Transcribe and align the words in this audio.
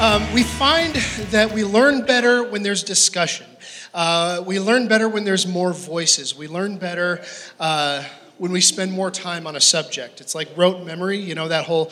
Um, 0.00 0.32
we 0.32 0.44
find 0.44 0.94
that 1.32 1.50
we 1.52 1.64
learn 1.64 2.06
better 2.06 2.44
when 2.44 2.62
there's 2.62 2.84
discussion. 2.84 3.46
Uh, 3.92 4.44
we 4.46 4.60
learn 4.60 4.86
better 4.86 5.08
when 5.08 5.24
there's 5.24 5.44
more 5.44 5.72
voices. 5.72 6.36
We 6.36 6.46
learn 6.46 6.78
better 6.78 7.20
uh, 7.58 8.04
when 8.36 8.52
we 8.52 8.60
spend 8.60 8.92
more 8.92 9.10
time 9.10 9.44
on 9.44 9.56
a 9.56 9.60
subject. 9.60 10.20
It's 10.20 10.36
like 10.36 10.50
rote 10.56 10.86
memory, 10.86 11.18
you 11.18 11.34
know, 11.34 11.48
that 11.48 11.64
whole, 11.64 11.90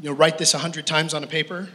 you 0.00 0.10
know, 0.10 0.14
write 0.14 0.38
this 0.38 0.54
a 0.54 0.58
hundred 0.58 0.86
times 0.86 1.14
on 1.14 1.24
a 1.24 1.26
paper. 1.26 1.68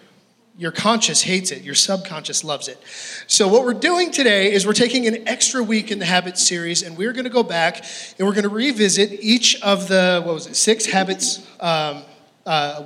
Your 0.57 0.71
conscious 0.71 1.21
hates 1.21 1.51
it, 1.51 1.63
your 1.63 1.75
subconscious 1.75 2.45
loves 2.45 2.69
it. 2.69 2.81
So, 3.27 3.49
what 3.49 3.65
we're 3.65 3.73
doing 3.73 4.09
today 4.11 4.53
is 4.53 4.65
we're 4.65 4.71
taking 4.71 5.05
an 5.05 5.27
extra 5.27 5.61
week 5.61 5.91
in 5.91 5.99
the 5.99 6.05
Habits 6.05 6.47
series, 6.47 6.81
and 6.81 6.97
we're 6.97 7.11
going 7.11 7.25
to 7.25 7.29
go 7.29 7.43
back 7.43 7.83
and 8.17 8.25
we're 8.25 8.33
going 8.33 8.43
to 8.43 8.49
revisit 8.49 9.11
each 9.21 9.61
of 9.61 9.89
the, 9.89 10.21
what 10.23 10.33
was 10.33 10.47
it, 10.47 10.55
six 10.55 10.85
habits. 10.85 11.45
Um, 11.59 12.03
uh, 12.45 12.83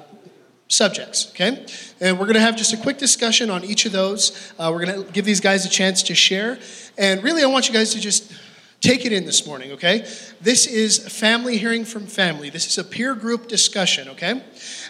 subjects, 0.71 1.29
okay? 1.31 1.65
And 1.99 2.17
we're 2.17 2.27
gonna 2.27 2.39
have 2.39 2.55
just 2.55 2.73
a 2.73 2.77
quick 2.77 2.97
discussion 2.97 3.49
on 3.49 3.63
each 3.63 3.85
of 3.85 3.91
those. 3.91 4.53
Uh, 4.57 4.71
we're 4.73 4.85
gonna 4.85 5.03
give 5.03 5.25
these 5.25 5.41
guys 5.41 5.65
a 5.65 5.69
chance 5.69 6.01
to 6.03 6.15
share. 6.15 6.59
And 6.97 7.21
really, 7.23 7.43
I 7.43 7.47
want 7.47 7.67
you 7.67 7.73
guys 7.73 7.91
to 7.93 7.99
just 7.99 8.31
take 8.79 9.05
it 9.05 9.13
in 9.13 9.25
this 9.25 9.45
morning, 9.45 9.73
okay? 9.73 10.07
This 10.41 10.65
is 10.65 10.97
family 10.97 11.57
hearing 11.57 11.85
from 11.85 12.07
family. 12.07 12.49
This 12.49 12.65
is 12.65 12.79
a 12.79 12.83
peer 12.83 13.13
group 13.13 13.47
discussion, 13.47 14.09
okay? 14.09 14.41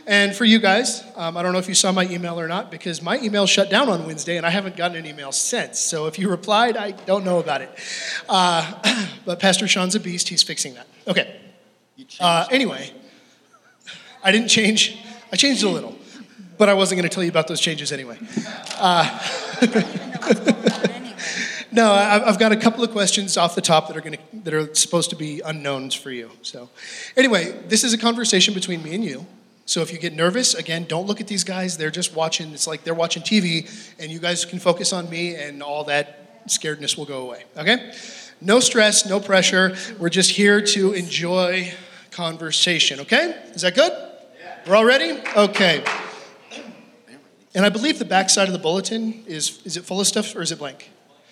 And 0.07 0.33
for 0.33 0.45
you 0.45 0.59
guys, 0.59 1.03
um, 1.15 1.35
I 1.35 1.43
don't 1.43 1.51
know 1.51 1.59
if 1.59 1.67
you 1.67 1.73
saw 1.73 1.91
my 1.91 2.07
email 2.07 2.39
or 2.39 2.47
not 2.47 2.71
because 2.71 3.01
my 3.01 3.19
email 3.19 3.45
shut 3.45 3.69
down 3.69 3.89
on 3.89 4.05
Wednesday 4.05 4.37
and 4.37 4.45
I 4.45 4.49
haven't 4.49 4.77
gotten 4.77 4.97
an 4.97 5.05
email 5.05 5.33
since. 5.33 5.79
So 5.79 6.07
if 6.07 6.17
you 6.17 6.29
replied, 6.29 6.77
I 6.77 6.91
don't 6.91 7.25
know 7.25 7.39
about 7.39 7.61
it. 7.61 7.69
Uh, 8.29 9.07
but 9.25 9.39
Pastor 9.39 9.67
Sean's 9.67 9.95
a 9.95 9.99
beast, 9.99 10.29
he's 10.29 10.43
fixing 10.43 10.75
that. 10.75 10.87
Okay. 11.07 11.41
Uh, 12.19 12.47
anyway, 12.49 12.93
I 14.23 14.31
didn't 14.31 14.47
change. 14.47 14.97
I 15.31 15.35
changed 15.35 15.63
a 15.63 15.69
little, 15.69 15.95
but 16.57 16.69
I 16.69 16.73
wasn't 16.73 16.99
going 16.99 17.09
to 17.09 17.13
tell 17.13 17.23
you 17.23 17.29
about 17.29 17.47
those 17.47 17.61
changes 17.61 17.91
anyway. 17.91 18.17
Uh, 18.77 19.05
no, 21.71 21.91
I've 21.91 22.37
got 22.37 22.51
a 22.51 22.57
couple 22.57 22.83
of 22.83 22.91
questions 22.91 23.37
off 23.37 23.55
the 23.55 23.61
top 23.61 23.87
that 23.87 23.95
are 23.95 24.01
going 24.01 24.17
to 24.17 24.41
that 24.43 24.53
are 24.53 24.73
supposed 24.73 25.09
to 25.11 25.15
be 25.15 25.41
unknowns 25.41 25.93
for 25.93 26.11
you. 26.11 26.31
So, 26.41 26.69
anyway, 27.15 27.51
this 27.67 27.83
is 27.83 27.93
a 27.93 27.97
conversation 27.97 28.53
between 28.53 28.83
me 28.83 28.95
and 28.95 29.03
you. 29.03 29.25
So 29.65 29.81
if 29.81 29.93
you 29.93 29.99
get 29.99 30.13
nervous, 30.13 30.53
again, 30.53 30.85
don't 30.85 31.05
look 31.05 31.21
at 31.21 31.27
these 31.27 31.43
guys. 31.43 31.77
They're 31.77 31.91
just 31.91 32.15
watching. 32.15 32.51
It's 32.51 32.67
like 32.67 32.83
they're 32.83 32.93
watching 32.93 33.23
TV, 33.23 33.69
and 33.99 34.11
you 34.11 34.19
guys 34.19 34.43
can 34.43 34.59
focus 34.59 34.91
on 34.91 35.09
me, 35.09 35.35
and 35.35 35.63
all 35.63 35.85
that 35.85 36.45
scaredness 36.47 36.97
will 36.97 37.05
go 37.05 37.21
away. 37.21 37.43
Okay? 37.55 37.93
No 38.41 38.59
stress, 38.59 39.07
no 39.07 39.19
pressure. 39.19 39.75
We're 39.99 40.09
just 40.09 40.31
here 40.31 40.61
to 40.61 40.93
enjoy 40.93 41.71
conversation. 42.09 42.99
Okay? 43.01 43.39
Is 43.53 43.61
that 43.61 43.75
good? 43.75 44.10
We're 44.67 44.75
all 44.75 44.85
ready? 44.85 45.19
Okay. 45.35 45.83
And 47.55 47.65
I 47.65 47.69
believe 47.69 47.97
the 47.97 48.05
back 48.05 48.29
side 48.29 48.47
of 48.47 48.53
the 48.53 48.59
bulletin 48.59 49.23
is 49.25 49.59
is 49.65 49.75
it 49.75 49.85
full 49.85 49.99
of 49.99 50.05
stuff 50.05 50.35
or 50.35 50.41
is 50.43 50.51
it 50.51 50.59
blank? 50.59 50.91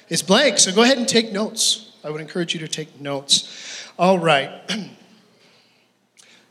It's 0.10 0.24
blank, 0.24 0.58
so 0.58 0.74
go 0.74 0.82
ahead 0.82 0.98
and 0.98 1.08
take 1.08 1.32
notes. 1.32 1.92
I 2.04 2.10
would 2.10 2.22
encourage 2.22 2.56
you 2.56 2.60
to 2.62 2.68
take 2.68 3.00
notes. 3.00 3.88
All 4.00 4.18
right. 4.18 4.50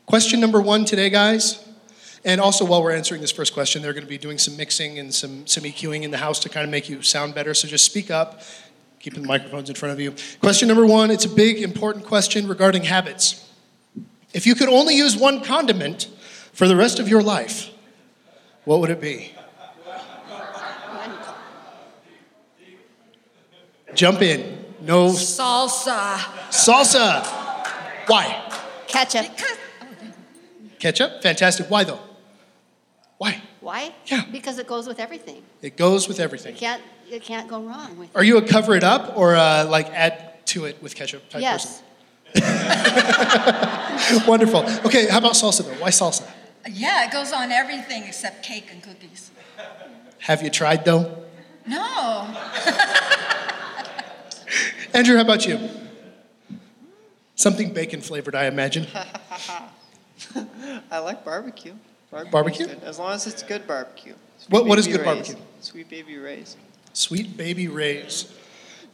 question 0.05 0.39
number 0.39 0.61
one 0.61 0.85
today, 0.85 1.09
guys. 1.09 1.67
And 2.23 2.39
also, 2.39 2.63
while 2.63 2.81
we're 2.81 2.95
answering 2.95 3.19
this 3.19 3.31
first 3.31 3.53
question, 3.53 3.81
they're 3.81 3.93
going 3.93 4.05
to 4.05 4.09
be 4.09 4.17
doing 4.17 4.37
some 4.37 4.55
mixing 4.55 4.99
and 4.99 5.13
some, 5.13 5.47
some 5.47 5.63
EQing 5.63 6.03
in 6.03 6.11
the 6.11 6.17
house 6.17 6.39
to 6.39 6.49
kind 6.49 6.63
of 6.63 6.69
make 6.69 6.87
you 6.87 7.01
sound 7.01 7.35
better. 7.35 7.53
So 7.53 7.67
just 7.67 7.83
speak 7.83 8.09
up, 8.09 8.41
keeping 8.99 9.21
the 9.21 9.27
microphones 9.27 9.69
in 9.69 9.75
front 9.75 9.93
of 9.93 9.99
you. 9.99 10.13
Question 10.39 10.69
number 10.69 10.85
one 10.85 11.11
it's 11.11 11.25
a 11.25 11.29
big, 11.29 11.61
important 11.61 12.05
question 12.05 12.47
regarding 12.47 12.83
habits. 12.83 13.45
If 14.33 14.45
you 14.45 14.55
could 14.55 14.69
only 14.69 14.95
use 14.95 15.17
one 15.17 15.43
condiment, 15.43 16.07
for 16.59 16.67
the 16.67 16.75
rest 16.75 16.99
of 16.99 17.07
your 17.07 17.21
life, 17.21 17.71
what 18.65 18.81
would 18.81 18.89
it 18.89 18.99
be? 18.99 19.31
Jump 23.95 24.21
in. 24.21 24.65
No. 24.81 25.07
Salsa. 25.07 26.17
Salsa. 26.51 27.25
Why? 28.07 28.51
Ketchup. 28.87 29.27
Ketchup? 30.79 31.23
Fantastic. 31.23 31.67
Why 31.69 31.85
though? 31.85 32.01
Why? 33.19 33.41
Why? 33.61 33.93
Yeah. 34.07 34.25
Because 34.29 34.59
it 34.59 34.67
goes 34.67 34.85
with 34.85 34.99
everything. 34.99 35.41
It 35.61 35.77
goes 35.77 36.09
with 36.09 36.19
everything. 36.19 36.55
You 36.55 36.59
can't, 36.59 36.83
you 37.09 37.21
can't 37.21 37.47
go 37.47 37.61
wrong 37.61 37.97
with 37.97 38.13
Are 38.17 38.23
you 38.23 38.35
a 38.35 38.41
cover 38.41 38.75
it 38.75 38.83
up 38.83 39.17
or 39.17 39.35
a, 39.35 39.63
like 39.63 39.89
add 39.91 40.45
to 40.47 40.65
it 40.65 40.83
with 40.83 40.93
ketchup 40.93 41.29
type 41.29 41.41
Yes. 41.41 41.81
person? 42.33 44.27
Wonderful. 44.27 44.65
Okay, 44.85 45.07
how 45.07 45.19
about 45.19 45.35
salsa 45.35 45.63
though? 45.63 45.81
Why 45.81 45.89
salsa? 45.89 46.28
Yeah, 46.69 47.05
it 47.05 47.11
goes 47.11 47.31
on 47.31 47.51
everything 47.51 48.03
except 48.03 48.43
cake 48.43 48.67
and 48.71 48.81
cookies. 48.83 49.31
Have 50.19 50.41
you 50.41 50.49
tried 50.49 50.83
though? 50.85 51.23
No. 51.67 52.27
Andrew, 54.93 55.15
how 55.15 55.21
about 55.21 55.45
you? 55.45 55.69
Something 57.35 57.71
bacon 57.73 58.01
flavored, 58.01 58.35
I 58.35 58.45
imagine. 58.45 58.87
I 60.91 60.99
like 60.99 61.23
barbecue. 61.23 61.73
Barbecue's 62.11 62.31
Barbecue? 62.31 62.65
good, 62.65 62.83
As 62.83 62.97
long 62.99 63.11
as 63.13 63.27
it's 63.27 63.43
good 63.43 63.67
barbecue. 63.67 64.13
Sweet 64.39 64.51
What- 64.51 64.65
what 64.65 64.79
is 64.79 64.87
good 64.87 64.97
Ray's. 64.97 65.05
barbecue? 65.05 65.35
Sweet 65.61 65.89
Baby 65.89 66.17
Ray's. 66.17 66.57
Sweet 66.93 67.37
Baby 67.37 67.67
Ray's. 67.67 68.33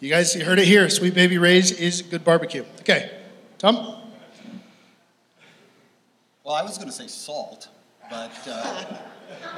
You 0.02 0.09
guys 0.09 0.36
you 0.36 0.44
heard 0.44 0.59
it 0.59 0.66
here. 0.68 0.90
Sweet 0.90 1.14
Baby 1.16 1.38
Ray's 1.38 1.72
is 1.72 2.02
good 2.02 2.24
barbecue. 2.26 2.66
Okay, 2.82 3.09
Tom? 3.58 3.96
Well, 6.46 6.54
I 6.54 6.62
was 6.62 6.78
going 6.78 6.90
to 6.90 6.94
say 6.94 7.08
salt, 7.08 7.70
but 8.08 8.32
uh, 8.48 8.84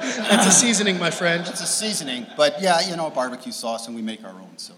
That's 0.00 0.46
a 0.46 0.50
seasoning, 0.50 0.98
my 0.98 1.10
friend. 1.10 1.46
it's 1.46 1.60
a 1.60 1.66
seasoning. 1.66 2.26
But 2.34 2.62
yeah, 2.62 2.80
you 2.80 2.96
know, 2.96 3.10
barbecue 3.10 3.52
sauce, 3.52 3.88
and 3.88 3.94
we 3.94 4.00
make 4.00 4.24
our 4.24 4.30
own. 4.30 4.56
So 4.56 4.72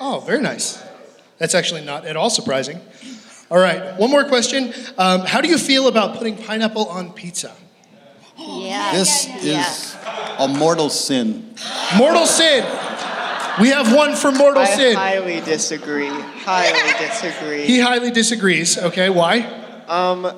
Oh, 0.00 0.20
very 0.20 0.40
nice. 0.40 0.82
That's 1.36 1.54
actually 1.54 1.84
not 1.84 2.06
at 2.06 2.16
all 2.16 2.30
surprising. 2.30 2.80
All 3.50 3.58
right, 3.58 3.98
one 3.98 4.10
more 4.10 4.24
question. 4.24 4.72
Um, 4.96 5.20
how 5.26 5.42
do 5.42 5.48
you 5.48 5.58
feel 5.58 5.88
about 5.88 6.16
putting 6.16 6.38
pineapple 6.38 6.86
on 6.86 7.12
pizza? 7.12 7.52
Yeah. 8.38 8.92
this 8.92 9.28
yeah. 9.44 9.60
is 9.60 9.96
a 10.38 10.48
mortal 10.48 10.88
sin. 10.88 11.54
Mortal 11.98 12.24
sin. 12.24 12.64
We 13.60 13.68
have 13.68 13.94
one 13.94 14.16
for 14.16 14.32
mortal 14.32 14.62
I 14.62 14.74
sin. 14.74 14.96
highly 14.96 15.40
disagree. 15.42 16.08
Highly 16.08 17.06
disagree. 17.06 17.66
He 17.66 17.78
highly 17.78 18.10
disagrees. 18.10 18.78
Okay, 18.78 19.10
why? 19.10 19.40
Um, 19.86 20.32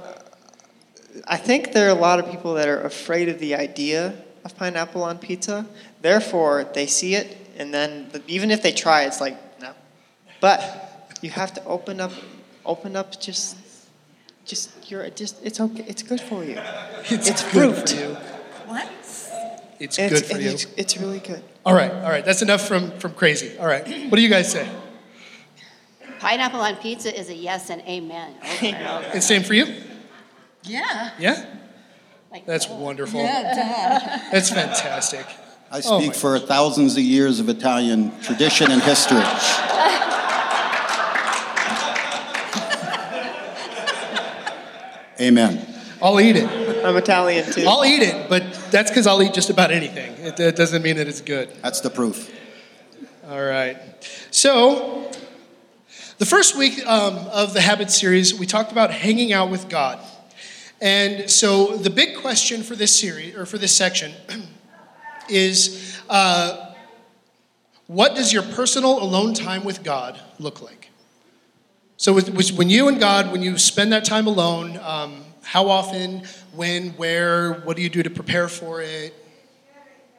I 1.27 1.37
think 1.37 1.73
there 1.73 1.87
are 1.87 1.97
a 1.97 2.01
lot 2.01 2.19
of 2.19 2.31
people 2.31 2.55
that 2.55 2.69
are 2.69 2.83
afraid 2.83 3.29
of 3.29 3.39
the 3.39 3.55
idea 3.55 4.15
of 4.45 4.57
pineapple 4.57 5.03
on 5.03 5.19
pizza. 5.19 5.67
Therefore, 6.03 6.65
they 6.75 6.87
see 6.87 7.15
it, 7.15 7.37
and 7.57 7.73
then 7.73 8.09
the, 8.13 8.23
even 8.29 8.51
if 8.51 8.63
they 8.63 8.73
try, 8.73 9.05
it's 9.05 9.21
like 9.21 9.37
no. 9.61 9.73
But 10.41 11.17
you 11.23 11.31
have 11.31 11.55
to 11.55 11.65
open 11.65 12.01
up, 12.01 12.13
open 12.67 12.95
up. 12.95 13.19
Just, 13.21 13.57
just 14.45 14.91
you're 14.91 15.09
just. 15.11 15.43
It's 15.43 15.61
okay. 15.61 15.85
It's 15.89 16.03
good 16.03 16.21
for 16.21 16.45
you. 16.45 16.61
It's, 17.11 17.29
It's 17.29 17.43
good 17.53 17.75
fruit. 17.75 17.89
for 17.89 17.97
you. 17.97 18.15
What? 18.67 18.89
It's 19.81 19.99
And 19.99 20.11
good 20.11 20.25
for 20.25 20.39
you. 20.39 20.51
It's, 20.51 20.67
it's 20.77 20.97
really 20.99 21.21
good. 21.21 21.43
All 21.67 21.75
right, 21.75 21.93
all 21.93 22.11
right. 22.11 22.25
That's 22.25 22.43
enough 22.43 22.67
from 22.69 22.91
from 22.99 23.13
crazy. 23.15 23.57
All 23.59 23.67
right. 23.67 23.87
What 24.11 24.17
do 24.17 24.23
you 24.23 24.29
guys 24.29 24.53
say? 24.53 24.69
Pineapple 26.19 26.61
on 26.61 26.77
pizza 26.77 27.15
is 27.19 27.29
a 27.29 27.35
yes 27.35 27.71
and 27.71 27.83
amen. 27.83 28.35
Over 28.43 28.67
and. 28.67 29.05
And 29.15 29.23
same 29.23 29.43
for 29.43 29.55
you? 29.55 29.67
Yeah. 30.65 31.11
Yeah. 31.19 31.47
Like, 32.31 32.47
That's 32.47 32.69
wonderful. 32.69 33.21
Yeah, 33.21 34.29
That's 34.33 34.51
fantastic. 34.51 35.25
I 35.71 35.79
Oh, 35.85 35.99
speak 36.01 36.11
my- 36.11 36.15
for 36.15 36.39
thousands 36.39 36.97
of 36.97 37.03
years 37.03 37.39
of 37.41 37.49
Italian 37.49 38.13
tradition 38.21 38.71
and 38.71 38.83
history. 38.83 39.23
Amen. 45.21 45.65
I'll 46.03 46.21
eat 46.21 46.37
it. 46.37 46.85
I'm 46.85 46.97
Italian 46.97 47.51
too. 47.51 47.65
I'll 47.67 47.85
eat 47.85 48.03
it, 48.03 48.29
but 48.29 48.43
that's 48.71 48.91
because 48.91 49.07
I'll 49.07 49.23
eat 49.23 49.33
just 49.33 49.49
about 49.49 49.71
anything. 49.71 50.13
It, 50.19 50.39
it 50.39 50.57
doesn't 50.57 50.83
mean 50.83 50.97
that 50.97 51.07
it's 51.09 51.21
good. 51.21 51.51
That's 51.63 51.81
the 51.81 51.91
proof. 51.91 52.31
All 53.29 53.43
right. 53.43 53.77
So, 54.31 55.11
the 56.19 56.27
first 56.27 56.57
week 56.59 56.85
um, 56.87 57.15
of 57.33 57.55
the 57.55 57.61
Habit 57.61 57.91
series, 57.91 58.39
we 58.39 58.45
talked 58.45 58.73
about 58.73 58.91
hanging 58.91 59.33
out 59.33 59.51
with 59.51 59.69
God. 59.69 59.99
And 60.81 61.31
so, 61.31 61.77
the 61.77 61.91
big 61.91 62.17
question 62.17 62.63
for 62.63 62.75
this 62.77 62.95
series, 62.99 63.35
or 63.37 63.47
for 63.47 63.59
this 63.59 63.75
section, 63.75 64.13
is 65.29 66.01
uh, 66.09 66.73
what 67.87 68.15
does 68.15 68.33
your 68.33 68.43
personal 68.43 69.03
alone 69.03 69.35
time 69.35 69.65
with 69.65 69.83
God 69.83 70.19
look 70.39 70.61
like? 70.61 70.91
So, 71.97 72.13
with, 72.13 72.53
when 72.53 72.69
you 72.69 72.89
and 72.89 72.99
God, 72.99 73.31
when 73.31 73.43
you 73.43 73.57
spend 73.57 73.93
that 73.93 74.05
time 74.05 74.27
alone, 74.27 74.79
um, 74.83 75.25
how 75.43 75.69
often, 75.69 76.23
when, 76.53 76.91
where, 76.91 77.53
what 77.61 77.77
do 77.77 77.83
you 77.83 77.91
do 77.91 78.03
to 78.03 78.11
prepare 78.11 78.49
for 78.49 78.83
it? 78.83 79.15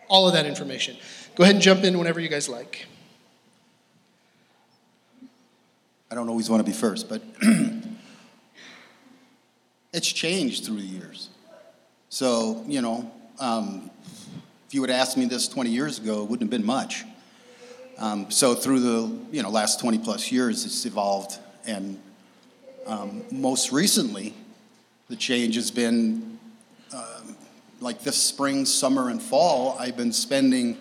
All 0.07 0.27
of 0.27 0.33
that 0.33 0.45
information. 0.45 0.95
Go 1.35 1.43
ahead 1.43 1.55
and 1.55 1.63
jump 1.63 1.83
in 1.83 1.97
whenever 1.97 2.19
you 2.19 2.29
guys 2.29 2.47
like. 2.47 2.85
I 6.09 6.15
don't 6.15 6.29
always 6.29 6.49
want 6.49 6.65
to 6.65 6.71
be 6.71 6.75
first, 6.75 7.09
but 7.09 7.21
it's 10.05 10.13
changed 10.13 10.65
through 10.65 10.75
the 10.75 10.85
years. 10.85 11.29
So, 12.09 12.63
you 12.67 12.79
know, 12.83 13.11
um, 13.39 13.89
a 14.67 14.73
you 14.75 14.81
would 14.81 14.91
have 14.91 14.99
asked 14.99 15.17
me 15.17 15.25
this 15.25 15.47
20 15.47 15.71
years 15.71 15.97
ago, 15.97 16.21
it 16.21 16.29
wouldn't 16.29 16.41
have 16.41 16.49
been 16.51 16.65
much. 16.65 17.03
Um, 17.97 18.29
so 18.29 18.53
through 18.53 18.81
the 18.81 19.19
you 19.31 19.41
know 19.41 19.49
last 19.49 19.79
20 19.79 19.97
plus 19.99 20.31
years, 20.31 20.63
it's 20.63 20.85
evolved, 20.85 21.39
and 21.65 21.99
um, 22.85 23.23
most 23.31 23.71
recently, 23.71 24.35
the 25.09 25.15
change 25.15 25.55
has 25.55 25.71
been 25.71 26.37
um, 26.93 27.35
like 27.79 28.03
this 28.03 28.21
spring, 28.21 28.65
summer, 28.65 29.09
and 29.09 29.19
fall. 29.19 29.75
I've 29.79 29.97
been 29.97 30.13
spending 30.13 30.77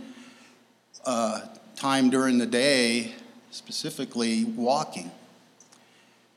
uh, 1.07 1.43
time 1.77 2.11
during 2.11 2.37
the 2.37 2.47
day, 2.47 3.15
specifically 3.53 4.45
walking. 4.45 5.11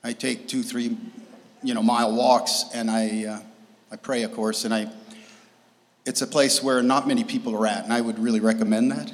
I 0.04 0.14
take 0.14 0.48
two, 0.48 0.62
three, 0.62 0.96
you 1.68 1.74
know, 1.74 1.84
mile 1.84 2.16
walks, 2.16 2.64
and 2.74 2.90
I 2.90 3.26
uh, 3.26 3.40
I 3.92 3.98
pray, 3.98 4.24
of 4.24 4.32
course, 4.32 4.64
and 4.64 4.74
I. 4.74 4.90
It's 6.06 6.22
a 6.22 6.28
place 6.28 6.64
where 6.64 6.82
not 6.82 7.06
many 7.06 7.26
people 7.26 7.54
are 7.58 7.68
at, 7.68 7.84
and 7.84 7.92
I 7.92 8.00
would 8.00 8.18
really 8.18 8.40
recommend 8.40 8.92
that. 8.92 9.12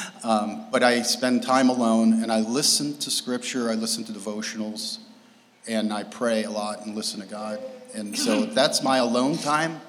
um, 0.24 0.68
but 0.72 0.82
I 0.82 1.02
spend 1.02 1.42
time 1.42 1.68
alone, 1.68 2.22
and 2.22 2.32
I 2.32 2.40
listen 2.40 2.96
to 3.00 3.10
Scripture. 3.10 3.70
I 3.70 3.74
listen 3.74 4.04
to 4.04 4.12
devotionals, 4.12 5.00
and 5.68 5.92
I 5.92 6.04
pray 6.04 6.44
a 6.44 6.50
lot 6.50 6.86
and 6.86 6.96
listen 6.96 7.20
to 7.20 7.26
God. 7.26 7.60
And 7.94 8.18
so 8.18 8.46
that's 8.60 8.82
my 8.82 8.96
alone 8.96 9.36
time. 9.36 9.82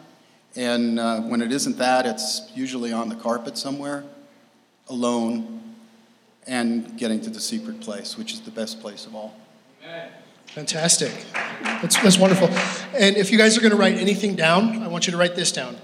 And 0.58 1.00
uh, 1.00 1.22
when 1.22 1.42
it 1.42 1.54
isn't 1.54 1.78
that, 1.78 2.06
it's 2.06 2.52
usually 2.54 2.92
on 2.92 3.08
the 3.08 3.16
carpet 3.16 3.58
somewhere, 3.58 4.04
alone, 4.90 5.62
and 6.46 6.98
getting 6.98 7.22
to 7.22 7.30
the 7.30 7.40
secret 7.40 7.80
place, 7.80 8.18
which 8.18 8.34
is 8.34 8.42
the 8.42 8.52
best 8.52 8.82
place 8.82 9.06
of 9.06 9.16
all. 9.16 9.34
Fantastic. 10.58 11.12
That's, 11.62 12.02
that's 12.02 12.18
wonderful. 12.18 12.48
And 12.98 13.16
if 13.16 13.32
you 13.32 13.38
guys 13.38 13.56
are 13.56 13.62
going 13.62 13.74
to 13.74 13.78
write 13.78 13.98
anything 13.98 14.36
down, 14.36 14.82
I 14.82 14.88
want 14.88 15.06
you 15.06 15.12
to 15.12 15.18
write 15.18 15.36
this 15.36 15.52
down. 15.52 15.78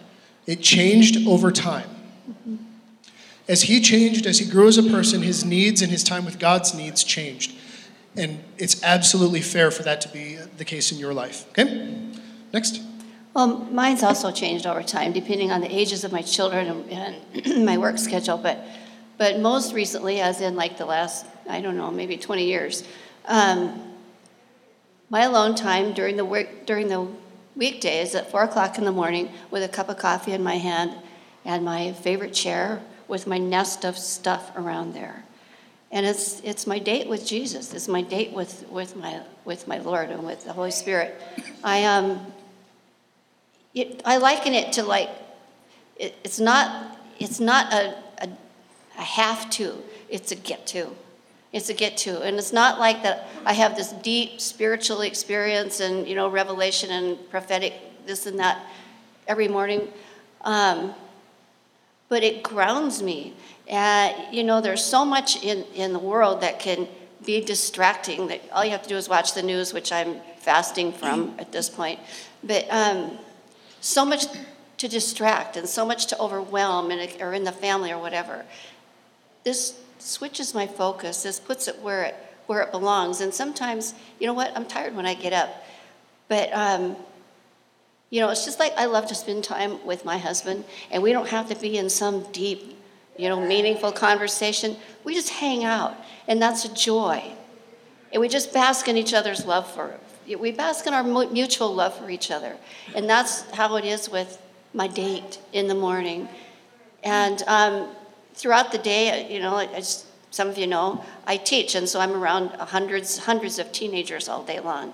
It 0.48 0.64
changed 0.64 1.28
over 1.28 1.52
time. 1.52 1.88
As 3.48 3.62
he 3.62 3.80
changed, 3.80 4.26
as 4.26 4.40
he 4.40 4.50
grew 4.50 4.68
as 4.68 4.80
a 4.80 4.84
person, 4.90 5.22
his 5.22 5.46
needs 5.46 5.84
and 5.84 5.92
his 5.92 6.04
time 6.04 6.26
with 6.26 6.40
God's 6.40 6.74
needs 6.74 7.04
changed. 7.04 7.56
And 8.16 8.44
it's 8.58 8.82
absolutely 8.82 9.42
fair 9.42 9.70
for 9.70 9.84
that 9.84 10.02
to 10.02 10.10
be 10.10 10.38
the 10.58 10.66
case 10.66 10.92
in 10.92 10.98
your 10.98 11.14
life. 11.14 11.48
Okay? 11.50 11.96
Next. 12.52 12.82
Well, 13.36 13.60
mine's 13.70 14.02
also 14.02 14.32
changed 14.32 14.66
over 14.66 14.82
time, 14.82 15.14
depending 15.14 15.52
on 15.52 15.62
the 15.62 15.72
ages 15.72 16.04
of 16.04 16.12
my 16.12 16.24
children 16.24 16.88
and, 16.90 17.22
and 17.46 17.66
my 17.68 17.78
work 17.78 18.00
schedule. 18.00 18.40
But, 18.40 18.66
but 19.20 19.40
most 19.40 19.72
recently, 19.76 20.20
as 20.20 20.42
in 20.42 20.56
like 20.56 20.80
the 20.80 20.86
last, 20.88 21.28
I 21.48 21.62
don't 21.62 21.78
know, 21.78 21.92
maybe 21.92 22.18
20 22.18 22.44
years, 22.44 22.84
um, 23.26 23.93
my 25.14 25.22
alone 25.22 25.54
time 25.54 25.94
during 25.94 26.18
the 26.18 26.26
work 26.26 26.66
during 26.66 26.88
the 26.88 27.08
weekdays 27.56 28.16
at 28.16 28.32
four 28.32 28.42
o'clock 28.42 28.80
in 28.80 28.84
the 28.84 28.92
morning 28.92 29.32
with 29.52 29.62
a 29.62 29.68
cup 29.68 29.88
of 29.88 29.96
coffee 29.96 30.32
in 30.32 30.42
my 30.42 30.56
hand 30.56 30.92
and 31.46 31.64
my 31.64 31.94
favorite 31.94 32.34
chair 32.34 32.82
with 33.08 33.28
my 33.28 33.38
nest 33.38 33.86
of 33.86 33.96
stuff 33.96 34.52
around 34.56 34.96
there. 34.96 35.24
And 35.92 36.04
it's, 36.04 36.40
it's 36.40 36.66
my 36.66 36.80
date 36.80 37.08
with 37.08 37.28
Jesus. 37.28 37.76
It's 37.76 37.88
my 37.88 38.02
date 38.02 38.34
with, 38.34 38.68
with, 38.70 38.96
my, 38.96 39.22
with 39.46 39.68
my 39.68 39.78
Lord 39.78 40.10
and 40.10 40.26
with 40.26 40.46
the 40.46 40.52
Holy 40.52 40.72
Spirit. 40.72 41.22
I, 41.64 41.84
um, 41.84 42.26
it, 43.76 44.02
I 44.06 44.18
liken 44.18 44.56
it 44.56 44.74
to 44.74 44.84
like, 44.84 45.12
it, 45.96 46.16
it's 46.24 46.40
not, 46.40 46.98
it's 47.20 47.40
not 47.40 47.72
a, 47.72 47.96
a, 48.18 48.30
a 48.98 49.02
have 49.02 49.48
to, 49.52 49.76
it's 50.10 50.32
a 50.32 50.36
get 50.36 50.66
to. 50.68 50.90
It's 51.54 51.70
a 51.70 51.74
get 51.74 51.96
to. 51.98 52.22
And 52.24 52.38
it's 52.38 52.52
not 52.52 52.80
like 52.80 53.04
that 53.04 53.28
I 53.46 53.54
have 53.54 53.76
this 53.76 53.92
deep 53.92 54.42
spiritual 54.42 55.02
experience 55.02 55.80
and, 55.80 56.08
you 56.08 56.16
know, 56.16 56.28
revelation 56.28 56.90
and 56.90 57.30
prophetic 57.30 57.74
this 58.06 58.26
and 58.26 58.40
that 58.40 58.66
every 59.28 59.48
morning. 59.48 59.88
Um, 60.42 60.94
but 62.10 62.24
it 62.24 62.44
grounds 62.44 63.02
me. 63.02 63.34
Uh, 63.72 64.12
you 64.32 64.44
know, 64.44 64.62
there's 64.62 64.84
so 64.84 65.06
much 65.06 65.42
in, 65.44 65.64
in 65.76 65.94
the 65.94 66.00
world 66.00 66.42
that 66.42 66.60
can 66.60 66.88
be 67.24 67.40
distracting 67.40 68.28
that 68.28 68.42
all 68.52 68.66
you 68.66 68.72
have 68.72 68.84
to 68.84 68.90
do 68.90 68.98
is 68.98 69.08
watch 69.08 69.34
the 69.34 69.44
news, 69.44 69.74
which 69.74 69.92
I'm 69.92 70.20
fasting 70.40 70.92
from 70.92 71.36
at 71.40 71.52
this 71.52 71.70
point. 71.70 72.00
But 72.44 72.68
um, 72.70 73.18
so 73.80 74.04
much 74.04 74.26
to 74.78 74.88
distract 74.88 75.56
and 75.56 75.70
so 75.70 75.86
much 75.86 76.08
to 76.08 76.20
overwhelm, 76.20 76.92
and, 76.92 77.22
or 77.22 77.34
in 77.34 77.46
the 77.46 77.52
family 77.52 77.92
or 77.92 78.00
whatever. 78.00 78.44
This 79.46 79.80
switches 80.04 80.54
my 80.54 80.68
focus. 80.68 81.24
This 81.24 81.40
puts 81.40 81.68
it 81.68 81.80
where 81.80 82.04
it 82.04 82.16
where 82.46 82.62
it 82.62 82.72
belongs. 82.72 83.22
And 83.22 83.34
sometimes, 83.34 83.94
you 84.20 84.28
know 84.28 84.34
what? 84.34 84.52
I'm 84.56 84.66
tired 84.66 84.96
when 84.96 85.06
I 85.06 85.14
get 85.14 85.34
up, 85.34 85.50
but 86.28 86.52
um, 86.54 86.96
you 88.10 88.20
know, 88.20 88.30
it's 88.30 88.46
just 88.46 88.60
like 88.60 88.74
I 88.78 88.86
love 88.86 89.08
to 89.08 89.16
spend 89.16 89.44
time 89.44 89.84
with 89.86 90.06
my 90.06 90.18
husband, 90.18 90.66
and 90.92 91.02
we 91.02 91.12
don't 91.12 91.30
have 91.30 91.50
to 91.50 91.56
be 91.56 91.78
in 91.78 91.90
some 91.90 92.24
deep, 92.32 92.78
you 93.18 93.30
know, 93.30 93.40
meaningful 93.40 93.92
conversation. 93.92 94.76
We 95.04 95.14
just 95.14 95.30
hang 95.30 95.64
out, 95.64 95.96
and 96.28 96.42
that's 96.42 96.66
a 96.66 96.74
joy. 96.74 97.24
And 98.12 98.22
we 98.22 98.30
just 98.30 98.54
bask 98.54 98.88
in 98.88 98.96
each 98.96 99.14
other's 99.16 99.46
love 99.46 99.68
for 99.72 100.00
we 100.28 100.52
bask 100.52 100.88
in 100.88 100.94
our 100.94 101.04
mutual 101.04 101.74
love 101.74 101.94
for 101.98 102.10
each 102.10 102.32
other. 102.32 102.56
And 102.96 103.10
that's 103.10 103.42
how 103.52 103.76
it 103.76 103.86
is 103.86 104.10
with 104.10 104.42
my 104.74 104.88
date 104.88 105.40
in 105.52 105.68
the 105.68 105.76
morning. 105.76 106.30
And 107.04 107.44
um, 107.48 107.90
throughout 108.34 108.72
the 108.72 108.78
day, 108.78 109.32
you 109.34 109.40
know, 109.40 109.58
as 109.58 110.06
some 110.32 110.48
of 110.50 110.58
you 110.58 110.68
know, 110.68 111.04
I 111.28 111.38
teach, 111.38 111.76
and 111.76 111.88
so 111.88 112.00
I'm 112.00 112.14
around 112.14 112.50
hundreds, 112.50 113.18
hundreds 113.20 113.60
of 113.60 113.72
teenagers 113.72 114.28
all 114.28 114.44
day 114.44 114.60
long. 114.60 114.94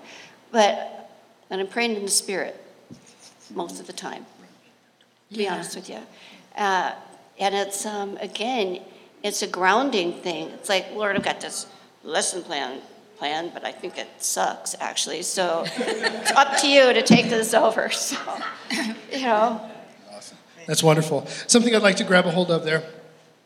But, 0.50 1.10
and 1.48 1.60
I'm 1.60 1.66
praying 1.66 1.96
in 1.96 2.02
the 2.02 2.10
spirit 2.10 2.62
most 3.54 3.80
of 3.80 3.86
the 3.86 3.92
time, 3.92 4.26
to 5.32 5.38
be 5.38 5.44
Yeah. 5.44 5.54
honest 5.54 5.74
with 5.76 5.88
you. 5.88 5.98
Uh, 6.56 6.92
and 7.38 7.54
it's, 7.54 7.86
um, 7.86 8.18
again, 8.20 8.80
it's 9.22 9.42
a 9.42 9.46
grounding 9.46 10.12
thing. 10.12 10.48
It's 10.50 10.68
like, 10.68 10.92
Lord, 10.94 11.16
I've 11.16 11.22
got 11.22 11.40
this 11.40 11.66
lesson 12.04 12.42
plan, 12.42 12.80
plan, 13.18 13.50
but 13.54 13.64
I 13.64 13.72
think 13.72 13.96
it 13.98 14.08
sucks, 14.18 14.74
actually. 14.80 15.22
So 15.22 15.64
it's 15.78 16.30
up 16.32 16.58
to 16.58 16.68
you 16.68 16.92
to 16.92 17.02
take 17.02 17.30
this 17.30 17.54
over. 17.54 17.90
So, 18.00 18.16
you 19.12 19.22
know, 19.22 19.60
Awesome. 20.14 20.38
That's 20.66 20.82
wonderful. 20.82 21.26
Something 21.46 21.74
I'd 21.74 21.82
like 21.82 21.96
to 21.96 22.04
grab 22.04 22.26
a 22.26 22.30
hold 22.30 22.50
of 22.50 22.64
there. 22.64 22.82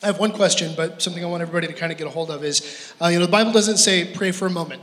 I 0.05 0.09
have 0.09 0.19
one 0.19 0.33
question, 0.33 0.75
but 0.77 1.01
something 1.01 1.25
I 1.25 1.27
want 1.27 1.41
everybody 1.41 1.67
to 1.67 1.73
kind 1.73 1.91
of 1.91 1.97
get 1.97 2.07
a 2.07 2.11
hold 2.11 2.31
of 2.31 2.45
is, 2.45 2.93
uh, 3.01 3.07
you 3.07 3.19
know, 3.19 3.25
the 3.25 3.33
Bible 3.33 3.53
doesn't 3.53 3.79
say 3.79 4.05
pray 4.05 4.33
for 4.33 4.45
a 4.45 4.51
moment. 4.51 4.83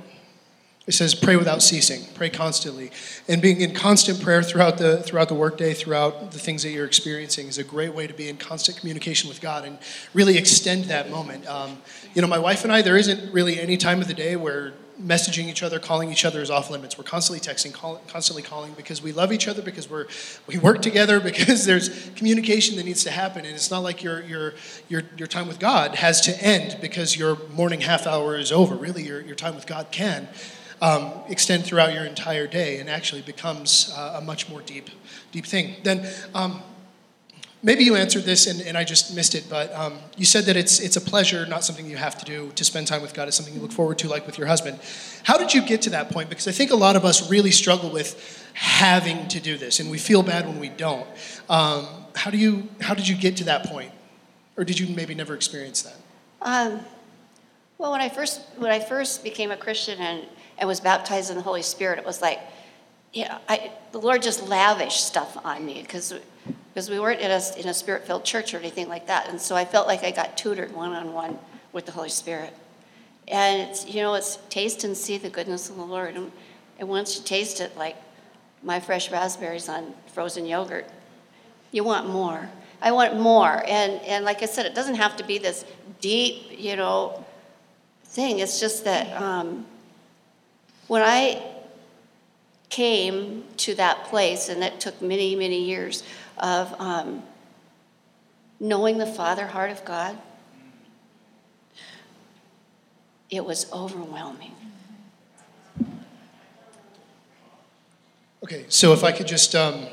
It 0.88 0.94
says 0.94 1.14
pray 1.14 1.36
without 1.36 1.62
ceasing, 1.62 2.02
pray 2.16 2.32
constantly, 2.32 2.90
and 3.28 3.40
being 3.40 3.62
in 3.62 3.76
constant 3.76 4.20
prayer 4.20 4.42
throughout 4.42 4.80
the 4.80 4.98
throughout 5.04 5.28
the 5.28 5.36
workday, 5.36 5.76
throughout 5.76 6.32
the 6.32 6.40
things 6.40 6.64
that 6.64 6.72
you're 6.72 6.88
experiencing, 6.88 7.48
is 7.48 7.60
a 7.60 7.64
great 7.64 7.94
way 7.94 8.08
to 8.08 8.16
be 8.16 8.30
in 8.30 8.38
constant 8.38 8.80
communication 8.80 9.30
with 9.30 9.42
God 9.42 9.64
and 9.64 9.78
really 10.16 10.40
extend 10.40 10.86
that 10.86 11.12
moment. 11.12 11.48
Um, 11.48 11.78
you 12.16 12.22
know, 12.24 12.28
my 12.28 12.40
wife 12.40 12.64
and 12.64 12.74
I, 12.74 12.82
there 12.82 12.98
isn't 12.98 13.32
really 13.32 13.60
any 13.60 13.78
time 13.78 14.02
of 14.02 14.08
the 14.08 14.16
day 14.16 14.36
where 14.36 14.74
messaging 15.00 15.46
each 15.46 15.64
other, 15.64 15.80
calling 15.80 16.12
each 16.12 16.26
other 16.26 16.42
is 16.42 16.50
off 16.50 16.70
limits. 16.70 16.98
We're 16.98 17.04
constantly 17.04 17.40
texting, 17.40 17.74
call, 17.74 18.02
constantly 18.08 18.44
calling 18.44 18.74
because 18.74 19.02
we 19.02 19.12
love 19.12 19.32
each 19.32 19.48
other, 19.48 19.62
because 19.62 19.90
we're 19.90 20.08
we 20.48 20.58
work 20.58 20.82
together, 20.82 21.20
because 21.32 21.66
there's 21.66 22.10
communication 22.16 22.78
that 22.78 22.86
needs 22.86 23.04
to 23.04 23.12
happen, 23.12 23.46
and 23.46 23.56
it's 23.56 23.72
not 23.72 23.80
like 23.80 24.04
your 24.04 24.22
your 24.24 24.54
your 24.90 25.04
your 25.18 25.28
time 25.28 25.48
with 25.48 25.60
God 25.60 25.96
has 25.96 26.22
to 26.22 26.44
end 26.44 26.78
because 26.82 27.18
your 27.18 27.38
morning 27.50 27.82
half 27.82 28.08
hour 28.08 28.38
is 28.38 28.52
over. 28.52 28.76
Really, 28.76 29.04
your 29.04 29.22
your 29.22 29.36
time 29.36 29.56
with 29.56 29.68
God 29.68 29.88
can. 29.92 30.28
Um, 30.84 31.14
extend 31.30 31.64
throughout 31.64 31.94
your 31.94 32.06
entire 32.06 32.48
day 32.48 32.80
and 32.80 32.90
actually 32.90 33.22
becomes 33.22 33.94
uh, 33.96 34.16
a 34.18 34.22
much 34.22 34.50
more 34.50 34.62
deep, 34.64 34.90
deep 35.32 35.46
thing. 35.46 35.76
Then, 35.84 36.12
um, 36.34 36.64
maybe 37.64 37.84
you 37.84 37.96
answered 37.96 38.24
this 38.24 38.48
and, 38.48 38.62
and 38.62 38.78
I 38.78 38.84
just 38.84 39.16
missed 39.16 39.36
it, 39.36 39.46
but 39.50 39.74
um, 39.74 40.00
you 40.18 40.26
said 40.26 40.46
that 40.46 40.58
it's, 40.58 40.80
it's 40.80 40.96
a 40.96 41.02
pleasure, 41.02 41.46
not 41.46 41.64
something 41.64 41.86
you 41.86 41.98
have 41.98 42.18
to 42.18 42.26
do 42.26 42.52
to 42.56 42.64
spend 42.64 42.88
time 42.88 43.02
with 43.02 43.14
God. 43.14 43.28
It's 43.28 43.38
something 43.38 43.54
you 43.54 43.62
look 43.62 43.72
forward 43.72 43.98
to, 44.00 44.08
like 44.08 44.26
with 44.26 44.38
your 44.38 44.48
husband. 44.48 44.80
How 45.24 45.38
did 45.38 45.54
you 45.54 45.66
get 45.66 45.82
to 45.84 45.92
that 45.92 46.10
point? 46.10 46.30
Because 46.30 46.48
I 46.48 46.52
think 46.52 46.72
a 46.72 46.76
lot 46.76 46.96
of 46.96 47.06
us 47.06 47.30
really 47.30 47.52
struggle 47.52 47.92
with 47.92 48.48
having 48.54 49.28
to 49.30 49.40
do 49.40 49.58
this, 49.58 49.80
and 49.80 49.90
we 49.90 49.98
feel 49.98 50.24
bad 50.24 50.46
when 50.46 50.60
we 50.60 50.70
don't. 50.70 51.08
Um, 51.50 51.88
how, 52.16 52.32
do 52.32 52.38
you, 52.38 52.68
how 52.82 52.94
did 52.94 53.08
you 53.08 53.16
get 53.16 53.38
to 53.38 53.46
that 53.46 53.66
point? 53.66 53.92
Or 54.58 54.64
did 54.64 54.80
you 54.80 54.94
maybe 54.94 55.16
never 55.16 55.34
experience 55.34 55.84
that? 55.84 55.96
Um, 56.42 56.82
well, 57.78 57.92
when 57.92 58.02
I 58.02 58.10
first 58.10 58.42
when 58.58 58.70
I 58.70 58.80
first 58.80 59.24
became 59.24 59.50
a 59.50 59.58
Christian 59.58 59.98
and, 60.00 60.26
and 60.58 60.68
was 60.68 60.80
baptized 60.80 61.32
in 61.32 61.36
the 61.36 61.42
Holy 61.42 61.64
Spirit, 61.64 61.98
it 61.98 62.06
was 62.06 62.22
like, 62.22 62.40
yeah, 63.14 63.40
I, 63.50 63.72
the 63.92 64.00
Lord 64.00 64.22
just 64.22 64.48
lavished 64.48 65.06
stuff 65.06 65.38
on 65.44 65.66
me 65.66 65.82
because 65.82 66.14
because 66.74 66.90
we 66.90 67.00
weren't 67.00 67.20
in 67.20 67.32
a 67.32 67.42
in 67.58 67.68
a 67.68 67.74
spirit 67.74 68.06
filled 68.06 68.24
church 68.24 68.54
or 68.54 68.58
anything 68.58 68.88
like 68.88 69.08
that, 69.08 69.30
and 69.30 69.40
so 69.40 69.56
I 69.56 69.66
felt 69.66 69.88
like 69.88 70.04
I 70.04 70.12
got 70.12 70.38
tutored 70.38 70.74
one 70.74 70.94
on 70.94 71.14
one 71.14 71.38
with 71.74 71.86
the 71.86 71.92
Holy 71.92 72.10
Spirit. 72.10 72.54
And 73.28 73.70
it's 73.70 73.86
you 73.88 74.02
know 74.02 74.14
it's 74.14 74.38
taste 74.50 74.84
and 74.84 74.96
see 74.96 75.18
the 75.18 75.30
goodness 75.30 75.70
of 75.70 75.78
the 75.78 75.86
Lord, 75.86 76.16
and, 76.16 76.32
and 76.80 76.90
once 76.90 77.18
you 77.18 77.24
taste 77.24 77.62
it, 77.62 77.78
like 77.78 77.96
my 78.64 78.80
fresh 78.80 79.12
raspberries 79.12 79.70
on 79.70 79.94
frozen 80.14 80.46
yogurt, 80.46 80.88
you 81.72 81.84
want 81.84 82.08
more. 82.10 82.50
I 82.82 82.92
want 82.92 83.20
more. 83.20 83.64
And, 83.68 84.02
and 84.02 84.26
like 84.26 84.42
I 84.42 84.46
said, 84.46 84.66
it 84.66 84.74
doesn't 84.74 84.96
have 84.96 85.16
to 85.18 85.24
be 85.24 85.38
this 85.38 85.66
deep, 86.00 86.60
you 86.60 86.76
know, 86.76 87.24
thing. 88.06 88.40
It's 88.40 88.60
just 88.60 88.84
that 88.86 89.22
um, 89.22 89.66
when 90.88 91.02
I 91.02 91.44
came 92.70 93.44
to 93.58 93.76
that 93.76 94.06
place, 94.06 94.50
and 94.50 94.64
it 94.64 94.80
took 94.80 95.02
many, 95.02 95.36
many 95.36 95.62
years 95.64 96.04
of 96.42 96.74
um, 96.80 97.24
knowing 98.60 98.98
the 98.98 99.06
Father 99.06 99.48
heart 99.48 99.72
of 99.72 99.86
God, 99.86 100.18
it 103.30 103.46
was 103.46 103.72
overwhelming. 103.72 104.52
Okay, 108.44 108.66
so 108.68 108.92
if 108.92 109.04
I 109.04 109.12
could 109.12 109.28
just 109.28 109.56
um, 109.56 109.86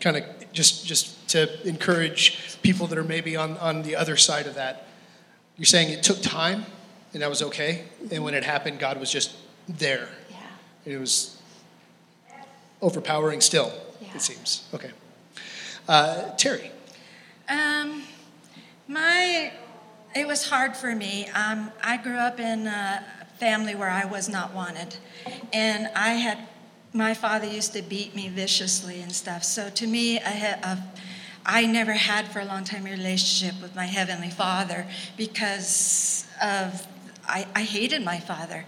kind 0.00 0.16
of 0.16 0.24
just 0.52 0.86
just 0.86 1.28
to 1.30 1.68
encourage 1.68 2.58
people 2.62 2.86
that 2.86 2.96
are 2.96 3.04
maybe 3.04 3.36
on, 3.36 3.58
on 3.58 3.82
the 3.82 3.96
other 3.96 4.16
side 4.16 4.46
of 4.46 4.54
that, 4.54 4.86
you're 5.56 5.66
saying 5.66 5.90
it 5.90 6.02
took 6.02 6.22
time 6.22 6.64
and 7.12 7.22
that 7.22 7.28
was 7.28 7.42
okay, 7.42 7.84
and 8.10 8.22
when 8.22 8.34
it 8.34 8.44
happened, 8.44 8.78
God 8.78 9.00
was 9.00 9.10
just 9.10 9.34
there. 9.68 10.08
Yeah. 10.30 10.94
It 10.94 10.98
was 10.98 11.40
overpowering 12.80 13.40
still, 13.40 13.72
Yeah. 14.00 14.08
it 14.14 14.22
seems. 14.22 14.68
Okay. 14.72 14.90
Uh, 15.88 16.36
Terry. 16.36 16.70
Um, 17.48 18.02
my, 18.88 19.50
it 20.14 20.26
was 20.26 20.50
hard 20.50 20.76
for 20.76 20.94
me. 20.94 21.28
Um, 21.28 21.72
I 21.82 21.96
grew 21.96 22.18
up 22.18 22.38
in 22.38 22.66
a 22.66 23.02
family 23.38 23.74
where 23.74 23.88
I 23.88 24.04
was 24.04 24.28
not 24.28 24.52
wanted, 24.52 24.96
and 25.50 25.88
I 25.96 26.10
had, 26.10 26.40
my 26.92 27.14
father 27.14 27.46
used 27.46 27.72
to 27.72 27.80
beat 27.80 28.14
me 28.14 28.28
viciously 28.28 29.00
and 29.00 29.10
stuff. 29.10 29.42
So 29.42 29.70
to 29.70 29.86
me, 29.86 30.20
I 30.20 30.78
I 31.46 31.64
never 31.64 31.94
had 31.94 32.28
for 32.28 32.40
a 32.40 32.44
long 32.44 32.64
time 32.64 32.86
a 32.86 32.90
relationship 32.90 33.62
with 33.62 33.74
my 33.74 33.86
heavenly 33.86 34.28
Father 34.28 34.86
because 35.16 36.26
of 36.42 36.86
I, 37.26 37.46
I 37.54 37.62
hated 37.62 38.04
my 38.04 38.20
father, 38.20 38.66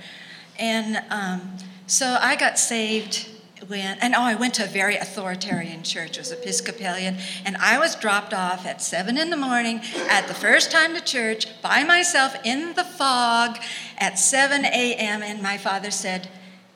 and 0.58 1.02
um, 1.10 1.58
so 1.86 2.16
I 2.18 2.36
got 2.36 2.58
saved 2.58 3.28
and 3.70 4.14
oh, 4.14 4.22
I 4.22 4.34
went 4.34 4.54
to 4.54 4.64
a 4.64 4.68
very 4.68 4.96
authoritarian 4.96 5.82
church. 5.82 6.12
It 6.12 6.20
was 6.20 6.32
Episcopalian, 6.32 7.18
and 7.44 7.56
I 7.56 7.78
was 7.78 7.94
dropped 7.94 8.32
off 8.32 8.66
at 8.66 8.82
seven 8.82 9.18
in 9.18 9.30
the 9.30 9.36
morning 9.36 9.80
at 10.08 10.26
the 10.28 10.34
first 10.34 10.70
time 10.70 10.94
to 10.94 11.00
church 11.00 11.46
by 11.62 11.84
myself 11.84 12.34
in 12.44 12.74
the 12.74 12.84
fog 12.84 13.58
at 13.98 14.18
7 14.18 14.64
a.m. 14.64 15.22
And 15.22 15.42
my 15.42 15.58
father 15.58 15.90
said, 15.90 16.28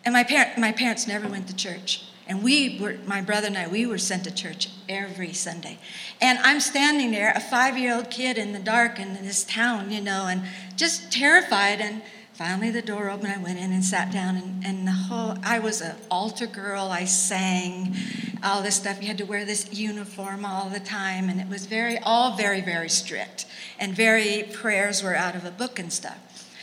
and 0.04 0.12
my 0.12 0.24
parent, 0.24 0.58
my 0.58 0.72
parents 0.72 1.06
never 1.06 1.28
went 1.28 1.48
to 1.48 1.56
church. 1.56 2.04
And 2.26 2.42
we 2.42 2.78
were, 2.80 2.96
my 3.06 3.20
brother 3.20 3.48
and 3.48 3.56
I, 3.56 3.66
we 3.68 3.84
were 3.84 3.98
sent 3.98 4.24
to 4.24 4.34
church 4.34 4.70
every 4.88 5.34
Sunday. 5.34 5.78
And 6.22 6.38
I'm 6.38 6.60
standing 6.60 7.10
there, 7.10 7.32
a 7.34 7.40
five 7.40 7.76
year 7.76 7.94
old 7.94 8.10
kid 8.10 8.38
in 8.38 8.52
the 8.52 8.58
dark 8.58 8.98
in 8.98 9.14
this 9.14 9.44
town, 9.44 9.90
you 9.90 10.00
know, 10.00 10.26
and 10.26 10.42
just 10.76 11.12
terrified. 11.12 11.80
And 11.80 12.02
finally 12.34 12.70
the 12.70 12.82
door 12.82 13.10
opened. 13.10 13.32
I 13.32 13.42
went 13.42 13.58
in 13.58 13.72
and 13.72 13.84
sat 13.84 14.12
down. 14.12 14.36
And, 14.36 14.64
and 14.64 14.86
the 14.86 14.92
whole, 14.92 15.36
I 15.42 15.58
was 15.58 15.80
an 15.80 15.96
altar 16.10 16.46
girl. 16.46 16.88
I 16.90 17.04
sang 17.04 17.96
all 18.42 18.62
this 18.62 18.76
stuff. 18.76 19.00
You 19.00 19.08
had 19.08 19.18
to 19.18 19.24
wear 19.24 19.44
this 19.44 19.72
uniform 19.72 20.44
all 20.44 20.68
the 20.68 20.80
time. 20.80 21.28
And 21.28 21.40
it 21.40 21.48
was 21.48 21.66
very, 21.66 21.98
all 21.98 22.36
very, 22.36 22.60
very 22.60 22.88
strict. 22.88 23.46
And 23.78 23.94
very, 23.94 24.42
prayers 24.52 25.02
were 25.02 25.16
out 25.16 25.34
of 25.34 25.44
a 25.44 25.50
book 25.50 25.78
and 25.78 25.92
stuff. 25.92 26.18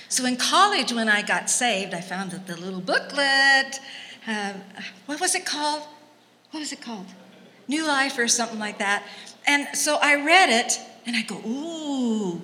So 0.10 0.25
in 0.25 0.36
college, 0.36 0.92
when 0.92 1.08
I 1.08 1.22
got 1.22 1.50
saved, 1.50 1.94
I 1.94 2.01
found 2.01 2.32
that 2.32 2.46
the 2.46 2.58
little 2.58 2.82
booklet 2.82 3.80
uh, 4.28 4.54
what 5.06 5.20
was 5.20 5.36
it 5.36 5.46
called? 5.46 5.82
What 6.51 6.60
was 6.60 6.72
it 6.72 6.82
called? 6.82 7.08
New 7.68 7.88
Life 7.88 8.18
or 8.18 8.28
something 8.28 8.60
like 8.60 8.80
that. 8.80 9.04
And 9.48 9.75
so 9.75 9.98
I 10.01 10.24
read 10.24 10.50
it 10.50 10.80
and 11.06 11.16
I 11.16 11.24
go, 11.24 11.38
ooh, 11.48 12.42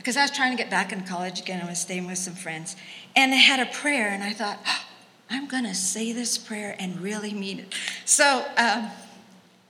because 0.00 0.16
I 0.16 0.22
was 0.22 0.30
trying 0.30 0.56
to 0.56 0.56
get 0.56 0.70
back 0.70 0.94
in 0.94 1.02
college 1.02 1.40
again. 1.40 1.60
I 1.62 1.68
was 1.68 1.78
staying 1.78 2.06
with 2.06 2.16
some 2.16 2.32
friends. 2.32 2.74
And 3.14 3.30
they 3.34 3.38
had 3.38 3.60
a 3.60 3.70
prayer, 3.70 4.08
and 4.08 4.24
I 4.24 4.32
thought, 4.32 4.58
oh, 4.66 4.84
I'm 5.28 5.46
going 5.46 5.64
to 5.64 5.74
say 5.74 6.12
this 6.12 6.38
prayer 6.38 6.74
and 6.78 6.98
really 7.02 7.34
mean 7.34 7.58
it. 7.58 7.74
So 8.06 8.46
um, 8.56 8.88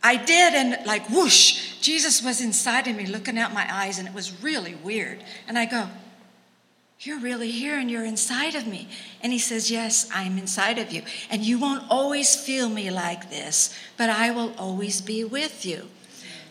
I 0.04 0.14
did, 0.14 0.54
and 0.54 0.86
like 0.86 1.10
whoosh, 1.10 1.80
Jesus 1.80 2.22
was 2.22 2.40
inside 2.40 2.86
of 2.86 2.94
me 2.94 3.06
looking 3.06 3.38
out 3.38 3.52
my 3.52 3.66
eyes, 3.74 3.98
and 3.98 4.06
it 4.06 4.14
was 4.14 4.40
really 4.40 4.76
weird. 4.76 5.24
And 5.48 5.58
I 5.58 5.66
go, 5.66 5.88
you're 7.00 7.18
really 7.18 7.50
here 7.50 7.76
and 7.76 7.90
you're 7.90 8.04
inside 8.04 8.54
of 8.54 8.68
me. 8.68 8.86
And 9.22 9.32
he 9.32 9.38
says, 9.40 9.70
Yes, 9.70 10.08
I'm 10.14 10.36
inside 10.36 10.78
of 10.78 10.92
you. 10.92 11.02
And 11.30 11.42
you 11.42 11.58
won't 11.58 11.82
always 11.90 12.36
feel 12.36 12.68
me 12.68 12.90
like 12.90 13.30
this, 13.30 13.74
but 13.96 14.10
I 14.10 14.30
will 14.30 14.54
always 14.58 15.00
be 15.00 15.24
with 15.24 15.64
you. 15.64 15.88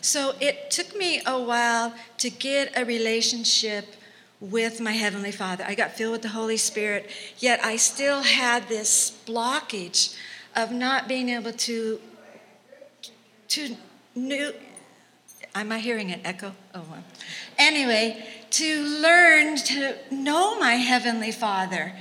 So 0.02 0.34
it 0.40 0.70
took 0.70 0.96
me 0.96 1.20
a 1.26 1.40
while 1.40 1.94
to 2.18 2.30
get 2.30 2.72
a 2.76 2.84
relationship 2.84 3.94
with 4.40 4.80
my 4.80 4.92
Heavenly 4.92 5.32
Father. 5.32 5.64
I 5.66 5.74
got 5.74 5.92
filled 5.92 6.12
with 6.12 6.22
the 6.22 6.28
Holy 6.28 6.56
Spirit, 6.56 7.10
yet 7.38 7.62
I 7.62 7.76
still 7.76 8.22
had 8.22 8.68
this 8.68 9.18
blockage 9.26 10.16
of 10.56 10.72
not 10.72 11.06
being 11.06 11.28
able 11.28 11.52
to, 11.52 12.00
to 13.48 13.76
new, 14.14 14.52
am 15.54 15.72
I 15.72 15.78
hearing 15.78 16.10
an 16.10 16.20
echo? 16.24 16.54
Oh, 16.74 16.84
well. 16.90 17.04
Anyway, 17.58 18.24
to 18.50 18.82
learn 18.82 19.56
to 19.56 19.96
know 20.10 20.58
my 20.58 20.74
Heavenly 20.74 21.32
Father. 21.32 21.92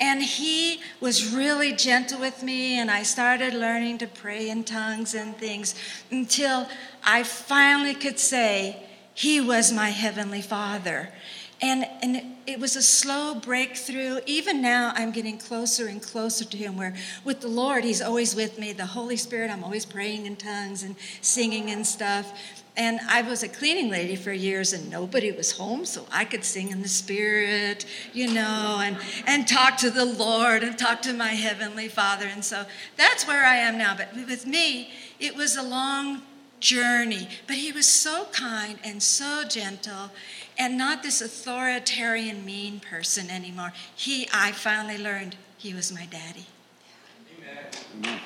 And 0.00 0.22
he 0.22 0.80
was 1.00 1.34
really 1.34 1.72
gentle 1.72 2.20
with 2.20 2.42
me, 2.42 2.78
and 2.78 2.90
I 2.90 3.02
started 3.02 3.52
learning 3.52 3.98
to 3.98 4.06
pray 4.06 4.48
in 4.48 4.64
tongues 4.64 5.14
and 5.14 5.36
things 5.36 5.74
until 6.10 6.68
I 7.04 7.24
finally 7.24 7.94
could 7.94 8.18
say, 8.18 8.84
He 9.14 9.40
was 9.40 9.72
my 9.72 9.90
Heavenly 9.90 10.42
Father. 10.42 11.10
And, 11.60 11.84
and 12.02 12.22
it 12.46 12.60
was 12.60 12.76
a 12.76 12.82
slow 12.82 13.34
breakthrough. 13.34 14.20
Even 14.26 14.62
now, 14.62 14.92
I'm 14.94 15.10
getting 15.10 15.38
closer 15.38 15.88
and 15.88 16.00
closer 16.00 16.44
to 16.44 16.56
Him, 16.56 16.76
where 16.76 16.94
with 17.24 17.40
the 17.40 17.48
Lord, 17.48 17.82
He's 17.82 18.00
always 18.00 18.36
with 18.36 18.60
me. 18.60 18.72
The 18.72 18.86
Holy 18.86 19.16
Spirit, 19.16 19.50
I'm 19.50 19.64
always 19.64 19.84
praying 19.84 20.26
in 20.26 20.36
tongues 20.36 20.84
and 20.84 20.94
singing 21.20 21.70
and 21.70 21.84
stuff. 21.84 22.57
And 22.78 23.00
I 23.08 23.22
was 23.22 23.42
a 23.42 23.48
cleaning 23.48 23.90
lady 23.90 24.14
for 24.14 24.32
years, 24.32 24.72
and 24.72 24.88
nobody 24.88 25.32
was 25.32 25.50
home, 25.50 25.84
so 25.84 26.06
I 26.12 26.24
could 26.24 26.44
sing 26.44 26.70
in 26.70 26.80
the 26.80 26.88
Spirit, 26.88 27.84
you 28.12 28.32
know, 28.32 28.78
and, 28.80 28.96
and 29.26 29.48
talk 29.48 29.76
to 29.78 29.90
the 29.90 30.04
Lord 30.04 30.62
and 30.62 30.78
talk 30.78 31.02
to 31.02 31.12
my 31.12 31.30
Heavenly 31.30 31.88
Father. 31.88 32.26
And 32.26 32.44
so 32.44 32.66
that's 32.96 33.26
where 33.26 33.44
I 33.44 33.56
am 33.56 33.78
now. 33.78 33.96
But 33.96 34.14
with 34.14 34.46
me, 34.46 34.90
it 35.18 35.34
was 35.34 35.56
a 35.56 35.62
long 35.62 36.22
journey. 36.60 37.28
But 37.48 37.56
He 37.56 37.72
was 37.72 37.86
so 37.86 38.26
kind 38.30 38.78
and 38.84 39.02
so 39.02 39.42
gentle 39.48 40.10
and 40.56 40.78
not 40.78 41.02
this 41.02 41.20
authoritarian, 41.20 42.44
mean 42.44 42.78
person 42.78 43.28
anymore. 43.28 43.72
He, 43.96 44.28
I 44.32 44.52
finally 44.52 44.98
learned 44.98 45.34
He 45.56 45.74
was 45.74 45.92
my 45.92 46.06
daddy. 46.06 46.46
Amen. 48.04 48.20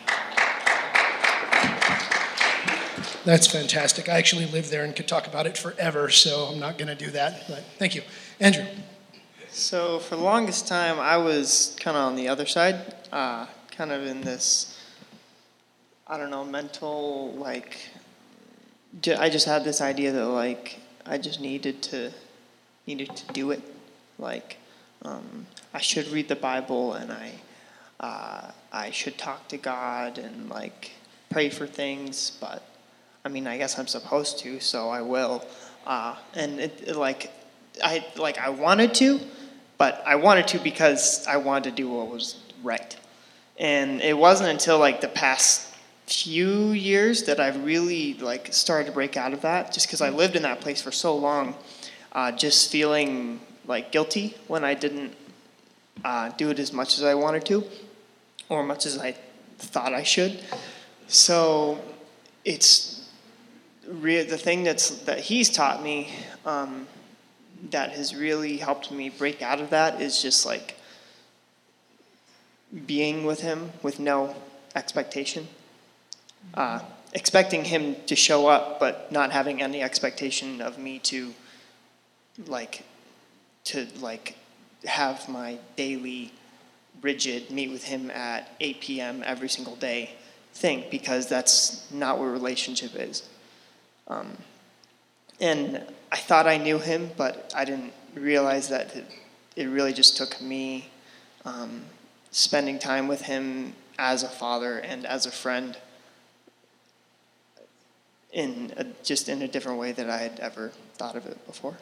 That's 3.24 3.46
fantastic. 3.46 4.08
I 4.08 4.14
actually 4.18 4.46
live 4.46 4.68
there 4.70 4.82
and 4.82 4.96
could 4.96 5.06
talk 5.06 5.28
about 5.28 5.46
it 5.46 5.56
forever, 5.56 6.10
so 6.10 6.46
I'm 6.46 6.58
not 6.58 6.76
going 6.76 6.88
to 6.88 7.04
do 7.04 7.10
that. 7.12 7.44
But 7.48 7.62
thank 7.78 7.94
you. 7.94 8.02
Andrew. 8.40 8.64
So 9.48 10.00
for 10.00 10.16
the 10.16 10.22
longest 10.22 10.66
time, 10.66 10.98
I 10.98 11.18
was 11.18 11.76
kind 11.78 11.96
of 11.96 12.02
on 12.02 12.16
the 12.16 12.28
other 12.28 12.46
side, 12.46 12.96
uh, 13.12 13.46
kind 13.70 13.92
of 13.92 14.04
in 14.04 14.22
this, 14.22 14.76
I 16.06 16.16
don't 16.16 16.30
know, 16.30 16.44
mental 16.44 17.34
like. 17.34 17.78
I 19.06 19.30
just 19.30 19.46
had 19.46 19.62
this 19.64 19.80
idea 19.80 20.10
that 20.12 20.26
like 20.26 20.80
I 21.06 21.16
just 21.16 21.40
needed 21.40 21.80
to, 21.84 22.12
needed 22.86 23.14
to 23.14 23.32
do 23.32 23.52
it, 23.52 23.62
like 24.18 24.58
um, 25.02 25.46
I 25.72 25.80
should 25.80 26.08
read 26.08 26.28
the 26.28 26.36
Bible 26.36 26.94
and 26.94 27.12
I, 27.12 27.32
uh, 28.00 28.50
I 28.72 28.90
should 28.90 29.16
talk 29.16 29.48
to 29.48 29.56
God 29.56 30.18
and 30.18 30.50
like 30.50 30.90
pray 31.30 31.48
for 31.48 31.66
things, 31.66 32.36
but 32.40 32.62
I 33.24 33.28
mean, 33.28 33.46
I 33.46 33.56
guess 33.56 33.78
I'm 33.78 33.86
supposed 33.86 34.38
to, 34.40 34.58
so 34.60 34.88
I 34.88 35.00
will. 35.00 35.44
Uh, 35.86 36.16
and 36.34 36.58
it, 36.58 36.82
it, 36.86 36.96
like, 36.96 37.30
I 37.82 38.04
like 38.16 38.38
I 38.38 38.50
wanted 38.50 38.94
to, 38.94 39.20
but 39.78 40.02
I 40.06 40.16
wanted 40.16 40.48
to 40.48 40.58
because 40.58 41.26
I 41.26 41.36
wanted 41.36 41.70
to 41.70 41.76
do 41.76 41.88
what 41.88 42.08
was 42.08 42.36
right. 42.62 42.96
And 43.58 44.00
it 44.00 44.16
wasn't 44.16 44.50
until 44.50 44.78
like 44.78 45.00
the 45.00 45.08
past 45.08 45.68
few 46.06 46.70
years 46.70 47.24
that 47.24 47.38
I've 47.38 47.64
really 47.64 48.14
like 48.14 48.52
started 48.52 48.86
to 48.86 48.92
break 48.92 49.16
out 49.16 49.32
of 49.32 49.42
that, 49.42 49.72
just 49.72 49.86
because 49.86 50.00
I 50.00 50.10
lived 50.10 50.36
in 50.36 50.42
that 50.42 50.60
place 50.60 50.82
for 50.82 50.90
so 50.92 51.16
long, 51.16 51.54
uh, 52.12 52.32
just 52.32 52.70
feeling 52.70 53.40
like 53.66 53.92
guilty 53.92 54.36
when 54.48 54.64
I 54.64 54.74
didn't 54.74 55.14
uh, 56.04 56.30
do 56.30 56.50
it 56.50 56.58
as 56.58 56.72
much 56.72 56.98
as 56.98 57.04
I 57.04 57.14
wanted 57.14 57.44
to, 57.46 57.64
or 58.48 58.64
much 58.64 58.84
as 58.84 58.98
I 58.98 59.14
thought 59.58 59.94
I 59.94 60.02
should. 60.02 60.40
So 61.06 61.80
it's 62.44 63.01
re- 63.92 64.22
the 64.24 64.38
thing 64.38 64.64
that's 64.64 64.90
that 65.04 65.20
he's 65.20 65.50
taught 65.50 65.82
me 65.82 66.08
um, 66.44 66.86
that 67.70 67.92
has 67.92 68.14
really 68.14 68.56
helped 68.56 68.90
me 68.90 69.08
break 69.08 69.42
out 69.42 69.60
of 69.60 69.70
that 69.70 70.00
is 70.00 70.20
just 70.20 70.46
like 70.46 70.76
being 72.86 73.24
with 73.24 73.40
him 73.40 73.70
with 73.82 74.00
no 74.00 74.34
expectation. 74.74 75.46
Uh, 76.54 76.80
expecting 77.12 77.64
him 77.64 77.94
to 78.06 78.16
show 78.16 78.46
up 78.46 78.80
but 78.80 79.12
not 79.12 79.30
having 79.30 79.60
any 79.60 79.82
expectation 79.82 80.60
of 80.62 80.78
me 80.78 80.98
to 80.98 81.34
like 82.46 82.84
to 83.64 83.86
like 84.00 84.36
have 84.84 85.28
my 85.28 85.58
daily 85.76 86.32
rigid 87.02 87.50
meet 87.50 87.70
with 87.70 87.84
him 87.84 88.10
at 88.10 88.50
8 88.60 88.80
p.m 88.80 89.22
every 89.26 89.48
single 89.48 89.76
day 89.76 90.10
thing 90.54 90.84
because 90.90 91.28
that's 91.28 91.86
not 91.92 92.18
what 92.18 92.24
relationship 92.24 92.92
is 92.96 93.28
um, 94.08 94.36
and 95.40 95.84
I 96.10 96.16
thought 96.16 96.46
I 96.46 96.56
knew 96.56 96.78
him, 96.78 97.10
but 97.16 97.52
I 97.56 97.64
didn't 97.64 97.92
realize 98.14 98.68
that 98.68 98.94
it, 98.94 99.06
it 99.56 99.66
really 99.66 99.92
just 99.92 100.16
took 100.16 100.40
me 100.40 100.88
um, 101.44 101.82
spending 102.30 102.78
time 102.78 103.08
with 103.08 103.22
him 103.22 103.74
as 103.98 104.22
a 104.22 104.28
father 104.28 104.78
and 104.78 105.06
as 105.06 105.26
a 105.26 105.30
friend 105.30 105.76
in 108.32 108.72
a, 108.76 108.84
just 109.02 109.28
in 109.28 109.42
a 109.42 109.48
different 109.48 109.78
way 109.78 109.92
that 109.92 110.08
I 110.08 110.18
had 110.18 110.40
ever 110.40 110.72
thought 110.94 111.16
of 111.16 111.26
it 111.26 111.46
before. 111.46 111.76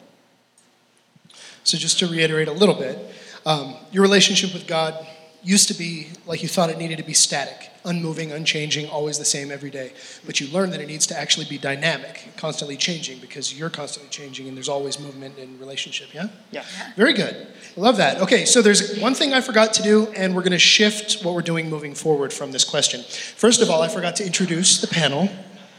So, 1.63 1.77
just 1.77 1.99
to 1.99 2.07
reiterate 2.07 2.47
a 2.47 2.51
little 2.51 2.75
bit, 2.75 2.97
um, 3.45 3.75
your 3.91 4.01
relationship 4.01 4.53
with 4.53 4.67
God 4.67 5.07
used 5.43 5.67
to 5.67 5.73
be 5.73 6.09
like 6.25 6.43
you 6.43 6.49
thought 6.49 6.69
it 6.69 6.77
needed 6.77 6.97
to 6.97 7.03
be 7.03 7.13
static, 7.13 7.71
unmoving, 7.83 8.31
unchanging, 8.31 8.87
always 8.89 9.17
the 9.17 9.25
same 9.25 9.51
every 9.51 9.71
day. 9.71 9.91
But 10.25 10.39
you 10.39 10.47
learned 10.47 10.71
that 10.73 10.81
it 10.81 10.87
needs 10.87 11.07
to 11.07 11.19
actually 11.19 11.47
be 11.47 11.57
dynamic, 11.57 12.29
constantly 12.37 12.77
changing, 12.77 13.19
because 13.19 13.57
you're 13.57 13.69
constantly 13.69 14.09
changing 14.09 14.47
and 14.47 14.55
there's 14.55 14.69
always 14.69 14.99
movement 14.99 15.39
in 15.39 15.57
relationship, 15.59 16.13
yeah? 16.13 16.27
Yeah. 16.51 16.63
Very 16.95 17.13
good. 17.13 17.47
I 17.75 17.79
love 17.79 17.97
that. 17.97 18.21
Okay, 18.21 18.45
so 18.45 18.61
there's 18.61 18.99
one 18.99 19.15
thing 19.15 19.33
I 19.33 19.41
forgot 19.41 19.73
to 19.73 19.83
do, 19.83 20.07
and 20.15 20.35
we're 20.35 20.43
going 20.43 20.51
to 20.51 20.59
shift 20.59 21.23
what 21.23 21.33
we're 21.33 21.41
doing 21.41 21.69
moving 21.69 21.95
forward 21.95 22.31
from 22.31 22.51
this 22.51 22.63
question. 22.63 23.01
First 23.01 23.61
of 23.61 23.69
all, 23.69 23.81
I 23.81 23.87
forgot 23.87 24.15
to 24.17 24.25
introduce 24.25 24.79
the 24.79 24.87
panel, 24.87 25.27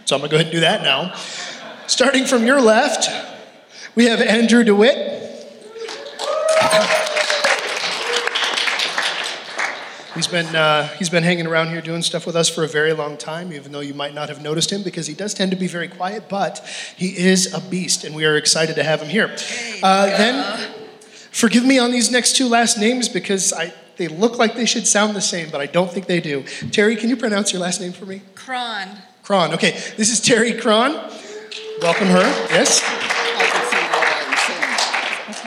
so 0.07 0.17
I'm 0.17 0.21
going 0.21 0.31
to 0.31 0.37
go 0.37 0.37
ahead 0.37 0.47
and 0.47 0.53
do 0.53 0.61
that 0.61 0.83
now. 0.83 1.15
Starting 1.87 2.25
from 2.25 2.45
your 2.45 2.61
left, 2.61 3.09
we 3.95 4.07
have 4.07 4.21
Andrew 4.21 4.65
DeWitt. 4.65 5.12
He's 10.23 10.31
been, 10.31 10.55
uh, 10.55 10.87
he's 10.99 11.11
been 11.11 11.25
hanging 11.25 11.49
around 11.49 11.71
here 11.71 11.81
doing 11.81 12.01
stuff 12.01 12.27
with 12.27 12.37
us 12.37 12.49
for 12.49 12.63
a 12.63 12.69
very 12.69 12.93
long 12.93 13.17
time, 13.17 13.53
even 13.53 13.73
though 13.73 13.81
you 13.81 13.93
might 13.93 14.15
not 14.15 14.29
have 14.29 14.41
noticed 14.41 14.71
him 14.71 14.85
because 14.85 15.09
he 15.09 15.15
does 15.15 15.35
tend 15.35 15.51
to 15.51 15.57
be 15.57 15.67
very 15.67 15.89
quiet, 15.89 16.29
but 16.29 16.65
he 16.97 17.09
is 17.09 17.53
a 17.53 17.61
beast, 17.61 18.05
and 18.05 18.15
we 18.15 18.25
are 18.25 18.37
excited 18.37 18.77
to 18.77 18.85
have 18.85 19.03
him 19.03 19.09
here. 19.09 19.35
Uh, 19.83 20.07
then, 20.07 20.71
forgive 21.33 21.65
me 21.65 21.81
on 21.81 21.91
these 21.91 22.13
next 22.13 22.37
two 22.37 22.49
last 22.49 22.79
names 22.79 23.09
because 23.09 23.53
I, 23.53 23.73
they 23.97 24.07
look 24.07 24.39
like 24.39 24.55
they 24.55 24.65
should 24.65 24.87
sound 24.87 25.17
the 25.17 25.21
same, 25.21 25.51
but 25.51 25.61
I 25.61 25.67
don't 25.67 25.91
think 25.91 26.07
they 26.07 26.21
do. 26.21 26.45
Terry, 26.71 26.95
can 26.95 27.09
you 27.09 27.17
pronounce 27.17 27.53
your 27.53 27.61
last 27.61 27.81
name 27.81 27.91
for 27.91 28.07
me? 28.07 28.23
Cron. 28.37 28.91
Cron. 29.25 29.53
Okay, 29.55 29.73
this 29.97 30.13
is 30.13 30.21
Terry 30.21 30.53
Cron. 30.53 30.93
Welcome 31.81 32.07
her. 32.07 32.23
Yes. 32.53 33.12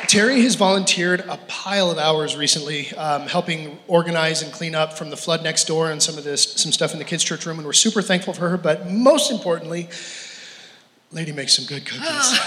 Terry 0.08 0.42
has 0.42 0.56
volunteered 0.56 1.22
a 1.22 1.38
pile 1.48 1.90
of 1.90 1.98
hours 1.98 2.36
recently, 2.36 2.94
um, 2.94 3.24
helping 3.24 3.80
organize 3.88 4.42
and 4.42 4.52
clean 4.52 4.76
up 4.76 4.98
from 4.98 5.10
the 5.10 5.18
flood 5.18 5.44
next 5.44 5.66
door 5.66 5.92
and 5.92 6.02
some 6.02 6.18
of 6.18 6.24
this, 6.24 6.54
some 6.54 6.72
stuff 6.72 6.94
in 6.94 7.00
the 7.00 7.06
kids' 7.06 7.24
church 7.24 7.46
room, 7.46 7.58
and 7.58 7.66
we're 7.66 7.74
super 7.74 8.02
thankful 8.02 8.34
for 8.34 8.50
her. 8.50 8.58
But 8.58 8.90
most 8.90 9.32
importantly, 9.32 9.90
lady 11.12 11.32
makes 11.32 11.56
some 11.56 11.66
good 11.66 11.86
cookies. 11.86 12.06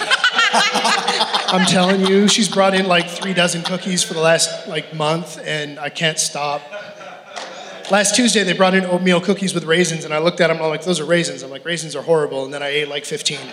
I'm 1.51 1.67
telling 1.67 2.07
you, 2.07 2.29
she's 2.29 2.49
brought 2.49 2.75
in 2.75 2.87
like 2.87 3.09
three 3.09 3.35
dozen 3.35 3.63
cookies 3.63 4.03
for 4.03 4.15
the 4.15 4.21
last 4.21 4.69
like 4.69 4.95
month, 4.95 5.41
and 5.43 5.79
I 5.79 5.89
can't 5.89 6.19
stop. 6.19 6.63
Last 7.91 8.15
Tuesday, 8.15 8.45
they 8.45 8.53
brought 8.53 8.75
in 8.75 8.85
oatmeal 8.85 9.21
cookies 9.21 9.55
with 9.55 9.65
raisins, 9.65 10.05
and 10.05 10.13
I 10.13 10.19
looked 10.19 10.41
at 10.41 10.49
them 10.49 10.59
and 10.59 10.67
I'm 10.67 10.71
like, 10.71 10.85
those 10.85 11.01
are 11.01 11.07
raisins. 11.07 11.43
I'm 11.43 11.51
like, 11.51 11.65
raisins 11.65 11.97
are 11.97 12.03
horrible, 12.03 12.45
and 12.45 12.53
then 12.53 12.63
I 12.63 12.69
ate 12.69 12.89
like 12.89 13.05
15. 13.05 13.39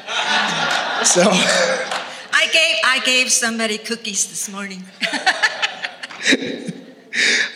So. 1.04 1.30
I 2.38 2.48
gave 2.48 2.76
I 2.84 3.00
gave 3.06 3.32
somebody 3.32 3.78
cookies 3.78 4.28
this 4.28 4.50
morning. 4.50 4.84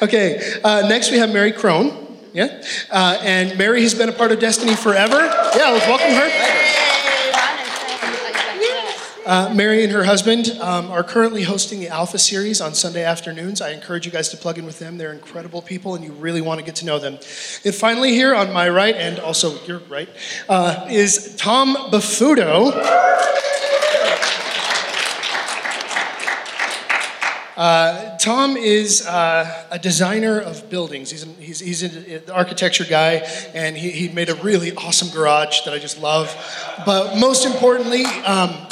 Okay, 0.01 0.39
uh, 0.63 0.88
next 0.88 1.12
we 1.12 1.17
have 1.17 1.33
Mary 1.33 1.51
Crone. 1.51 2.17
Yeah? 2.31 2.63
Uh, 2.89 3.19
and 3.21 3.57
Mary 3.57 3.81
has 3.81 3.93
been 3.93 4.07
a 4.07 4.13
part 4.13 4.31
of 4.31 4.39
Destiny 4.39 4.74
forever. 4.74 5.17
Yeah, 5.17 5.71
let's 5.71 5.86
welcome 5.86 6.12
her. 6.12 6.29
Uh, 9.25 9.53
Mary 9.53 9.83
and 9.83 9.92
her 9.92 10.05
husband 10.05 10.50
um, 10.61 10.89
are 10.89 11.03
currently 11.03 11.44
hosting 11.44 11.81
the 11.81 11.89
Alpha 11.89 12.18
series 12.18 12.61
on 12.61 12.74
Sunday 12.74 13.03
afternoons. 13.03 13.61
I 13.61 13.72
encourage 13.72 14.05
you 14.05 14.11
guys 14.11 14.29
to 14.29 14.37
plug 14.37 14.57
in 14.57 14.65
with 14.65 14.79
them. 14.79 14.98
They're 14.98 15.11
incredible 15.11 15.61
people, 15.61 15.96
and 15.96 16.03
you 16.03 16.13
really 16.13 16.42
want 16.42 16.59
to 16.61 16.65
get 16.65 16.77
to 16.77 16.85
know 16.85 16.98
them. 16.98 17.15
And 17.65 17.75
finally, 17.75 18.13
here 18.13 18.33
on 18.33 18.53
my 18.53 18.70
right, 18.70 18.96
and 18.96 19.20
also 19.20 19.61
your 19.65 19.79
right, 19.89 20.09
uh, 20.48 20.87
is 20.89 21.35
Tom 21.35 21.75
Bafuto. 21.92 22.72
Uh, 27.59 28.17
Tom 28.19 28.55
is 28.55 29.05
uh, 29.05 29.65
a 29.69 29.77
designer 29.77 30.39
of 30.39 30.69
buildings. 30.69 31.11
He's, 31.11 31.24
an, 31.24 31.35
he's, 31.35 31.59
he's 31.59 31.83
an 31.83 32.22
architecture 32.31 32.85
guy, 32.85 33.15
and 33.53 33.75
he, 33.75 33.91
he 33.91 34.07
made 34.07 34.29
a 34.29 34.35
really 34.35 34.72
awesome 34.75 35.09
garage 35.09 35.65
that 35.65 35.74
I 35.74 35.77
just 35.77 36.00
love. 36.00 36.33
But 36.85 37.17
most 37.17 37.45
importantly, 37.45 38.05
um, 38.05 38.65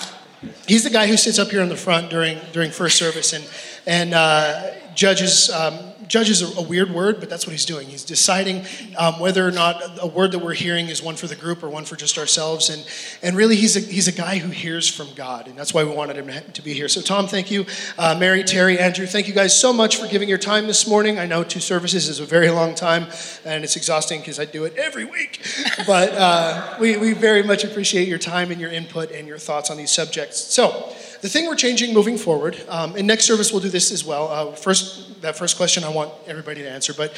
he's 0.69 0.85
the 0.85 0.89
guy 0.89 1.05
who 1.05 1.17
sits 1.17 1.37
up 1.37 1.49
here 1.49 1.59
in 1.59 1.67
the 1.67 1.75
front 1.75 2.09
during, 2.09 2.37
during 2.53 2.71
first 2.71 2.97
service 2.97 3.33
and, 3.33 3.45
and 3.85 4.13
uh, 4.13 4.71
judges. 4.95 5.49
Um, 5.49 5.77
judge 6.07 6.29
is 6.29 6.41
a, 6.41 6.59
a 6.59 6.61
weird 6.61 6.91
word, 6.91 7.19
but 7.19 7.29
that's 7.29 7.45
what 7.45 7.51
he's 7.51 7.65
doing. 7.65 7.87
He's 7.87 8.03
deciding 8.03 8.65
um, 8.97 9.19
whether 9.19 9.47
or 9.47 9.51
not 9.51 9.81
a 10.01 10.07
word 10.07 10.31
that 10.31 10.39
we're 10.39 10.53
hearing 10.53 10.87
is 10.87 11.01
one 11.01 11.15
for 11.15 11.27
the 11.27 11.35
group 11.35 11.63
or 11.63 11.69
one 11.69 11.85
for 11.85 11.95
just 11.95 12.17
ourselves. 12.17 12.69
And, 12.69 12.85
and 13.21 13.35
really, 13.35 13.55
he's 13.55 13.75
a, 13.75 13.79
he's 13.79 14.07
a 14.07 14.11
guy 14.11 14.37
who 14.37 14.49
hears 14.49 14.87
from 14.87 15.07
God, 15.15 15.47
and 15.47 15.57
that's 15.57 15.73
why 15.73 15.83
we 15.83 15.91
wanted 15.91 16.17
him 16.17 16.29
to, 16.53 16.61
be 16.61 16.73
here. 16.73 16.87
So, 16.87 17.01
Tom, 17.01 17.27
thank 17.27 17.51
you. 17.51 17.65
Uh, 17.97 18.15
Mary, 18.19 18.43
Terry, 18.43 18.79
Andrew, 18.79 19.05
thank 19.05 19.27
you 19.27 19.33
guys 19.33 19.57
so 19.57 19.71
much 19.71 19.97
for 19.97 20.07
giving 20.07 20.27
your 20.27 20.37
time 20.37 20.67
this 20.67 20.87
morning. 20.87 21.19
I 21.19 21.25
know 21.25 21.43
two 21.43 21.59
services 21.59 22.09
is 22.09 22.19
a 22.19 22.25
very 22.25 22.49
long 22.49 22.75
time, 22.75 23.07
and 23.45 23.63
it's 23.63 23.75
exhausting 23.75 24.19
because 24.19 24.39
I 24.39 24.45
do 24.45 24.65
it 24.65 24.75
every 24.75 25.05
week. 25.05 25.45
But 25.85 26.13
uh, 26.13 26.75
we, 26.81 26.97
we 26.97 27.13
very 27.13 27.43
much 27.43 27.63
appreciate 27.63 28.09
your 28.09 28.17
time 28.17 28.51
and 28.51 28.59
your 28.59 28.71
input 28.71 29.11
and 29.11 29.25
your 29.25 29.37
thoughts 29.37 29.69
on 29.69 29.77
these 29.77 29.91
subjects. 29.91 30.37
So, 30.37 30.93
the 31.21 31.29
thing 31.29 31.47
we're 31.47 31.55
changing 31.55 31.93
moving 31.93 32.17
forward, 32.17 32.61
um, 32.69 32.95
and 32.95 33.07
next 33.07 33.25
service 33.25 33.51
we'll 33.51 33.61
do 33.61 33.69
this 33.69 33.91
as 33.91 34.03
well. 34.05 34.27
Uh, 34.27 34.51
first, 34.53 35.21
that 35.21 35.37
first 35.37 35.57
question 35.57 35.83
I 35.83 35.89
want 35.89 36.11
everybody 36.27 36.61
to 36.61 36.69
answer, 36.69 36.93
but 36.93 37.13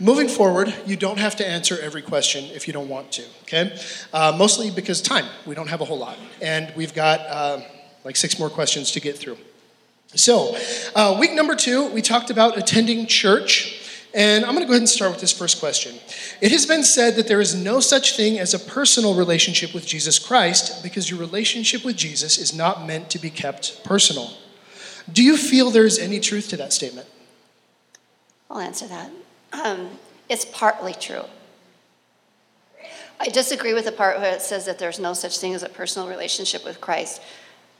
moving 0.00 0.28
forward, 0.28 0.74
you 0.86 0.96
don't 0.96 1.18
have 1.18 1.36
to 1.36 1.46
answer 1.46 1.78
every 1.80 2.02
question 2.02 2.44
if 2.46 2.66
you 2.66 2.72
don't 2.72 2.88
want 2.88 3.12
to. 3.12 3.22
Okay, 3.42 3.76
uh, 4.12 4.34
mostly 4.36 4.70
because 4.70 5.00
time. 5.00 5.26
We 5.46 5.54
don't 5.54 5.68
have 5.68 5.80
a 5.80 5.84
whole 5.84 5.98
lot, 5.98 6.16
and 6.40 6.72
we've 6.76 6.94
got 6.94 7.20
uh, 7.20 7.60
like 8.04 8.16
six 8.16 8.38
more 8.38 8.50
questions 8.50 8.92
to 8.92 9.00
get 9.00 9.18
through. 9.18 9.38
So, 10.14 10.56
uh, 10.94 11.16
week 11.18 11.32
number 11.32 11.56
two, 11.56 11.88
we 11.88 12.00
talked 12.00 12.30
about 12.30 12.56
attending 12.56 13.06
church. 13.06 13.80
And 14.14 14.44
I'm 14.44 14.52
going 14.52 14.62
to 14.62 14.66
go 14.66 14.74
ahead 14.74 14.82
and 14.82 14.88
start 14.88 15.10
with 15.10 15.20
this 15.20 15.32
first 15.32 15.58
question. 15.58 15.96
It 16.40 16.52
has 16.52 16.66
been 16.66 16.84
said 16.84 17.16
that 17.16 17.26
there 17.26 17.40
is 17.40 17.52
no 17.52 17.80
such 17.80 18.16
thing 18.16 18.38
as 18.38 18.54
a 18.54 18.60
personal 18.60 19.16
relationship 19.16 19.74
with 19.74 19.86
Jesus 19.86 20.20
Christ 20.20 20.84
because 20.84 21.10
your 21.10 21.18
relationship 21.18 21.84
with 21.84 21.96
Jesus 21.96 22.38
is 22.38 22.54
not 22.54 22.86
meant 22.86 23.10
to 23.10 23.18
be 23.18 23.28
kept 23.28 23.82
personal. 23.82 24.30
Do 25.12 25.22
you 25.22 25.36
feel 25.36 25.70
there 25.70 25.84
is 25.84 25.98
any 25.98 26.20
truth 26.20 26.48
to 26.50 26.56
that 26.58 26.72
statement? 26.72 27.08
I'll 28.48 28.60
answer 28.60 28.86
that. 28.86 29.10
Um, 29.52 29.90
it's 30.28 30.44
partly 30.44 30.94
true. 30.94 31.24
I 33.18 33.28
disagree 33.28 33.74
with 33.74 33.84
the 33.84 33.92
part 33.92 34.20
where 34.20 34.34
it 34.34 34.42
says 34.42 34.64
that 34.66 34.78
there's 34.78 35.00
no 35.00 35.12
such 35.12 35.38
thing 35.38 35.54
as 35.54 35.64
a 35.64 35.68
personal 35.68 36.08
relationship 36.08 36.64
with 36.64 36.80
Christ, 36.80 37.20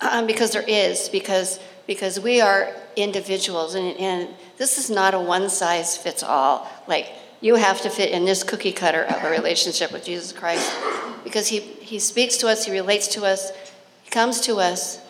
um, 0.01 0.27
because 0.27 0.51
there 0.51 0.65
is, 0.67 1.09
because 1.09 1.61
because 1.87 2.19
we 2.19 2.41
are 2.41 2.75
individuals, 2.97 3.75
and, 3.75 3.97
and 3.99 4.29
this 4.57 4.79
is 4.79 4.91
not 4.91 5.15
a 5.15 5.21
one 5.21 5.51
size 5.51 5.97
fits 5.97 6.23
all. 6.23 6.69
Like 6.87 7.13
you 7.41 7.57
have 7.57 7.81
to 7.83 7.91
fit 7.91 8.11
in 8.11 8.25
this 8.25 8.43
cookie 8.43 8.73
cutter 8.73 9.03
of 9.03 9.23
a 9.23 9.31
relationship 9.31 9.93
with 9.93 10.05
Jesus 10.05 10.33
Christ, 10.33 10.73
because 11.25 11.49
he 11.49 11.61
he 11.61 11.99
speaks 11.99 12.37
to 12.39 12.49
us, 12.49 12.65
he 12.65 12.73
relates 12.73 13.09
to 13.09 13.25
us, 13.25 13.53
he 14.03 14.11
comes 14.11 14.41
to 14.43 14.57
us 14.57 15.01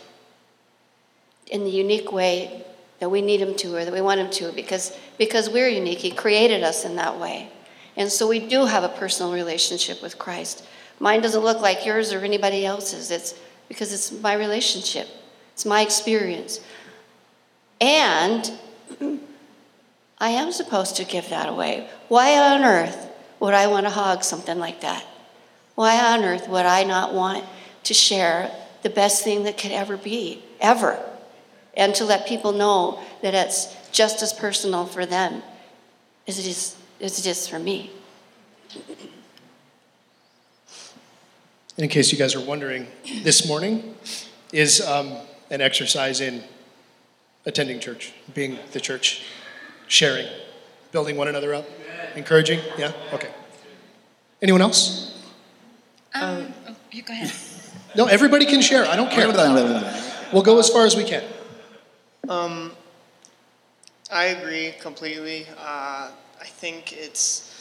in 1.46 1.64
the 1.64 1.70
unique 1.70 2.10
way 2.10 2.64
that 2.98 3.08
we 3.08 3.20
need 3.20 3.40
him 3.40 3.54
to 3.54 3.76
or 3.76 3.84
that 3.84 3.92
we 3.92 4.00
want 4.00 4.20
him 4.20 4.30
to 4.30 4.52
because 4.52 4.96
because 5.18 5.48
we're 5.48 5.68
unique. 5.68 5.98
He 5.98 6.10
created 6.10 6.62
us 6.62 6.84
in 6.84 6.96
that 6.96 7.18
way. 7.18 7.50
And 7.96 8.10
so 8.10 8.26
we 8.26 8.40
do 8.40 8.66
have 8.66 8.82
a 8.82 8.88
personal 8.88 9.32
relationship 9.32 10.02
with 10.02 10.18
christ. 10.18 10.64
Mine 10.98 11.20
doesn't 11.20 11.44
look 11.44 11.60
like 11.60 11.87
yours 11.87 12.12
or 12.12 12.20
anybody 12.20 12.66
else's. 12.66 13.10
It's 13.10 13.34
because 13.68 13.92
it's 13.92 14.10
my 14.10 14.34
relationship 14.34 15.08
it's 15.54 15.64
my 15.64 15.80
experience. 15.80 16.60
And 17.80 18.50
i 20.18 20.28
am 20.30 20.52
supposed 20.52 20.96
to 20.96 21.04
give 21.04 21.28
that 21.30 21.48
away. 21.48 21.88
Why 22.08 22.36
on 22.38 22.64
earth 22.64 23.10
would 23.40 23.54
i 23.54 23.66
want 23.66 23.86
to 23.86 23.90
hog 23.90 24.24
something 24.24 24.58
like 24.58 24.80
that? 24.80 25.04
Why 25.74 26.14
on 26.14 26.24
earth 26.24 26.48
would 26.48 26.66
i 26.66 26.84
not 26.84 27.14
want 27.14 27.44
to 27.84 27.94
share 27.94 28.50
the 28.82 28.90
best 28.90 29.24
thing 29.24 29.44
that 29.44 29.56
could 29.56 29.72
ever 29.72 29.96
be 29.96 30.42
ever? 30.60 31.00
And 31.76 31.94
to 31.96 32.04
let 32.04 32.26
people 32.26 32.52
know 32.52 33.00
that 33.22 33.34
it's 33.34 33.74
just 33.90 34.22
as 34.22 34.32
personal 34.32 34.86
for 34.86 35.06
them 35.06 35.42
as 36.26 36.38
it 36.38 36.46
is, 36.46 36.76
as 37.00 37.18
it 37.18 37.26
is 37.26 37.46
for 37.48 37.58
me. 37.58 37.90
In 41.76 41.88
case 41.88 42.12
you 42.12 42.18
guys 42.18 42.34
are 42.34 42.44
wondering, 42.44 42.86
this 43.22 43.48
morning 43.48 43.96
is 44.52 44.80
um, 44.80 45.16
an 45.54 45.60
exercise 45.60 46.20
in 46.20 46.42
attending 47.46 47.78
church, 47.78 48.12
being 48.34 48.58
the 48.72 48.80
church, 48.80 49.22
sharing, 49.86 50.26
building 50.90 51.16
one 51.16 51.28
another 51.28 51.54
up, 51.54 51.64
encouraging. 52.16 52.58
Yeah? 52.76 52.92
Okay. 53.12 53.30
Anyone 54.42 54.60
else? 54.60 55.22
Um, 56.12 56.52
oh, 56.68 56.74
you 56.90 57.02
go 57.02 57.12
ahead. 57.12 57.32
No, 57.96 58.06
everybody 58.06 58.46
can 58.46 58.60
share. 58.60 58.84
I 58.86 58.96
don't 58.96 59.10
care. 59.10 59.28
We'll 60.32 60.42
go 60.42 60.58
as 60.58 60.68
far 60.68 60.84
as 60.84 60.96
we 60.96 61.04
can. 61.04 61.22
Um, 62.28 62.72
I 64.12 64.24
agree 64.24 64.74
completely. 64.80 65.46
Uh, 65.56 66.10
I 66.40 66.44
think 66.44 66.92
it's. 66.92 67.52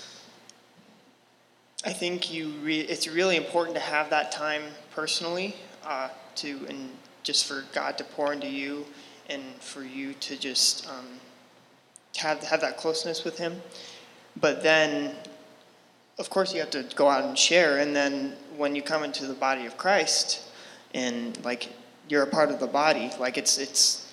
I 1.86 1.93
think 1.93 2.34
you. 2.34 2.49
Re- 2.63 2.79
it's 2.79 3.08
really 3.08 3.36
important 3.36 3.75
to 3.75 3.82
have 3.82 4.10
that 4.10 4.32
time 4.32 4.63
personally, 4.95 5.56
uh, 5.86 6.10
to 6.38 6.65
and 6.67 6.89
just 7.24 7.46
for 7.46 7.64
God 7.74 7.98
to 7.98 8.04
pour 8.04 8.34
into 8.34 8.48
you, 8.48 8.86
and 9.30 9.44
for 9.60 9.84
you 9.84 10.14
to 10.16 10.38
just 10.38 10.88
um, 10.90 11.06
have 12.18 12.44
have 12.44 12.62
that 12.62 12.78
closeness 12.78 13.24
with 13.24 13.38
Him. 13.38 13.62
But 14.40 14.64
then, 14.64 15.16
of 16.20 16.30
course, 16.30 16.54
you 16.54 16.60
have 16.60 16.72
to 16.72 16.84
go 16.96 17.08
out 17.08 17.24
and 17.24 17.38
share. 17.38 17.80
And 17.80 17.96
then 17.96 18.36
when 18.58 18.76
you 18.76 18.82
come 18.82 19.04
into 19.04 19.26
the 19.26 19.34
body 19.34 19.66
of 19.66 19.78
Christ, 19.78 20.42
and 20.94 21.44
like 21.44 21.70
you're 22.10 22.24
a 22.24 22.28
part 22.28 22.52
of 22.52 22.60
the 22.60 22.68
body, 22.68 23.12
like 23.20 23.38
it's 23.38 23.58
it's 23.58 24.12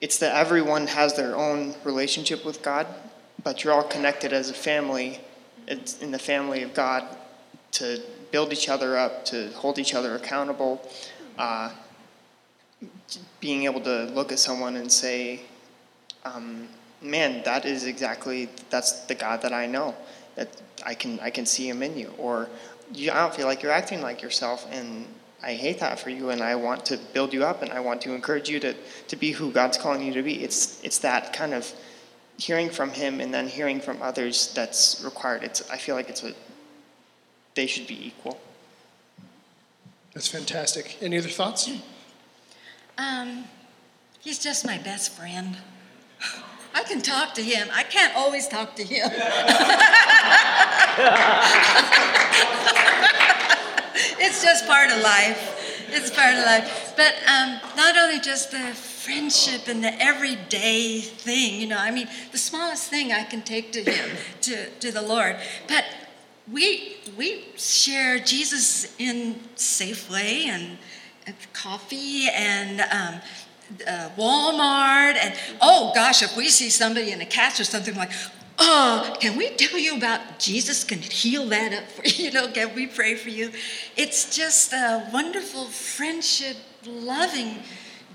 it's 0.00 0.18
that 0.18 0.34
everyone 0.36 0.86
has 0.86 1.14
their 1.14 1.36
own 1.36 1.74
relationship 1.84 2.44
with 2.44 2.62
God, 2.62 2.86
but 3.42 3.62
you're 3.62 3.72
all 3.72 3.84
connected 3.84 4.32
as 4.32 4.50
a 4.50 4.54
family 4.54 5.20
it's 5.66 5.98
in 6.00 6.10
the 6.10 6.18
family 6.18 6.62
of 6.62 6.74
God 6.74 7.04
to 7.72 8.00
build 8.30 8.52
each 8.52 8.68
other 8.68 8.96
up, 8.96 9.24
to 9.26 9.50
hold 9.52 9.78
each 9.78 9.94
other 9.94 10.14
accountable. 10.14 10.86
Uh, 11.38 11.70
being 13.40 13.64
able 13.64 13.80
to 13.82 14.04
look 14.06 14.32
at 14.32 14.38
someone 14.38 14.76
and 14.76 14.90
say, 14.90 15.42
um, 16.24 16.68
"Man, 17.00 17.42
that 17.44 17.64
is 17.64 17.84
exactly 17.84 18.48
that's 18.70 18.92
the 19.06 19.14
God 19.14 19.42
that 19.42 19.52
I 19.52 19.66
know. 19.66 19.94
That 20.34 20.48
I 20.84 20.94
can 20.94 21.20
I 21.20 21.30
can 21.30 21.46
see 21.46 21.68
Him 21.68 21.82
in 21.82 21.96
you." 21.96 22.12
Or, 22.18 22.48
"I 22.94 23.04
don't 23.06 23.34
feel 23.34 23.46
like 23.46 23.62
you're 23.62 23.72
acting 23.72 24.02
like 24.02 24.22
yourself," 24.22 24.66
and 24.70 25.06
I 25.42 25.54
hate 25.54 25.80
that 25.80 25.98
for 25.98 26.10
you, 26.10 26.30
and 26.30 26.40
I 26.40 26.54
want 26.54 26.86
to 26.86 26.96
build 27.12 27.32
you 27.32 27.44
up, 27.44 27.62
and 27.62 27.72
I 27.72 27.80
want 27.80 28.00
to 28.02 28.14
encourage 28.14 28.48
you 28.48 28.60
to, 28.60 28.74
to 29.08 29.16
be 29.16 29.32
who 29.32 29.50
God's 29.50 29.76
calling 29.76 30.02
you 30.02 30.12
to 30.14 30.22
be. 30.22 30.42
It's 30.42 30.82
it's 30.84 30.98
that 30.98 31.32
kind 31.32 31.52
of 31.52 31.72
hearing 32.38 32.70
from 32.70 32.90
Him 32.90 33.20
and 33.20 33.34
then 33.34 33.48
hearing 33.48 33.80
from 33.80 34.00
others 34.00 34.52
that's 34.54 35.02
required. 35.04 35.42
It's 35.42 35.68
I 35.70 35.78
feel 35.78 35.96
like 35.96 36.08
it's 36.08 36.22
a 36.22 36.32
they 37.54 37.66
should 37.66 37.86
be 37.86 38.06
equal. 38.06 38.40
That's 40.14 40.28
fantastic. 40.28 40.98
Any 41.00 41.18
other 41.18 41.28
thoughts? 41.28 41.70
Um, 42.98 43.44
he's 44.20 44.38
just 44.38 44.64
my 44.66 44.78
best 44.78 45.12
friend. 45.12 45.56
I 46.74 46.84
can 46.84 47.02
talk 47.02 47.34
to 47.34 47.42
him. 47.42 47.68
I 47.72 47.82
can't 47.82 48.16
always 48.16 48.48
talk 48.48 48.76
to 48.76 48.82
him. 48.84 49.10
it's 54.18 54.42
just 54.42 54.66
part 54.66 54.90
of 54.90 55.02
life. 55.02 55.88
It's 55.90 56.10
part 56.10 56.34
of 56.34 56.44
life. 56.46 56.94
But 56.96 57.14
um, 57.28 57.60
not 57.76 57.98
only 57.98 58.20
just 58.20 58.50
the 58.50 58.72
friendship 59.02 59.68
and 59.68 59.84
the 59.84 59.92
everyday 60.02 61.00
thing, 61.00 61.60
you 61.60 61.66
know, 61.66 61.78
I 61.78 61.90
mean, 61.90 62.08
the 62.30 62.38
smallest 62.38 62.88
thing 62.88 63.12
I 63.12 63.24
can 63.24 63.42
take 63.42 63.72
to 63.72 63.82
him, 63.82 64.16
to, 64.42 64.70
to 64.70 64.90
the 64.92 65.02
Lord. 65.02 65.36
But 65.68 65.84
we, 66.50 66.96
we 67.18 67.44
share 67.56 68.18
Jesus 68.18 68.94
in 68.98 69.40
Safeway 69.56 70.46
and, 70.46 70.62
and 70.62 70.78
coffee 71.52 72.28
and 72.28 72.80
um, 72.80 73.20
uh, 73.86 74.10
Walmart. 74.16 75.16
And 75.16 75.34
oh 75.60 75.92
gosh, 75.94 76.22
if 76.22 76.36
we 76.36 76.48
see 76.48 76.70
somebody 76.70 77.12
in 77.12 77.20
a 77.20 77.26
cast 77.26 77.60
or 77.60 77.64
something 77.64 77.94
like, 77.94 78.10
oh, 78.58 79.16
can 79.20 79.36
we 79.36 79.50
tell 79.50 79.78
you 79.78 79.96
about 79.96 80.38
Jesus 80.38 80.84
can 80.84 80.98
heal 80.98 81.46
that 81.46 81.72
up 81.72 81.88
for 81.88 82.06
you? 82.08 82.30
Know, 82.30 82.48
can 82.48 82.74
we 82.74 82.86
pray 82.86 83.14
for 83.14 83.30
you? 83.30 83.50
It's 83.96 84.34
just 84.34 84.72
a 84.72 85.08
wonderful 85.12 85.66
friendship, 85.66 86.56
loving 86.86 87.58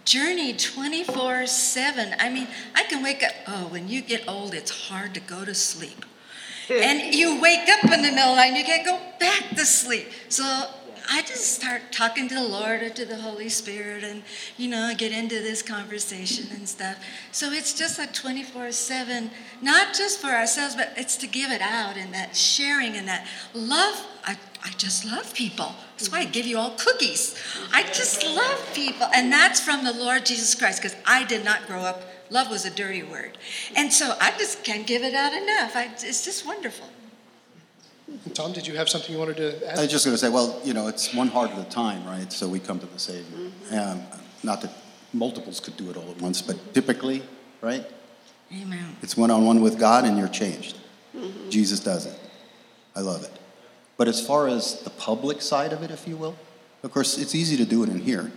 journey 0.06 0.54
24 0.54 1.48
7. 1.48 2.16
I 2.20 2.30
mean, 2.30 2.48
I 2.76 2.84
can 2.84 3.04
wake 3.04 3.24
up, 3.24 3.34
oh, 3.48 3.68
when 3.68 3.88
you 3.88 4.02
get 4.02 4.28
old, 4.28 4.54
it's 4.54 4.88
hard 4.88 5.14
to 5.16 5.20
go 5.20 5.44
to 5.46 5.54
sleep. 5.54 6.06
and 6.70 7.16
you 7.16 7.40
wake 7.42 7.70
up 7.70 7.86
in 7.86 8.02
the 8.02 8.12
middle 8.12 8.32
of 8.32 8.32
the 8.32 8.36
night 8.36 8.48
and 8.48 8.58
you 8.58 8.64
can't 8.66 8.86
go 8.86 9.00
back 9.20 9.56
to 9.56 9.66
sleep. 9.66 10.08
So 10.28 10.44
I 11.10 11.22
just 11.22 11.56
start 11.56 11.82
talking 11.92 12.28
to 12.28 12.36
the 12.36 12.48
Lord 12.48 12.82
or 12.82 12.90
to 12.90 13.06
the 13.06 13.18
Holy 13.18 13.50
Spirit 13.50 14.04
and, 14.04 14.24
you 14.58 14.68
know, 14.68 14.84
I 14.84 14.94
get 14.94 15.12
into 15.12 15.36
this 15.36 15.62
conversation 15.62 16.48
and 16.54 16.68
stuff. 16.68 16.98
So 17.32 17.52
it's 17.52 17.74
just 17.74 18.00
a 18.00 18.08
24 18.08 18.72
7, 18.72 19.32
not 19.62 19.94
just 19.94 20.20
for 20.20 20.28
ourselves, 20.28 20.76
but 20.76 20.92
it's 20.98 21.16
to 21.18 21.28
give 21.28 21.52
it 21.52 21.62
out 21.62 21.96
and 21.96 22.14
that 22.14 22.36
sharing 22.36 22.96
and 22.96 23.08
that 23.08 23.26
love. 23.54 24.06
I, 24.26 24.38
I 24.64 24.72
just 24.72 25.06
love 25.06 25.34
people. 25.34 25.74
That's 25.92 26.12
why 26.12 26.20
I 26.20 26.26
give 26.26 26.46
you 26.46 26.58
all 26.58 26.72
cookies. 26.72 27.36
I 27.74 27.84
just 27.84 28.26
love 28.26 28.74
people. 28.74 29.08
And 29.16 29.32
that's 29.32 29.60
from 29.60 29.86
the 29.86 29.94
Lord 29.94 30.26
Jesus 30.26 30.56
Christ 30.56 30.82
because 30.82 30.98
I 31.06 31.24
did 31.24 31.46
not 31.46 31.68
grow 31.68 31.82
up. 31.82 32.02
Love 32.30 32.50
was 32.50 32.66
a 32.66 32.70
dirty 32.70 33.04
word. 33.04 33.38
And 33.76 33.94
so 33.94 34.16
I 34.20 34.32
just 34.38 34.64
can't 34.64 34.86
give 34.86 35.04
it 35.04 35.14
out 35.14 35.32
enough. 35.34 35.76
I, 35.76 35.90
it's 35.94 36.26
just 36.26 36.46
wonderful. 36.46 36.88
Tom, 38.34 38.54
did 38.54 38.66
you 38.66 38.76
have 38.76 38.88
something 38.88 39.12
you 39.12 39.20
wanted 39.20 39.38
to 39.38 39.70
add? 39.70 39.80
I 39.80 39.82
was 39.82 39.92
just 39.92 40.06
going 40.06 40.14
to 40.14 40.18
say, 40.18 40.30
well, 40.30 40.62
you 40.64 40.74
know, 40.74 40.88
it's 40.88 41.14
one 41.14 41.28
heart 41.28 41.52
at 41.52 41.60
a 41.60 41.70
time, 41.70 42.06
right? 42.06 42.32
So 42.32 42.48
we 42.48 42.60
come 42.60 42.80
to 42.80 42.86
the 42.86 43.00
Savior. 43.00 43.52
Um, 43.72 44.02
not 44.44 44.62
that 44.62 44.72
multiples 45.14 45.60
could 45.60 45.76
do 45.76 45.90
it 45.90 45.98
all 45.98 46.10
at 46.10 46.22
once, 46.22 46.42
but 46.42 46.74
typically, 46.74 47.24
right? 47.62 47.86
Amen. 48.54 48.96
It's 49.02 49.18
one 49.18 49.30
on 49.30 49.46
one 49.46 49.62
with 49.62 49.78
God 49.78 50.06
and 50.06 50.18
you're 50.18 50.30
changed. 50.30 50.78
Jesus 51.50 51.80
does 51.80 52.06
it. 52.06 52.18
I 52.96 53.02
love 53.02 53.24
it. 53.24 53.32
But 53.98 54.08
as 54.08 54.26
far 54.26 54.48
as 54.48 54.82
the 54.82 54.90
public 54.92 55.42
side 55.42 55.74
of 55.74 55.84
it, 55.84 55.92
if 55.92 56.08
you 56.08 56.16
will, 56.16 56.36
of 56.84 56.92
course, 56.92 57.18
it's 57.18 57.34
easy 57.36 57.58
to 57.58 57.66
do 57.66 57.84
it 57.84 57.90
in 57.90 58.00
here. 58.00 58.32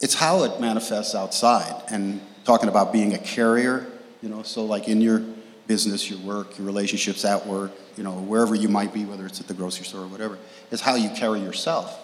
It's 0.00 0.14
how 0.14 0.44
it 0.44 0.60
manifests 0.60 1.14
outside 1.14 1.82
and 1.90 2.20
talking 2.44 2.68
about 2.68 2.92
being 2.92 3.14
a 3.14 3.18
carrier, 3.18 3.86
you 4.22 4.28
know, 4.28 4.42
so 4.42 4.64
like 4.64 4.88
in 4.88 5.00
your 5.00 5.22
business, 5.66 6.08
your 6.10 6.18
work, 6.20 6.58
your 6.58 6.66
relationships 6.66 7.24
at 7.24 7.46
work, 7.46 7.72
you 7.96 8.04
know, 8.04 8.12
wherever 8.12 8.54
you 8.54 8.68
might 8.68 8.92
be, 8.92 9.04
whether 9.04 9.26
it's 9.26 9.40
at 9.40 9.48
the 9.48 9.54
grocery 9.54 9.84
store 9.84 10.02
or 10.02 10.08
whatever, 10.08 10.38
is 10.70 10.80
how 10.80 10.94
you 10.94 11.10
carry 11.10 11.40
yourself 11.40 11.98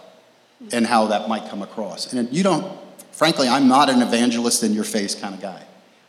and 0.72 0.86
how 0.86 1.06
that 1.06 1.28
might 1.28 1.48
come 1.48 1.62
across. 1.62 2.12
And 2.12 2.32
you 2.34 2.42
don't, 2.42 2.78
frankly, 3.12 3.48
I'm 3.48 3.68
not 3.68 3.88
an 3.90 4.02
evangelist 4.02 4.62
in 4.62 4.72
your 4.72 4.84
face 4.84 5.14
kind 5.14 5.34
of 5.34 5.40
guy. 5.40 5.62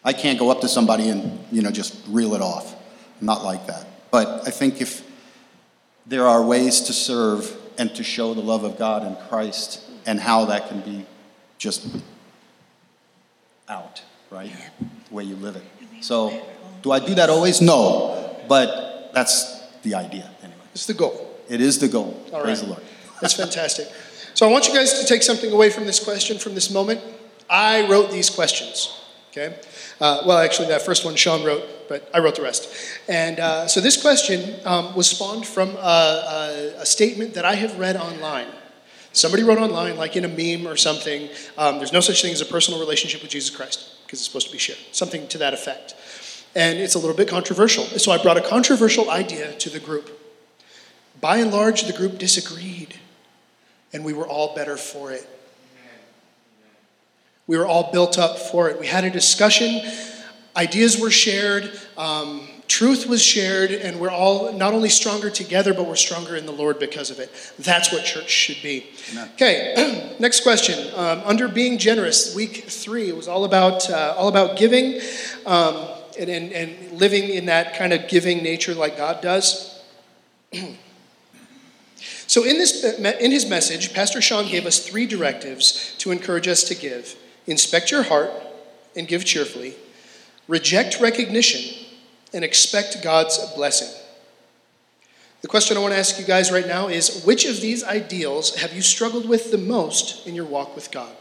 I 0.03 0.13
can't 0.13 0.37
go 0.37 0.49
up 0.51 0.61
to 0.61 0.67
somebody 0.67 1.09
and, 1.09 1.39
you 1.51 1.61
know, 1.61 1.71
just 1.71 1.95
reel 2.07 2.33
it 2.33 2.41
off. 2.41 2.75
I'm 3.19 3.25
not 3.25 3.43
like 3.43 3.67
that. 3.67 3.87
But 4.11 4.47
I 4.47 4.51
think 4.51 4.81
if 4.81 5.09
there 6.05 6.27
are 6.27 6.43
ways 6.43 6.81
to 6.81 6.93
serve 6.93 7.55
and 7.77 7.93
to 7.95 8.03
show 8.03 8.33
the 8.33 8.41
love 8.41 8.63
of 8.63 8.77
God 8.77 9.05
in 9.05 9.15
Christ 9.27 9.81
and 10.05 10.19
how 10.19 10.45
that 10.45 10.67
can 10.67 10.81
be 10.81 11.05
just 11.57 11.87
out, 13.69 14.03
right? 14.29 14.51
The 15.07 15.15
way 15.15 15.23
you 15.23 15.35
live 15.35 15.55
it. 15.55 15.63
So, 16.01 16.45
do 16.83 16.91
I 16.91 16.99
do 16.99 17.15
that 17.15 17.29
always? 17.29 17.61
No. 17.61 18.37
But 18.47 19.11
that's 19.13 19.61
the 19.81 19.95
idea, 19.95 20.29
anyway. 20.43 20.59
It's 20.73 20.85
the 20.85 20.93
goal. 20.93 21.39
It 21.49 21.61
is 21.61 21.79
the 21.79 21.87
goal. 21.87 22.21
All 22.31 22.43
Praise 22.43 22.59
right. 22.59 22.67
the 22.67 22.73
Lord. 22.73 22.83
That's 23.21 23.33
fantastic. 23.33 23.87
So 24.33 24.47
I 24.47 24.51
want 24.51 24.67
you 24.67 24.73
guys 24.73 24.99
to 24.99 25.05
take 25.05 25.23
something 25.23 25.51
away 25.51 25.69
from 25.69 25.85
this 25.85 26.03
question, 26.03 26.37
from 26.37 26.53
this 26.53 26.69
moment. 26.69 27.01
I 27.49 27.87
wrote 27.89 28.11
these 28.11 28.29
questions. 28.29 28.99
Okay. 29.31 29.55
Uh, 29.99 30.23
well, 30.25 30.37
actually, 30.37 30.67
that 30.67 30.81
first 30.81 31.05
one 31.05 31.15
Sean 31.15 31.43
wrote, 31.43 31.63
but 31.87 32.09
I 32.13 32.19
wrote 32.19 32.35
the 32.35 32.41
rest. 32.41 32.71
And 33.07 33.39
uh, 33.39 33.67
so 33.67 33.81
this 33.81 33.99
question 33.99 34.59
um, 34.65 34.93
was 34.95 35.09
spawned 35.09 35.47
from 35.47 35.69
a, 35.69 36.75
a, 36.77 36.81
a 36.81 36.85
statement 36.85 37.33
that 37.35 37.45
I 37.45 37.55
have 37.55 37.79
read 37.79 37.95
online. 37.95 38.47
Somebody 39.11 39.43
wrote 39.43 39.59
online, 39.59 39.95
like 39.95 40.15
in 40.15 40.25
a 40.25 40.27
meme 40.27 40.67
or 40.67 40.75
something, 40.75 41.29
um, 41.57 41.77
there's 41.77 41.93
no 41.93 41.99
such 41.99 42.21
thing 42.21 42.33
as 42.33 42.41
a 42.41 42.45
personal 42.45 42.79
relationship 42.79 43.21
with 43.21 43.31
Jesus 43.31 43.55
Christ 43.55 44.03
because 44.05 44.19
it's 44.19 44.27
supposed 44.27 44.47
to 44.47 44.53
be 44.53 44.59
shared. 44.59 44.79
Something 44.91 45.27
to 45.29 45.37
that 45.37 45.53
effect. 45.53 45.95
And 46.55 46.79
it's 46.79 46.95
a 46.95 46.99
little 46.99 47.15
bit 47.15 47.27
controversial. 47.27 47.83
So 47.85 48.11
I 48.11 48.21
brought 48.21 48.37
a 48.37 48.41
controversial 48.41 49.09
idea 49.09 49.53
to 49.57 49.69
the 49.69 49.79
group. 49.79 50.19
By 51.19 51.37
and 51.37 51.51
large, 51.51 51.83
the 51.83 51.93
group 51.93 52.17
disagreed, 52.17 52.95
and 53.93 54.03
we 54.03 54.13
were 54.13 54.27
all 54.27 54.55
better 54.55 54.77
for 54.77 55.11
it. 55.11 55.27
We 57.47 57.57
were 57.57 57.65
all 57.65 57.91
built 57.91 58.17
up 58.17 58.37
for 58.37 58.69
it. 58.69 58.79
We 58.79 58.87
had 58.87 59.03
a 59.03 59.09
discussion, 59.09 59.81
ideas 60.55 60.99
were 60.99 61.11
shared, 61.11 61.71
um, 61.97 62.47
truth 62.67 63.07
was 63.07 63.21
shared, 63.21 63.71
and 63.71 63.99
we're 63.99 64.09
all 64.09 64.53
not 64.53 64.73
only 64.73 64.89
stronger 64.89 65.29
together, 65.29 65.73
but 65.73 65.85
we're 65.85 65.95
stronger 65.95 66.35
in 66.35 66.45
the 66.45 66.51
Lord 66.51 66.79
because 66.79 67.11
of 67.11 67.19
it. 67.19 67.31
That's 67.59 67.91
what 67.91 68.05
church 68.05 68.29
should 68.29 68.61
be. 68.63 68.87
Okay, 69.35 70.15
next 70.19 70.41
question. 70.41 70.93
Um, 70.95 71.21
under 71.25 71.47
being 71.47 71.77
generous, 71.77 72.33
week 72.35 72.65
three, 72.67 73.09
it 73.09 73.15
was 73.15 73.27
all 73.27 73.45
about 73.45 73.89
uh, 73.89 74.15
all 74.17 74.29
about 74.29 74.57
giving, 74.57 75.01
um, 75.45 75.85
and, 76.17 76.29
and 76.29 76.51
and 76.51 76.91
living 76.91 77.29
in 77.29 77.45
that 77.47 77.75
kind 77.75 77.93
of 77.93 78.07
giving 78.07 78.43
nature 78.43 78.73
like 78.73 78.97
God 78.97 79.21
does. 79.21 79.81
So, 82.27 82.43
in, 82.43 82.57
this, 82.57 82.83
in 82.83 83.31
his 83.31 83.45
message, 83.45 83.93
Pastor 83.93 84.21
Sean 84.21 84.47
gave 84.47 84.65
us 84.65 84.79
three 84.79 85.05
directives 85.05 85.95
to 85.99 86.11
encourage 86.11 86.47
us 86.47 86.63
to 86.63 86.75
give 86.75 87.15
inspect 87.45 87.91
your 87.91 88.03
heart 88.03 88.31
and 88.95 89.07
give 89.07 89.25
cheerfully, 89.25 89.75
reject 90.47 90.99
recognition, 90.99 91.85
and 92.33 92.43
expect 92.43 93.03
God's 93.03 93.37
blessing. 93.55 93.89
The 95.41 95.47
question 95.47 95.75
I 95.75 95.81
want 95.81 95.93
to 95.93 95.99
ask 95.99 96.17
you 96.17 96.25
guys 96.25 96.51
right 96.51 96.65
now 96.65 96.87
is 96.87 97.23
which 97.23 97.45
of 97.45 97.59
these 97.59 97.83
ideals 97.83 98.55
have 98.55 98.73
you 98.73 98.81
struggled 98.81 99.27
with 99.27 99.51
the 99.51 99.57
most 99.57 100.25
in 100.25 100.33
your 100.33 100.45
walk 100.45 100.75
with 100.75 100.89
God? 100.89 101.13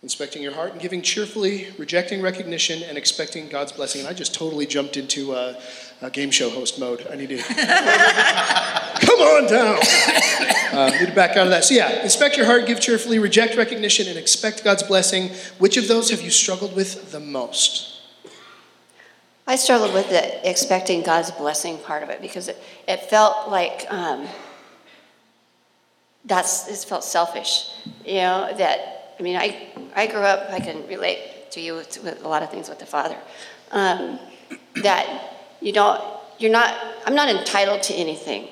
Inspecting 0.00 0.42
your 0.42 0.52
heart 0.52 0.70
and 0.70 0.80
giving 0.80 1.02
cheerfully, 1.02 1.68
rejecting 1.76 2.22
recognition, 2.22 2.84
and 2.84 2.96
expecting 2.96 3.48
God's 3.48 3.72
blessing. 3.72 4.02
And 4.02 4.08
I 4.08 4.12
just 4.12 4.32
totally 4.32 4.64
jumped 4.64 4.96
into 4.96 5.32
a, 5.34 5.56
a 6.00 6.08
game 6.08 6.30
show 6.30 6.50
host 6.50 6.78
mode. 6.78 7.04
I 7.10 7.16
need 7.16 7.30
to 7.30 7.38
come 9.06 9.18
on 9.18 9.50
down. 9.50 9.78
Uh, 10.72 10.90
need 11.00 11.08
to 11.08 11.14
back 11.14 11.32
out 11.36 11.46
of 11.46 11.50
that. 11.50 11.64
So, 11.64 11.74
yeah, 11.74 12.04
inspect 12.04 12.36
your 12.36 12.46
heart, 12.46 12.66
give 12.66 12.78
cheerfully, 12.78 13.18
reject 13.18 13.56
recognition, 13.56 14.06
and 14.06 14.16
expect 14.16 14.62
God's 14.62 14.84
blessing. 14.84 15.30
Which 15.58 15.76
of 15.76 15.88
those 15.88 16.10
have 16.10 16.22
you 16.22 16.30
struggled 16.30 16.76
with 16.76 17.10
the 17.10 17.18
most? 17.18 18.00
I 19.48 19.56
struggled 19.56 19.94
with 19.94 20.10
the 20.10 20.48
expecting 20.48 21.02
God's 21.02 21.32
blessing 21.32 21.78
part 21.78 22.04
of 22.04 22.10
it 22.10 22.20
because 22.20 22.48
it, 22.48 22.62
it 22.86 23.00
felt 23.00 23.48
like 23.48 23.86
um, 23.90 24.28
that's 26.24 26.68
it 26.68 26.86
felt 26.86 27.02
selfish, 27.02 27.70
you 28.04 28.16
know. 28.16 28.54
That 28.56 28.97
I 29.18 29.22
mean, 29.22 29.36
I 29.36 29.68
I 29.94 30.06
grew 30.06 30.20
up. 30.20 30.50
I 30.50 30.60
can 30.60 30.86
relate 30.86 31.50
to 31.52 31.60
you 31.60 31.74
with, 31.74 32.02
with 32.02 32.24
a 32.24 32.28
lot 32.28 32.42
of 32.42 32.50
things 32.50 32.68
with 32.68 32.78
the 32.78 32.86
Father. 32.86 33.16
Um, 33.72 34.18
that 34.82 35.34
you 35.60 35.72
don't, 35.72 36.02
you're 36.38 36.52
not. 36.52 36.74
I'm 37.06 37.14
not 37.14 37.28
entitled 37.28 37.82
to 37.84 37.94
anything. 37.94 38.48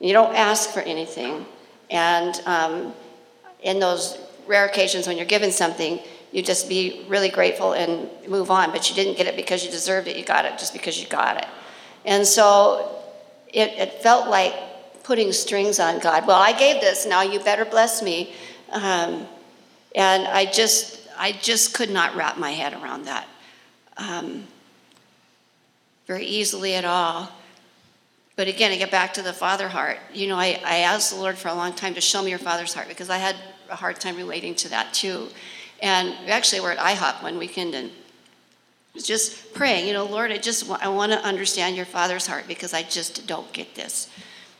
You 0.00 0.12
don't 0.12 0.34
ask 0.34 0.70
for 0.70 0.80
anything, 0.80 1.46
and 1.90 2.40
um, 2.46 2.94
in 3.62 3.78
those 3.78 4.18
rare 4.46 4.66
occasions 4.66 5.06
when 5.06 5.16
you're 5.16 5.26
given 5.26 5.50
something, 5.50 5.98
you 6.30 6.42
just 6.42 6.68
be 6.68 7.06
really 7.08 7.30
grateful 7.30 7.72
and 7.72 8.08
move 8.28 8.50
on. 8.50 8.70
But 8.70 8.90
you 8.90 8.96
didn't 8.96 9.16
get 9.16 9.26
it 9.26 9.36
because 9.36 9.64
you 9.64 9.70
deserved 9.70 10.08
it. 10.08 10.16
You 10.16 10.24
got 10.24 10.44
it 10.44 10.58
just 10.58 10.72
because 10.72 11.00
you 11.00 11.08
got 11.08 11.38
it. 11.38 11.46
And 12.04 12.26
so 12.26 13.02
it, 13.48 13.70
it 13.78 14.02
felt 14.02 14.28
like 14.28 14.52
putting 15.04 15.32
strings 15.32 15.80
on 15.80 16.00
God. 16.00 16.26
Well, 16.26 16.40
I 16.40 16.52
gave 16.52 16.80
this. 16.80 17.06
Now 17.06 17.22
you 17.22 17.40
better 17.40 17.64
bless 17.64 18.02
me. 18.02 18.34
Um, 18.70 19.26
and 19.94 20.26
I 20.26 20.46
just, 20.46 21.00
I 21.16 21.32
just 21.32 21.74
could 21.74 21.90
not 21.90 22.16
wrap 22.16 22.36
my 22.38 22.50
head 22.50 22.72
around 22.72 23.04
that 23.04 23.28
um, 23.96 24.46
very 26.06 26.24
easily 26.24 26.74
at 26.74 26.84
all. 26.84 27.30
But 28.36 28.48
again, 28.48 28.72
I 28.72 28.76
get 28.76 28.90
back 28.90 29.14
to 29.14 29.22
the 29.22 29.32
father 29.32 29.68
heart. 29.68 29.98
You 30.12 30.26
know, 30.26 30.36
I, 30.36 30.60
I 30.64 30.78
asked 30.78 31.12
the 31.12 31.20
Lord 31.20 31.38
for 31.38 31.48
a 31.48 31.54
long 31.54 31.72
time 31.72 31.94
to 31.94 32.00
show 32.00 32.22
me 32.22 32.30
your 32.30 32.38
father's 32.38 32.74
heart 32.74 32.88
because 32.88 33.08
I 33.08 33.18
had 33.18 33.36
a 33.70 33.76
hard 33.76 34.00
time 34.00 34.16
relating 34.16 34.54
to 34.56 34.68
that 34.70 34.92
too. 34.92 35.28
And 35.80 36.08
we 36.24 36.32
actually 36.32 36.60
were 36.60 36.72
at 36.72 36.78
IHOP 36.78 37.22
one 37.22 37.38
weekend 37.38 37.74
and 37.74 37.90
just 39.02 39.54
praying, 39.54 39.86
you 39.86 39.92
know, 39.92 40.04
Lord, 40.04 40.30
I 40.30 40.38
just 40.38 40.68
I 40.70 40.88
want 40.88 41.12
to 41.12 41.18
understand 41.18 41.76
your 41.76 41.84
father's 41.84 42.26
heart 42.26 42.46
because 42.46 42.74
I 42.74 42.82
just 42.82 43.26
don't 43.26 43.52
get 43.52 43.74
this. 43.74 44.08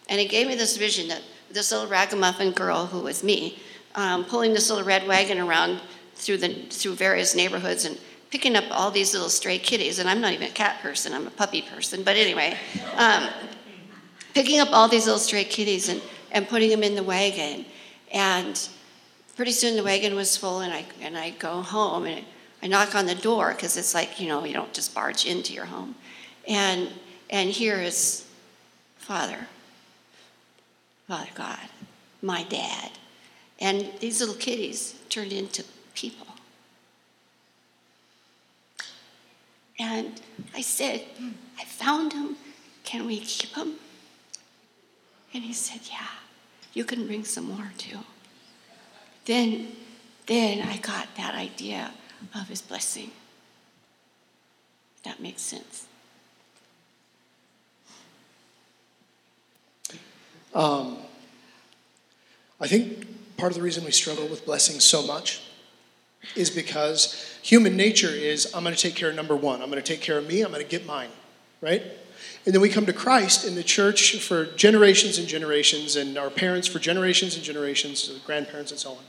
And 0.09 0.21
he 0.21 0.27
gave 0.27 0.47
me 0.47 0.55
this 0.55 0.77
vision 0.77 1.09
that 1.09 1.23
this 1.51 1.73
little 1.73 1.89
ragamuffin 1.89 2.53
girl 2.53 2.87
who 2.87 3.01
was 3.01 3.23
me, 3.23 3.61
um, 3.95 4.25
pulling 4.25 4.53
this 4.53 4.71
little 4.71 4.85
red 4.85 5.07
wagon 5.07 5.39
around 5.39 5.81
through 6.15 6.39
the 6.39 6.55
through 6.71 6.95
various 6.95 7.35
neighborhoods 7.35 7.85
and 7.85 7.99
picking 8.31 8.57
up 8.57 8.65
all 8.71 8.91
these 8.91 9.13
little 9.13 9.29
stray 9.29 9.59
kitties. 9.59 9.99
And 9.99 10.09
I'm 10.09 10.21
not 10.21 10.33
even 10.33 10.49
a 10.49 10.53
cat 10.53 10.81
person; 10.81 11.13
I'm 11.13 11.27
a 11.27 11.31
puppy 11.31 11.63
person. 11.63 12.03
But 12.03 12.17
anyway, 12.17 12.57
um, 12.97 13.29
picking 14.35 14.61
up 14.61 14.69
all 14.73 14.89
these 14.89 15.07
little 15.07 15.21
stray 15.21 15.45
kitties 15.45 15.89
and, 15.89 16.03
and 16.33 16.49
putting 16.49 16.71
them 16.71 16.83
in 16.83 16.95
the 16.95 17.03
wagon. 17.03 17.65
And 18.13 18.69
pretty 19.37 19.53
soon 19.53 19.77
the 19.77 19.83
wagon 19.83 20.15
was 20.15 20.37
full, 20.37 20.61
and 20.61 20.73
I 20.73 20.85
and 21.01 21.17
I 21.17 21.31
go 21.31 21.63
home 21.63 22.05
and 22.05 22.25
I 22.63 22.67
knock 22.67 22.95
on 22.95 23.07
the 23.07 23.15
door 23.15 23.53
because 23.53 23.77
it's 23.77 23.95
like 23.95 24.21
you 24.21 24.29
know 24.29 24.45
you 24.45 24.53
don't 24.53 24.73
just 24.73 24.95
barge 24.95 25.27
into 25.27 25.53
your 25.53 25.67
home, 25.67 25.95
and 26.47 26.89
and 27.31 27.51
here 27.51 27.81
is 27.81 28.27
Father, 28.99 29.49
Father 31.09 31.29
God, 31.35 31.69
my 32.23 32.45
dad, 32.45 32.91
and 33.65 33.89
these 33.99 34.21
little 34.21 34.35
kitties 34.35 34.95
turned 35.09 35.33
into 35.33 35.65
people. 35.95 36.27
And 39.79 40.21
I 40.55 40.61
said, 40.61 41.01
I 41.59 41.65
found 41.65 42.13
them. 42.13 42.37
Can 42.85 43.07
we 43.07 43.21
keep 43.21 43.55
them? 43.55 43.77
And 45.33 45.43
he 45.43 45.55
said, 45.55 45.81
Yeah, 45.91 46.13
you 46.75 46.85
can 46.85 47.07
bring 47.07 47.25
some 47.25 47.49
more 47.53 47.73
too. 47.79 48.01
Then, 49.25 49.69
then 50.27 50.69
I 50.69 50.77
got 50.77 51.17
that 51.17 51.35
idea 51.35 51.91
of 52.35 52.47
his 52.49 52.61
blessing. 52.61 53.13
That 55.05 55.21
makes 55.21 55.41
sense. 55.41 55.87
Um, 60.55 60.99
I 62.61 62.69
think 62.69 63.07
part 63.45 63.53
of 63.53 63.59
the 63.59 63.63
reason 63.63 63.85
we 63.85 63.91
struggle 63.91 64.27
with 64.27 64.47
blessing 64.47 64.81
so 64.81 65.07
much 65.07 65.43
is 66.35 66.49
because 66.49 67.39
human 67.43 67.77
nature 67.77 68.09
is 68.09 68.51
I'm 68.55 68.63
going 68.63 68.75
to 68.75 68.81
take 68.81 68.95
care 68.95 69.11
of 69.11 69.17
number 69.17 69.37
one. 69.37 69.61
I'm 69.61 69.69
going 69.69 69.83
to 69.83 69.87
take 69.87 70.01
care 70.01 70.17
of 70.17 70.27
me. 70.27 70.41
I'm 70.41 70.51
going 70.51 70.63
to 70.63 70.67
get 70.67 70.87
mine, 70.87 71.11
right? 71.61 71.83
And 72.47 72.55
then 72.55 72.63
we 72.63 72.71
come 72.71 72.87
to 72.87 72.95
Christ 72.95 73.47
in 73.47 73.55
the 73.55 73.63
church 73.63 74.19
for 74.23 74.47
generations 74.47 75.19
and 75.19 75.29
generations, 75.29 75.97
and 75.97 76.17
our 76.17 76.31
parents 76.31 76.67
for 76.67 76.79
generations 76.79 77.37
and 77.37 77.45
generations, 77.45 78.09
grandparents 78.25 78.71
and 78.71 78.81
so 78.81 78.93
on, 78.93 79.05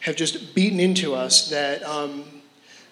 have 0.00 0.16
just 0.16 0.54
beaten 0.54 0.80
into 0.80 1.14
us 1.14 1.48
that 1.48 1.82
um, 1.84 2.24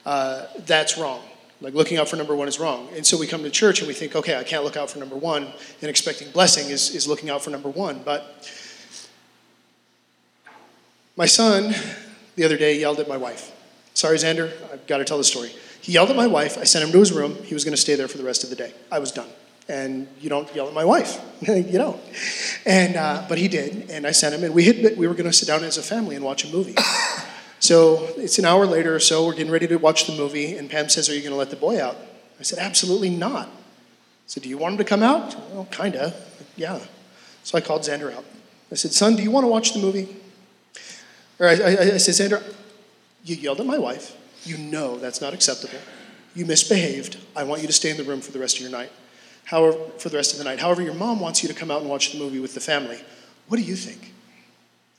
uh, 0.07 0.47
that's 0.61 0.97
wrong. 0.97 1.21
Like 1.61 1.75
looking 1.75 1.99
out 1.99 2.09
for 2.09 2.17
number 2.17 2.35
one 2.35 2.49
is 2.49 2.59
wrong. 2.59 2.89
And 2.95 3.05
so 3.05 3.19
we 3.19 3.27
come 3.27 3.43
to 3.43 3.51
church 3.51 3.81
and 3.81 3.89
we 3.89 3.93
think, 3.93 4.17
okay, 4.17 4.39
I 4.39 4.45
can't 4.45 4.65
look 4.65 4.79
out 4.79 4.91
for 4.91 4.99
number 4.99 5.17
one, 5.17 5.47
and 5.83 5.91
expecting 5.91 6.31
blessing 6.31 6.71
is, 6.71 6.95
is 6.95 7.07
looking 7.07 7.29
out 7.29 7.43
for 7.43 7.51
number 7.51 7.69
one. 7.69 8.01
But 8.03 8.51
my 11.17 11.27
son 11.27 11.75
the 12.37 12.45
other 12.45 12.57
day 12.57 12.79
yelled 12.79 13.01
at 13.01 13.09
my 13.09 13.17
wife. 13.17 13.53
Sorry, 13.95 14.19
Xander, 14.19 14.53
I've 14.73 14.87
got 14.87 14.99
to 14.99 15.05
tell 15.05 15.19
the 15.19 15.25
story. 15.25 15.51
He 15.81 15.93
yelled 15.93 16.11
at 16.11 16.17
my 16.17 16.27
wife. 16.27 16.59
I 16.59 16.65
sent 16.65 16.85
him 16.85 16.93
to 16.93 16.99
his 16.99 17.13
room. 17.13 17.35
He 17.45 17.55
was 17.55 17.65
going 17.65 17.75
to 17.75 17.81
stay 17.81 17.95
there 17.95 18.09
for 18.09 18.19
the 18.19 18.25
rest 18.25 18.45
of 18.45 18.51
the 18.51 18.57
day. 18.57 18.73
I 18.93 18.99
was 18.99 19.11
done. 19.11 19.29
And 19.69 20.07
you 20.21 20.29
don't 20.29 20.55
yell 20.55 20.69
at 20.69 20.75
my 20.75 20.85
wife, 20.85 21.21
you 21.41 21.79
know. 21.79 21.99
And 22.65 22.97
uh, 22.97 23.25
but 23.29 23.39
he 23.39 23.49
did, 23.49 23.91
and 23.91 24.07
I 24.07 24.13
sent 24.13 24.35
him, 24.35 24.45
and 24.45 24.55
we 24.55 24.63
hit. 24.63 24.97
We 24.97 25.09
were 25.09 25.15
going 25.15 25.27
to 25.27 25.33
sit 25.33 25.49
down 25.49 25.65
as 25.65 25.77
a 25.77 25.83
family 25.83 26.15
and 26.15 26.25
watch 26.25 26.45
a 26.45 26.49
movie. 26.49 26.75
So 27.59 28.07
it's 28.19 28.39
an 28.39 28.45
hour 28.45 28.67
later 28.67 28.95
or 28.95 29.01
so. 29.01 29.25
We're 29.27 29.33
getting 29.33 29.51
ready 29.51 29.67
to 29.69 29.77
watch 29.77 30.07
the 30.07 30.15
movie, 30.15 30.57
and 30.59 30.69
Pam 30.69 30.91
says, 30.91 31.09
"Are 31.09 31.15
you 31.15 31.21
going 31.21 31.33
to 31.33 31.39
let 31.39 31.49
the 31.49 31.57
boy 31.57 31.83
out?" 31.83 31.97
I 32.39 32.43
said, 32.43 32.59
"Absolutely 32.59 33.09
not." 33.09 33.49
Said, 34.27 34.43
"Do 34.43 34.51
you 34.51 34.59
want 34.59 34.73
him 34.73 34.79
to 34.79 34.85
come 34.85 35.03
out?" 35.03 35.35
Well, 35.53 35.67
kinda, 35.71 36.13
yeah. 36.55 36.79
So 37.45 37.57
I 37.57 37.63
called 37.63 37.81
Xander 37.81 38.15
out. 38.15 38.27
I 38.71 38.75
said, 38.75 38.93
"Son, 38.93 39.17
do 39.17 39.23
you 39.23 39.31
want 39.31 39.45
to 39.45 39.49
watch 39.49 39.73
the 39.73 39.81
movie?" 39.81 40.07
Or 41.39 41.49
I, 41.49 41.53
I, 41.53 41.71
I 41.95 41.97
said, 41.99 42.31
Xander, 42.31 42.43
you 43.25 43.37
yelled 43.37 43.61
at 43.61 43.67
my 43.67 43.79
wife. 43.79 44.17
You 44.45 44.57
know 44.57 44.99
that's 44.99 45.21
not 45.21 45.35
acceptable. 45.35 45.79
You 46.35 46.47
misbehaved. 46.47 47.19
I 47.35 47.45
want 47.45 47.63
you 47.63 47.67
to 47.67 47.73
stay 47.73 47.91
in 47.91 47.97
the 47.97 48.05
room 48.05 48.21
for 48.21 48.33
the 48.33 48.39
rest 48.39 48.57
of 48.57 48.63
your 48.63 48.71
night. 48.71 48.93
However, 49.45 49.77
for 49.99 50.09
the 50.09 50.17
rest 50.17 50.33
of 50.33 50.39
the 50.39 50.45
night. 50.45 50.61
However, 50.61 50.83
your 50.83 50.95
mom 50.95 51.21
wants 51.21 51.43
you 51.43 51.49
to 51.49 51.55
come 51.55 51.71
out 51.71 51.81
and 51.81 51.91
watch 51.91 52.13
the 52.13 52.19
movie 52.19 52.41
with 52.41 52.55
the 52.55 52.61
family. 52.61 53.01
What 53.49 53.59
do 53.59 53.63
you 53.63 53.77
think? 53.77 54.13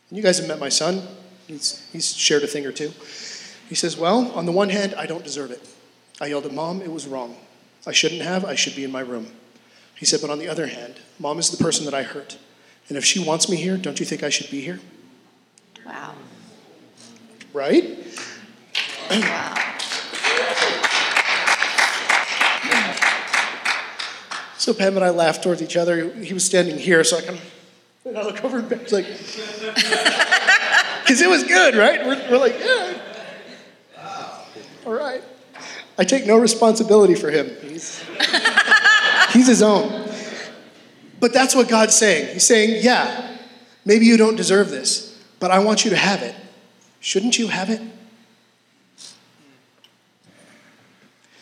And 0.10 0.17
you 0.17 0.23
guys 0.23 0.38
have 0.39 0.47
met 0.47 0.60
my 0.60 0.69
son. 0.69 1.02
He's, 1.47 1.88
he's 1.91 2.13
shared 2.13 2.43
a 2.43 2.47
thing 2.47 2.65
or 2.65 2.71
two. 2.71 2.91
He 3.69 3.76
says, 3.76 3.97
Well, 3.97 4.32
on 4.32 4.45
the 4.45 4.52
one 4.52 4.69
hand, 4.69 4.95
I 4.95 5.06
don't 5.06 5.23
deserve 5.23 5.52
it. 5.52 5.67
I 6.19 6.28
yelled 6.28 6.45
at 6.45 6.54
mom, 6.54 6.82
it 6.82 6.91
was 6.91 7.08
wrong. 7.08 7.36
I 7.86 7.91
shouldn't 7.91 8.21
have, 8.21 8.43
I 8.45 8.56
should 8.56 8.76
be 8.76 8.84
in 8.84 8.91
my 8.91 9.02
room. 9.02 9.28
He 9.95 10.06
said, 10.06 10.21
But 10.21 10.30
on 10.30 10.39
the 10.39 10.47
other 10.47 10.67
hand, 10.67 10.95
mom 11.19 11.39
is 11.39 11.50
the 11.50 11.62
person 11.62 11.86
that 11.86 11.93
I 11.93 12.04
hurt. 12.04 12.38
And 12.89 12.97
if 12.97 13.04
she 13.04 13.23
wants 13.23 13.50
me 13.50 13.58
here, 13.58 13.78
don't 13.78 14.00
you 14.00 14.06
think 14.06 14.23
I 14.23 14.30
should 14.30 14.50
be 14.50 14.62
here? 14.62 14.80
Wow. 15.86 16.15
Right? 17.57 17.97
Wow. 19.09 19.53
So 24.59 24.73
Pam 24.73 24.97
and 24.97 25.05
I 25.05 25.11
laughed 25.11 25.43
towards 25.43 25.61
each 25.61 25.77
other. 25.77 26.09
He 26.13 26.33
was 26.33 26.43
standing 26.43 26.77
here, 26.77 27.01
so 27.05 27.17
I 27.17 27.21
kind 27.21 27.37
of 27.37 27.53
and 28.03 28.17
I 28.17 28.23
look 28.23 28.43
over 28.43 28.59
and 28.59 28.69
Pam's 28.69 28.91
like, 28.91 29.05
because 31.03 31.21
it 31.21 31.29
was 31.29 31.43
good, 31.45 31.75
right? 31.75 32.05
We're, 32.05 32.31
we're 32.31 32.37
like, 32.37 32.59
yeah. 32.59 32.93
All 34.85 34.93
right. 34.93 35.21
I 35.97 36.03
take 36.03 36.25
no 36.25 36.37
responsibility 36.37 37.15
for 37.15 37.29
him. 37.29 37.49
He's, 37.61 38.03
he's 39.33 39.47
his 39.47 39.61
own. 39.61 40.09
But 41.19 41.33
that's 41.33 41.55
what 41.55 41.69
God's 41.69 41.95
saying. 41.95 42.33
He's 42.33 42.45
saying, 42.45 42.83
yeah, 42.83 43.37
maybe 43.85 44.05
you 44.05 44.17
don't 44.17 44.35
deserve 44.35 44.69
this, 44.69 45.17
but 45.39 45.49
I 45.49 45.59
want 45.59 45.85
you 45.85 45.91
to 45.91 45.97
have 45.97 46.23
it. 46.23 46.35
Shouldn't 46.99 47.38
you 47.38 47.47
have 47.47 47.69
it? 47.69 47.81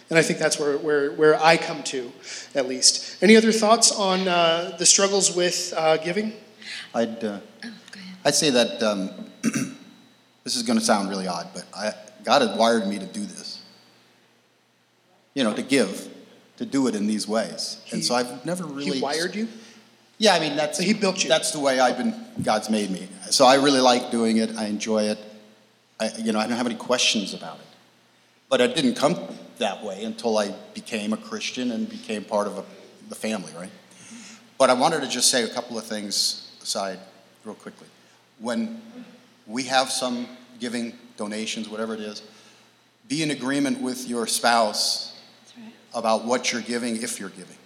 And 0.10 0.20
I 0.20 0.22
think 0.22 0.38
that's 0.38 0.60
where, 0.60 0.78
where, 0.78 1.12
where 1.13 1.44
I 1.44 1.58
come 1.58 1.82
to, 1.84 2.12
at 2.54 2.68
least. 2.68 3.24
Any 3.24 3.36
other 3.36 3.52
thoughts 3.52 3.91
on 3.91 4.28
uh, 4.28 4.76
the 4.78 4.86
struggles 4.86 5.36
with 5.36 5.74
uh, 5.76 5.98
giving? 5.98 6.34
I'd, 6.94 7.24
uh, 7.24 7.39
I'd 8.24 8.36
say 8.36 8.52
that 8.52 8.84
um, 8.84 9.10
this 10.44 10.56
is 10.56 10.63
going 10.63 10.78
to 10.78 10.86
sound 10.86 11.10
really 11.10 11.28
odd, 11.28 11.50
but 11.54 11.65
I, 11.76 11.94
God 12.24 12.44
had 12.44 12.58
wired 12.58 12.88
me 12.88 13.00
to 13.00 13.06
do 13.06 13.22
this. 13.22 13.63
You 15.34 15.44
know, 15.44 15.54
to 15.54 15.63
give. 15.63 16.10
to 16.58 16.65
do 16.65 16.88
it 16.88 16.96
in 16.96 17.08
these 17.08 17.28
ways. 17.28 17.82
And 17.91 18.04
so 18.04 18.15
I've 18.15 18.46
never 18.46 18.63
really. 18.65 18.98
He 18.98 19.02
wired 19.02 19.36
you? 19.36 19.48
Yeah, 20.18 20.34
I 20.34 20.39
mean, 20.39 20.56
that's. 20.56 20.80
He 20.80 20.94
built 20.94 21.24
you. 21.24 21.30
That's 21.30 21.52
the 21.52 21.60
way 21.60 21.80
I've 21.80 21.98
been, 21.98 22.13
God's 22.41 22.70
made 22.70 22.89
me. 22.89 23.08
So 23.30 23.46
I 23.46 23.56
really 23.56 23.82
like 23.82 24.12
doing 24.12 24.38
it. 24.38 24.56
I 24.56 24.65
enjoy 24.68 25.04
it. 25.04 25.20
I, 26.00 26.12
you 26.18 26.32
know, 26.32 26.40
I 26.40 26.48
don't 26.48 26.58
have 26.58 26.66
any 26.66 26.76
questions 26.76 27.34
about 27.34 27.60
it. 27.60 27.66
But 28.50 28.62
it 28.62 28.76
didn't 28.76 28.96
come 28.96 29.18
that 29.58 29.84
way 29.84 30.04
until 30.04 30.38
I 30.38 30.54
became 30.74 31.14
a 31.14 31.18
Christian 31.18 31.72
and 31.72 31.90
became 31.90 32.24
part 32.24 32.48
of 32.48 32.58
a, 32.58 32.64
the 33.10 33.16
family, 33.16 33.52
right? 33.58 33.72
But 34.58 34.70
I 34.70 34.74
wanted 34.74 35.02
to 35.02 35.08
just 35.08 35.30
say 35.30 35.44
a 35.44 35.48
couple 35.48 35.78
of 35.78 35.86
things 35.86 36.52
aside, 36.62 37.00
real 37.44 37.56
quickly. 37.56 37.88
When 38.40 38.82
we 39.48 39.64
have 39.64 39.92
some 39.92 40.28
giving 40.60 40.94
donations, 41.18 41.70
whatever 41.70 41.94
it 41.94 42.00
is, 42.00 42.22
be 43.08 43.24
in 43.24 43.32
agreement 43.32 43.82
with 43.82 44.08
your 44.08 44.28
spouse 44.28 45.20
right. 45.58 45.72
about 45.94 46.26
what 46.26 46.52
you're 46.52 46.62
giving 46.62 47.02
if 47.02 47.20
you're 47.20 47.30
giving. 47.30 47.58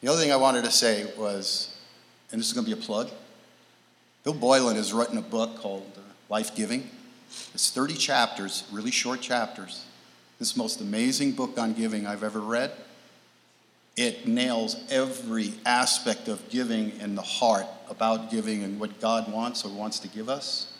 The 0.00 0.08
other 0.08 0.20
thing 0.20 0.32
I 0.32 0.36
wanted 0.36 0.64
to 0.64 0.70
say 0.70 1.10
was, 1.16 1.76
and 2.30 2.40
this 2.40 2.48
is 2.48 2.52
going 2.52 2.66
to 2.66 2.74
be 2.74 2.80
a 2.80 2.84
plug, 2.84 3.10
Bill 4.24 4.34
Boylan 4.34 4.76
has 4.76 4.92
written 4.92 5.18
a 5.18 5.22
book 5.22 5.56
called 5.58 5.86
Life 6.28 6.54
Giving. 6.54 6.90
It's 7.54 7.70
30 7.70 7.94
chapters, 7.94 8.64
really 8.72 8.90
short 8.90 9.20
chapters. 9.20 9.84
This 10.38 10.56
most 10.56 10.80
amazing 10.80 11.32
book 11.32 11.58
on 11.58 11.72
giving 11.72 12.06
I've 12.06 12.22
ever 12.22 12.40
read. 12.40 12.72
It 13.96 14.26
nails 14.26 14.76
every 14.90 15.54
aspect 15.64 16.28
of 16.28 16.48
giving 16.50 16.92
and 17.00 17.16
the 17.16 17.22
heart 17.22 17.66
about 17.88 18.30
giving 18.30 18.62
and 18.62 18.78
what 18.78 19.00
God 19.00 19.32
wants 19.32 19.64
or 19.64 19.70
wants 19.70 19.98
to 20.00 20.08
give 20.08 20.28
us. 20.28 20.74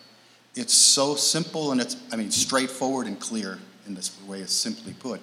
It's 0.55 0.75
so 0.75 1.15
simple 1.15 1.73
and 1.73 1.81
it's, 1.81 1.97
I 2.13 2.17
mean, 2.17 2.31
straightforward 2.31 3.07
and 3.07 3.19
clear 3.19 3.59
in 3.87 3.95
this 3.95 4.19
way 4.27 4.41
it's 4.41 4.53
simply 4.53 4.93
put. 4.95 5.23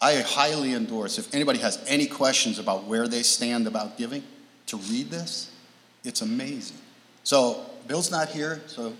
I 0.00 0.16
highly 0.16 0.74
endorse, 0.74 1.18
if 1.18 1.32
anybody 1.32 1.60
has 1.60 1.82
any 1.86 2.06
questions 2.06 2.58
about 2.58 2.84
where 2.84 3.06
they 3.06 3.22
stand 3.22 3.66
about 3.66 3.96
giving, 3.96 4.24
to 4.66 4.76
read 4.76 5.10
this. 5.10 5.50
It's 6.04 6.22
amazing. 6.22 6.78
So, 7.24 7.64
Bill's 7.86 8.10
not 8.10 8.28
here, 8.28 8.60
so, 8.66 8.94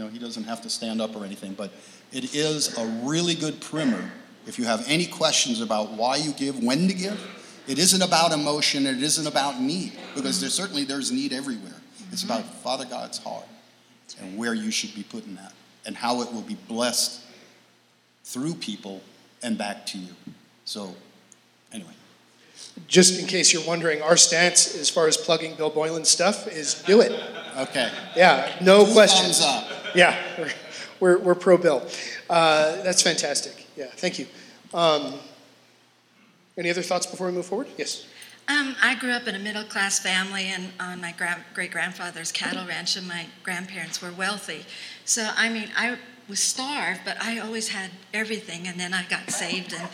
you 0.00 0.06
know, 0.06 0.12
he 0.12 0.18
doesn't 0.18 0.44
have 0.44 0.62
to 0.62 0.70
stand 0.70 1.02
up 1.02 1.14
or 1.14 1.26
anything, 1.26 1.52
but 1.52 1.70
it 2.10 2.34
is 2.34 2.78
a 2.78 2.86
really 3.04 3.34
good 3.34 3.60
primer. 3.60 4.10
If 4.46 4.58
you 4.58 4.64
have 4.64 4.82
any 4.88 5.04
questions 5.04 5.60
about 5.60 5.92
why 5.92 6.16
you 6.16 6.32
give, 6.32 6.62
when 6.62 6.88
to 6.88 6.94
give, 6.94 7.20
it 7.68 7.78
isn't 7.78 8.00
about 8.00 8.32
emotion, 8.32 8.86
it 8.86 9.02
isn't 9.02 9.26
about 9.26 9.60
need, 9.60 9.92
because 10.14 10.40
there's 10.40 10.54
certainly 10.54 10.84
there's 10.84 11.12
need 11.12 11.34
everywhere. 11.34 11.74
It's 12.12 12.22
about 12.22 12.44
mm-hmm. 12.44 12.62
Father 12.62 12.86
God's 12.86 13.18
heart 13.18 13.44
and 14.22 14.38
where 14.38 14.54
you 14.54 14.70
should 14.70 14.94
be 14.94 15.02
putting 15.02 15.34
that 15.34 15.52
and 15.84 15.94
how 15.94 16.22
it 16.22 16.32
will 16.32 16.42
be 16.42 16.56
blessed 16.66 17.20
through 18.24 18.54
people 18.54 19.02
and 19.42 19.58
back 19.58 19.84
to 19.86 19.98
you. 19.98 20.14
So, 20.64 20.94
anyway. 21.74 21.92
Just 22.86 23.20
in 23.20 23.26
case 23.26 23.52
you're 23.52 23.66
wondering, 23.66 24.00
our 24.00 24.16
stance 24.16 24.74
as 24.76 24.88
far 24.88 25.06
as 25.08 25.18
plugging 25.18 25.56
Bill 25.56 25.70
Boylan's 25.70 26.08
stuff 26.08 26.48
is 26.48 26.82
do 26.84 27.02
it. 27.02 27.12
Okay. 27.58 27.90
Yeah, 28.16 28.56
no 28.62 28.86
Two 28.86 28.92
questions. 28.92 29.40
Thumbs 29.40 29.64
up. 29.70 29.79
Yeah, 29.94 30.16
we're, 30.38 30.50
we're, 31.00 31.18
we're 31.18 31.34
pro 31.34 31.58
Bill. 31.58 31.86
Uh, 32.28 32.82
that's 32.82 33.02
fantastic. 33.02 33.66
Yeah, 33.76 33.86
thank 33.86 34.18
you. 34.18 34.26
Um, 34.72 35.14
any 36.56 36.70
other 36.70 36.82
thoughts 36.82 37.06
before 37.06 37.26
we 37.26 37.32
move 37.32 37.46
forward? 37.46 37.68
Yes. 37.76 38.06
Um, 38.48 38.74
I 38.82 38.96
grew 38.96 39.12
up 39.12 39.28
in 39.28 39.34
a 39.34 39.38
middle 39.38 39.62
class 39.62 40.00
family 40.00 40.46
and 40.46 40.72
on 40.80 41.00
my 41.00 41.12
gra- 41.12 41.44
great 41.54 41.70
grandfather's 41.70 42.32
cattle 42.32 42.66
ranch, 42.66 42.96
and 42.96 43.06
my 43.06 43.26
grandparents 43.42 44.02
were 44.02 44.10
wealthy. 44.10 44.64
So, 45.04 45.30
I 45.36 45.48
mean, 45.48 45.70
I 45.76 45.98
was 46.28 46.40
starved, 46.40 47.00
but 47.04 47.16
I 47.22 47.38
always 47.38 47.68
had 47.68 47.90
everything, 48.12 48.66
and 48.66 48.78
then 48.78 48.92
I 48.92 49.04
got 49.04 49.30
saved, 49.30 49.72
and 49.72 49.88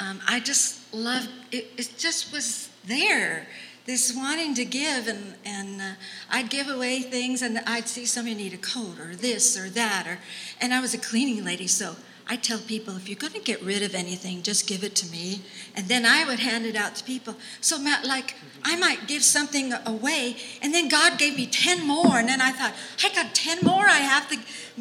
um, 0.00 0.20
I 0.28 0.40
just 0.40 0.92
loved 0.92 1.30
it, 1.50 1.70
it, 1.76 1.94
just 1.96 2.32
was 2.32 2.68
there. 2.84 3.46
This 3.86 4.14
wanting 4.16 4.54
to 4.54 4.64
give, 4.64 5.08
and, 5.08 5.34
and 5.44 5.80
uh, 5.80 5.94
I'd 6.30 6.48
give 6.48 6.68
away 6.68 7.00
things, 7.00 7.42
and 7.42 7.58
I'd 7.66 7.86
see 7.86 8.06
somebody 8.06 8.34
need 8.34 8.54
a 8.54 8.58
coat 8.58 8.98
or 8.98 9.14
this 9.14 9.58
or 9.58 9.68
that, 9.70 10.06
or, 10.06 10.18
and 10.58 10.72
I 10.72 10.80
was 10.80 10.94
a 10.94 10.98
cleaning 10.98 11.44
lady, 11.44 11.66
so 11.66 11.96
I 12.26 12.36
tell 12.36 12.58
people, 12.58 12.96
if 12.96 13.06
you're 13.06 13.18
going 13.18 13.34
to 13.34 13.40
get 13.40 13.62
rid 13.62 13.82
of 13.82 13.94
anything, 13.94 14.42
just 14.42 14.66
give 14.66 14.82
it 14.82 14.94
to 14.96 15.06
me. 15.12 15.42
And 15.76 15.88
then 15.88 16.06
I 16.06 16.24
would 16.24 16.38
hand 16.38 16.64
it 16.64 16.74
out 16.74 16.94
to 16.96 17.04
people. 17.04 17.36
So, 17.60 17.78
Matt, 17.78 18.06
like, 18.06 18.34
I 18.64 18.76
might 18.76 19.06
give 19.06 19.22
something 19.22 19.74
away, 19.84 20.36
and 20.62 20.72
then 20.72 20.88
God 20.88 21.18
gave 21.18 21.36
me 21.36 21.46
10 21.46 21.86
more. 21.86 22.18
And 22.18 22.26
then 22.26 22.40
I 22.40 22.50
thought, 22.50 22.72
I 23.04 23.14
got 23.14 23.34
10 23.34 23.58
more 23.62 23.84
I 23.86 23.98
have 23.98 24.30
to 24.30 24.38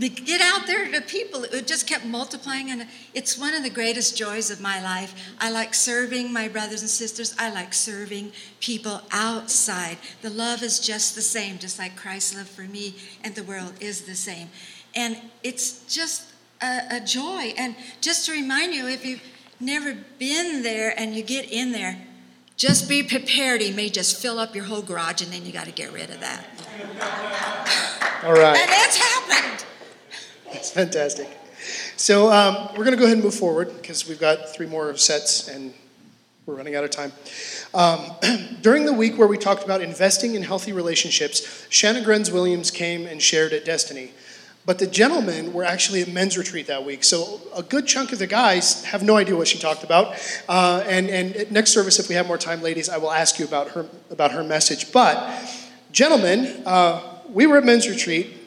get 0.09 0.39
out 0.39 0.67
there 0.67 0.89
to 0.89 1.01
people. 1.01 1.43
It 1.43 1.67
just 1.67 1.85
kept 1.85 2.05
multiplying. 2.05 2.71
And 2.71 2.87
it's 3.13 3.37
one 3.37 3.53
of 3.53 3.61
the 3.61 3.69
greatest 3.69 4.17
joys 4.17 4.49
of 4.49 4.61
my 4.61 4.81
life. 4.81 5.13
I 5.39 5.51
like 5.51 5.73
serving 5.73 6.31
my 6.31 6.47
brothers 6.47 6.81
and 6.81 6.89
sisters, 6.89 7.35
I 7.37 7.51
like 7.51 7.73
serving 7.73 8.31
people 8.61 9.01
outside. 9.11 9.97
The 10.21 10.29
love 10.29 10.63
is 10.63 10.79
just 10.79 11.15
the 11.15 11.21
same, 11.21 11.57
just 11.57 11.77
like 11.77 11.97
Christ's 11.97 12.37
love 12.37 12.47
for 12.47 12.61
me 12.61 12.95
and 13.21 13.35
the 13.35 13.43
world 13.43 13.73
is 13.81 14.03
the 14.03 14.15
same. 14.15 14.47
And 14.95 15.17
it's 15.43 15.83
just 15.93 16.32
a, 16.63 16.97
a 16.97 16.99
joy. 17.01 17.53
And 17.57 17.75
just 18.01 18.25
to 18.25 18.31
remind 18.31 18.73
you, 18.73 18.87
if 18.87 19.05
you've 19.05 19.21
never 19.59 19.95
been 20.17 20.63
there 20.63 20.93
and 20.97 21.13
you 21.13 21.21
get 21.21 21.51
in 21.51 21.71
there, 21.71 21.97
just 22.55 22.87
be 22.87 23.03
prepared. 23.03 23.61
He 23.61 23.71
may 23.71 23.89
just 23.89 24.21
fill 24.21 24.39
up 24.39 24.55
your 24.55 24.63
whole 24.65 24.81
garage 24.81 25.21
and 25.21 25.31
then 25.31 25.45
you 25.45 25.51
got 25.51 25.65
to 25.65 25.71
get 25.71 25.91
rid 25.91 26.09
of 26.09 26.19
that. 26.21 26.45
All 28.23 28.33
right. 28.33 28.57
And 28.57 28.69
it's 28.71 28.97
happened. 28.97 29.65
That's 30.51 30.71
fantastic. 30.71 31.27
So 31.97 32.31
um, 32.31 32.69
we're 32.71 32.85
going 32.85 32.91
to 32.91 32.97
go 32.97 33.05
ahead 33.05 33.17
and 33.17 33.23
move 33.23 33.35
forward 33.35 33.73
because 33.81 34.07
we've 34.07 34.19
got 34.19 34.53
three 34.53 34.67
more 34.67 34.95
sets 34.97 35.47
and 35.47 35.73
we're 36.45 36.55
running 36.55 36.75
out 36.75 36.83
of 36.83 36.89
time. 36.89 37.11
Um, 37.73 38.11
during 38.61 38.85
the 38.85 38.93
week 38.93 39.17
where 39.17 39.27
we 39.27 39.37
talked 39.37 39.63
about 39.63 39.81
investing 39.81 40.35
in 40.35 40.43
healthy 40.43 40.73
relationships, 40.73 41.65
Shanna 41.69 42.01
Grenz 42.01 42.31
Williams 42.31 42.69
came 42.69 43.07
and 43.07 43.21
shared 43.21 43.53
at 43.53 43.65
Destiny. 43.65 44.11
But 44.65 44.79
the 44.79 44.87
gentlemen 44.87 45.51
were 45.51 45.65
actually 45.65 46.01
at 46.01 46.07
men's 46.07 46.37
retreat 46.37 46.67
that 46.67 46.85
week. 46.85 47.03
So 47.03 47.41
a 47.55 47.61
good 47.61 47.85
chunk 47.85 48.13
of 48.13 48.19
the 48.19 48.27
guys 48.27 48.85
have 48.85 49.03
no 49.03 49.17
idea 49.17 49.35
what 49.35 49.47
she 49.47 49.59
talked 49.59 49.83
about. 49.83 50.15
Uh, 50.47 50.83
and, 50.87 51.09
and 51.09 51.51
next 51.51 51.71
service, 51.71 51.99
if 51.99 52.07
we 52.07 52.15
have 52.15 52.27
more 52.27 52.37
time, 52.37 52.61
ladies, 52.61 52.87
I 52.87 52.97
will 52.97 53.11
ask 53.11 53.39
you 53.39 53.45
about 53.45 53.71
her, 53.71 53.85
about 54.09 54.31
her 54.31 54.43
message. 54.43 54.91
But, 54.91 55.17
gentlemen, 55.91 56.63
uh, 56.65 57.01
we 57.29 57.45
were 57.45 57.57
at 57.57 57.65
men's 57.65 57.89
retreat 57.89 58.42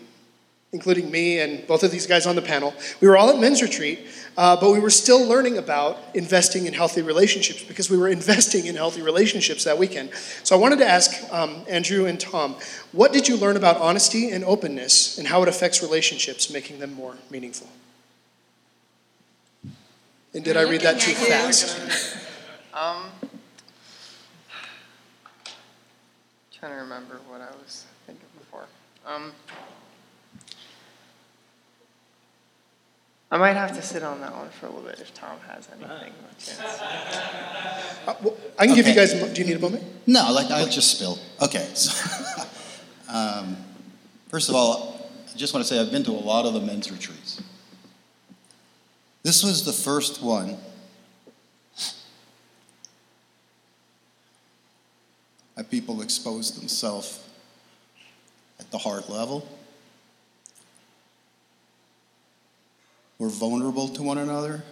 including 0.76 1.10
me 1.10 1.40
and 1.40 1.66
both 1.66 1.82
of 1.82 1.90
these 1.90 2.06
guys 2.06 2.26
on 2.26 2.36
the 2.36 2.42
panel. 2.42 2.74
We 3.00 3.08
were 3.08 3.16
all 3.16 3.30
at 3.30 3.40
men's 3.40 3.62
retreat, 3.62 4.06
uh, 4.36 4.60
but 4.60 4.70
we 4.72 4.78
were 4.78 4.90
still 4.90 5.26
learning 5.26 5.56
about 5.56 5.98
investing 6.14 6.66
in 6.66 6.74
healthy 6.74 7.00
relationships 7.00 7.64
because 7.64 7.88
we 7.88 7.96
were 7.96 8.08
investing 8.20 8.66
in 8.66 8.76
healthy 8.76 9.00
relationships 9.00 9.64
that 9.64 9.78
weekend. 9.78 10.10
So 10.42 10.54
I 10.54 10.58
wanted 10.58 10.78
to 10.80 10.86
ask 10.86 11.10
um, 11.32 11.64
Andrew 11.66 12.04
and 12.04 12.20
Tom, 12.20 12.56
what 12.92 13.10
did 13.14 13.26
you 13.26 13.38
learn 13.38 13.56
about 13.56 13.78
honesty 13.78 14.28
and 14.30 14.44
openness 14.44 15.16
and 15.16 15.26
how 15.26 15.42
it 15.42 15.48
affects 15.48 15.80
relationships, 15.82 16.52
making 16.52 16.78
them 16.78 16.92
more 16.92 17.16
meaningful? 17.30 17.68
And 20.34 20.44
did 20.44 20.58
I 20.58 20.62
read 20.68 20.82
that 20.82 21.00
too 21.00 21.12
Looking 21.12 21.32
at 21.32 21.46
you. 21.46 21.52
fast? 21.52 22.16
Um, 22.76 23.04
trying 26.52 26.72
to 26.72 26.78
remember 26.82 27.20
what 27.26 27.40
I 27.40 27.48
was 27.64 27.86
thinking 28.06 28.26
before. 28.38 28.66
Um, 29.06 29.32
I 33.30 33.38
might 33.38 33.54
have 33.56 33.74
to 33.74 33.82
sit 33.82 34.02
on 34.04 34.20
that 34.20 34.34
one 34.36 34.48
for 34.50 34.66
a 34.66 34.70
little 34.70 34.84
bit 34.88 35.00
if 35.00 35.12
Tom 35.12 35.38
has 35.48 35.68
anything. 35.72 36.12
Uh, 38.06 38.14
well, 38.22 38.36
I 38.58 38.66
can 38.66 38.76
give 38.76 38.86
you 38.86 38.92
Okay. 38.92 39.00
guys, 39.00 39.12
a 39.14 39.16
mo- 39.26 39.32
do 39.34 39.40
you 39.40 39.46
need 39.48 39.56
a 39.56 39.60
moment? 39.60 39.82
No, 40.06 40.30
like 40.32 40.48
I'll 40.50 40.66
just 40.68 40.96
spill. 40.96 41.18
Okay. 41.42 41.68
So, 41.74 43.12
um, 43.12 43.56
first 44.28 44.48
of 44.48 44.54
all, 44.56 45.08
I 45.32 45.36
just 45.36 45.54
want 45.54 45.64
to 45.66 45.72
say 45.72 45.80
I've 45.80 45.90
been 45.92 46.02
to 46.04 46.10
a 46.10 46.12
lot 46.12 46.44
of 46.44 46.54
the 46.54 46.60
men's 46.60 46.90
retreats. 46.90 47.40
This 49.22 49.42
was 49.44 49.64
the 49.64 49.72
first 49.72 50.22
one 50.22 50.56
that 55.56 55.70
people 55.70 56.02
exposed 56.02 56.60
themselves 56.60 57.24
at 58.60 58.70
the 58.70 58.78
heart 58.78 59.08
level. 59.08 59.46
Were 63.18 63.28
vulnerable 63.28 63.88
to 63.88 64.02
one 64.02 64.18
another. 64.18 64.62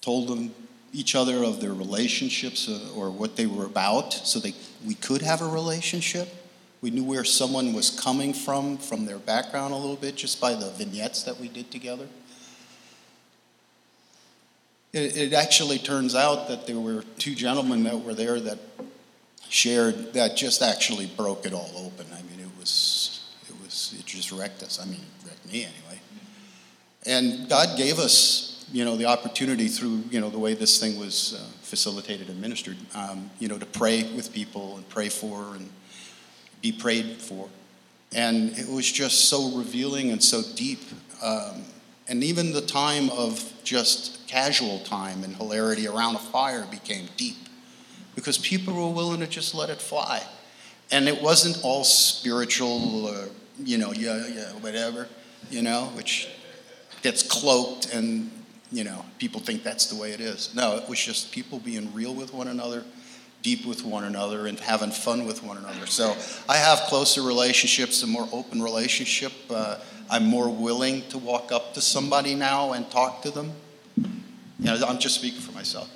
Told 0.00 0.28
them 0.28 0.54
each 0.92 1.14
other 1.14 1.42
of 1.42 1.60
their 1.60 1.72
relationships 1.72 2.68
uh, 2.68 2.92
or 2.96 3.10
what 3.10 3.36
they 3.36 3.46
were 3.46 3.66
about 3.66 4.12
so 4.12 4.40
we 4.86 4.94
could 4.94 5.22
have 5.22 5.40
a 5.40 5.48
relationship. 5.48 6.28
We 6.80 6.90
knew 6.90 7.04
where 7.04 7.24
someone 7.24 7.72
was 7.72 7.90
coming 7.90 8.32
from, 8.32 8.76
from 8.78 9.06
their 9.06 9.18
background 9.18 9.72
a 9.72 9.76
little 9.76 9.96
bit, 9.96 10.16
just 10.16 10.40
by 10.40 10.54
the 10.54 10.70
vignettes 10.70 11.22
that 11.24 11.40
we 11.40 11.48
did 11.48 11.70
together. 11.70 12.06
It, 14.92 15.16
it 15.16 15.32
actually 15.32 15.78
turns 15.78 16.14
out 16.14 16.48
that 16.48 16.66
there 16.66 16.78
were 16.78 17.02
two 17.18 17.34
gentlemen 17.34 17.82
that 17.84 18.00
were 18.00 18.14
there 18.14 18.38
that 18.38 18.58
shared, 19.48 20.12
that 20.12 20.36
just 20.36 20.62
actually 20.62 21.06
broke 21.06 21.46
it 21.46 21.52
all 21.52 21.70
open. 21.76 22.06
I 22.12 22.22
mean, 22.22 22.40
it 22.40 22.60
was, 22.60 23.26
it 23.48 23.54
was, 23.62 23.96
it 23.98 24.03
just 24.14 24.32
wrecked 24.32 24.62
us. 24.62 24.80
I 24.80 24.86
mean, 24.86 25.00
wrecked 25.24 25.46
me 25.52 25.64
anyway. 25.64 26.00
And 27.06 27.48
God 27.48 27.76
gave 27.76 27.98
us 27.98 28.54
you 28.74 28.84
know, 28.84 28.96
the 28.96 29.06
opportunity 29.06 29.68
through, 29.68 30.02
you 30.10 30.20
know, 30.20 30.30
the 30.30 30.38
way 30.38 30.52
this 30.52 30.80
thing 30.80 30.98
was 30.98 31.34
uh, 31.34 31.44
facilitated 31.62 32.28
and 32.28 32.40
ministered, 32.40 32.76
um, 32.94 33.30
you 33.38 33.46
know, 33.46 33.56
to 33.56 33.66
pray 33.66 34.02
with 34.14 34.32
people 34.32 34.76
and 34.76 34.88
pray 34.88 35.08
for 35.08 35.54
and 35.54 35.70
be 36.60 36.72
prayed 36.72 37.18
for. 37.18 37.48
And 38.12 38.50
it 38.58 38.68
was 38.68 38.90
just 38.90 39.28
so 39.28 39.56
revealing 39.56 40.10
and 40.10 40.22
so 40.22 40.42
deep. 40.56 40.80
Um, 41.22 41.62
and 42.08 42.24
even 42.24 42.52
the 42.52 42.62
time 42.62 43.10
of 43.10 43.52
just 43.62 44.26
casual 44.26 44.80
time 44.80 45.22
and 45.22 45.36
hilarity 45.36 45.86
around 45.86 46.16
a 46.16 46.18
fire 46.18 46.66
became 46.68 47.08
deep 47.16 47.36
because 48.16 48.38
people 48.38 48.74
were 48.74 48.92
willing 48.92 49.20
to 49.20 49.26
just 49.28 49.54
let 49.54 49.70
it 49.70 49.80
fly. 49.80 50.20
And 50.90 51.08
it 51.08 51.22
wasn't 51.22 51.60
all 51.62 51.84
spiritual, 51.84 53.06
uh, 53.06 53.24
you 53.62 53.78
know, 53.78 53.92
yeah, 53.92 54.26
yeah, 54.26 54.52
whatever, 54.60 55.08
you 55.50 55.62
know, 55.62 55.86
which 55.94 56.28
gets 57.02 57.22
cloaked 57.22 57.92
and, 57.92 58.30
you 58.72 58.84
know, 58.84 59.04
people 59.18 59.40
think 59.40 59.62
that's 59.62 59.86
the 59.86 60.00
way 60.00 60.12
it 60.12 60.20
is. 60.20 60.54
No, 60.54 60.76
it 60.76 60.88
was 60.88 60.98
just 60.98 61.32
people 61.32 61.58
being 61.58 61.92
real 61.92 62.14
with 62.14 62.32
one 62.32 62.48
another, 62.48 62.84
deep 63.42 63.66
with 63.66 63.84
one 63.84 64.04
another, 64.04 64.46
and 64.46 64.58
having 64.58 64.90
fun 64.90 65.26
with 65.26 65.42
one 65.42 65.56
another. 65.58 65.86
So 65.86 66.16
I 66.48 66.56
have 66.56 66.80
closer 66.88 67.22
relationships, 67.22 68.02
a 68.02 68.06
more 68.06 68.28
open 68.32 68.62
relationship. 68.62 69.32
Uh, 69.50 69.78
I'm 70.10 70.24
more 70.26 70.48
willing 70.48 71.02
to 71.08 71.18
walk 71.18 71.52
up 71.52 71.74
to 71.74 71.80
somebody 71.80 72.34
now 72.34 72.72
and 72.72 72.90
talk 72.90 73.22
to 73.22 73.30
them. 73.30 73.52
You 73.96 74.06
know, 74.60 74.86
I'm 74.86 74.98
just 74.98 75.16
speaking 75.16 75.40
for 75.40 75.52
myself. 75.52 75.90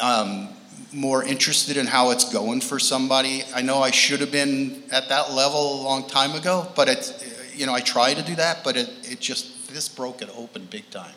Um, 0.00 0.48
more 0.92 1.24
interested 1.24 1.76
in 1.76 1.86
how 1.86 2.10
it's 2.10 2.32
going 2.32 2.60
for 2.60 2.78
somebody. 2.78 3.42
I 3.54 3.62
know 3.62 3.82
I 3.82 3.90
should 3.90 4.20
have 4.20 4.32
been 4.32 4.82
at 4.92 5.08
that 5.08 5.32
level 5.32 5.80
a 5.80 5.82
long 5.82 6.08
time 6.08 6.32
ago, 6.32 6.70
but 6.74 6.88
it, 6.88 7.52
you 7.54 7.66
know, 7.66 7.74
I 7.74 7.80
try 7.80 8.14
to 8.14 8.22
do 8.22 8.34
that, 8.36 8.62
but 8.64 8.76
it, 8.76 8.90
it 9.02 9.20
just, 9.20 9.72
this 9.72 9.88
broke 9.88 10.22
it 10.22 10.30
open 10.36 10.66
big 10.70 10.88
time. 10.90 11.14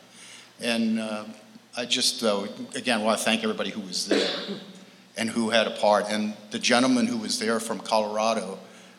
And 0.60 1.00
uh, 1.00 1.26
I 1.78 1.86
just, 1.86 2.24
uh, 2.24 2.48
again, 2.76 3.04
want 3.04 3.20
to 3.20 3.24
thank 3.24 3.44
everybody 3.44 3.70
who 3.70 3.82
was 3.82 4.08
there 4.08 4.30
and 5.18 5.30
who 5.30 5.50
had 5.50 5.68
a 5.68 5.72
part. 5.72 6.06
And 6.10 6.34
the 6.52 6.60
gentleman 6.60 7.06
who 7.06 7.18
was 7.18 7.40
there 7.40 7.60
from 7.60 7.80
Colorado, 7.80 8.58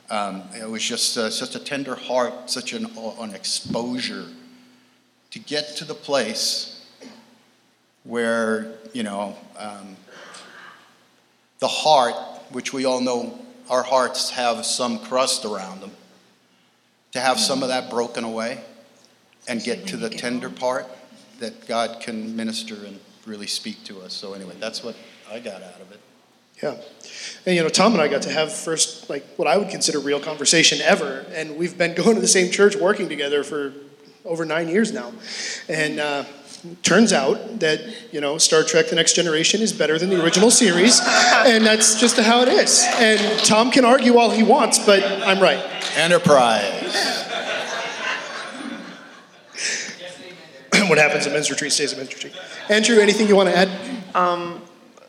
um, 0.08 0.42
it 0.54 0.68
was 0.68 0.82
just 0.82 1.16
uh, 1.16 1.30
such 1.30 1.54
a 1.54 1.58
tender 1.58 1.94
heart, 1.94 2.50
such 2.50 2.72
an, 2.72 2.86
an 3.18 3.34
exposure 3.34 4.26
to 5.30 5.38
get 5.38 5.76
to 5.76 5.84
the 5.84 5.94
place 5.94 6.84
where, 8.04 8.72
you 8.92 9.02
know, 9.02 9.36
um, 9.58 9.96
the 11.60 11.68
heart, 11.68 12.14
which 12.50 12.72
we 12.72 12.84
all 12.84 13.00
know 13.00 13.38
our 13.68 13.82
hearts 13.82 14.30
have 14.30 14.66
some 14.66 14.98
crust 14.98 15.44
around 15.44 15.80
them, 15.80 15.92
to 17.12 17.20
have 17.20 17.38
some 17.38 17.62
of 17.62 17.68
that 17.68 17.88
broken 17.88 18.24
away 18.24 18.60
and 19.46 19.62
get 19.62 19.86
to 19.88 19.96
the 19.96 20.10
tender 20.10 20.50
part 20.50 20.86
that 21.38 21.66
God 21.66 22.00
can 22.00 22.36
minister 22.36 22.74
and 22.74 22.98
really 23.26 23.46
speak 23.46 23.84
to 23.84 24.00
us. 24.00 24.12
So, 24.12 24.34
anyway, 24.34 24.54
that's 24.58 24.82
what 24.82 24.96
I 25.30 25.38
got 25.40 25.62
out 25.62 25.80
of 25.80 25.92
it. 25.92 26.00
Yeah. 26.62 26.76
And 27.46 27.56
you 27.56 27.62
know, 27.62 27.68
Tom 27.68 27.92
and 27.92 28.02
I 28.02 28.08
got 28.08 28.22
to 28.22 28.30
have 28.30 28.52
first, 28.52 29.08
like, 29.08 29.24
what 29.36 29.48
I 29.48 29.56
would 29.56 29.70
consider 29.70 29.98
real 29.98 30.20
conversation 30.20 30.80
ever. 30.82 31.24
And 31.32 31.56
we've 31.56 31.76
been 31.76 31.94
going 32.02 32.16
to 32.16 32.20
the 32.20 32.28
same 32.28 32.50
church 32.50 32.76
working 32.76 33.08
together 33.08 33.44
for 33.44 33.72
over 34.24 34.44
nine 34.44 34.68
years 34.68 34.92
now. 34.92 35.12
And 35.68 36.00
uh, 36.00 36.24
turns 36.82 37.12
out 37.12 37.60
that, 37.60 37.80
you 38.12 38.20
know, 38.20 38.38
Star 38.38 38.62
Trek 38.62 38.88
The 38.88 38.96
Next 38.96 39.14
Generation 39.14 39.60
is 39.62 39.72
better 39.72 39.98
than 39.98 40.10
the 40.10 40.22
original 40.22 40.50
series. 40.50 41.00
And 41.00 41.64
that's 41.64 42.00
just 42.00 42.18
how 42.18 42.42
it 42.42 42.48
is. 42.48 42.86
And 42.96 43.20
Tom 43.44 43.70
can 43.70 43.84
argue 43.84 44.18
all 44.18 44.30
he 44.30 44.42
wants, 44.42 44.78
but 44.78 45.02
I'm 45.02 45.40
right. 45.40 45.64
Enterprise. 45.96 47.26
what 50.88 50.98
happens 50.98 51.26
at 51.26 51.32
men's 51.32 51.50
retreat 51.50 51.72
stays 51.72 51.92
at 51.92 51.98
men's 51.98 52.12
retreat. 52.12 52.34
Andrew, 52.68 52.98
anything 52.98 53.28
you 53.28 53.36
want 53.36 53.48
to 53.48 53.56
add? 53.56 53.68
Um, 54.14 54.62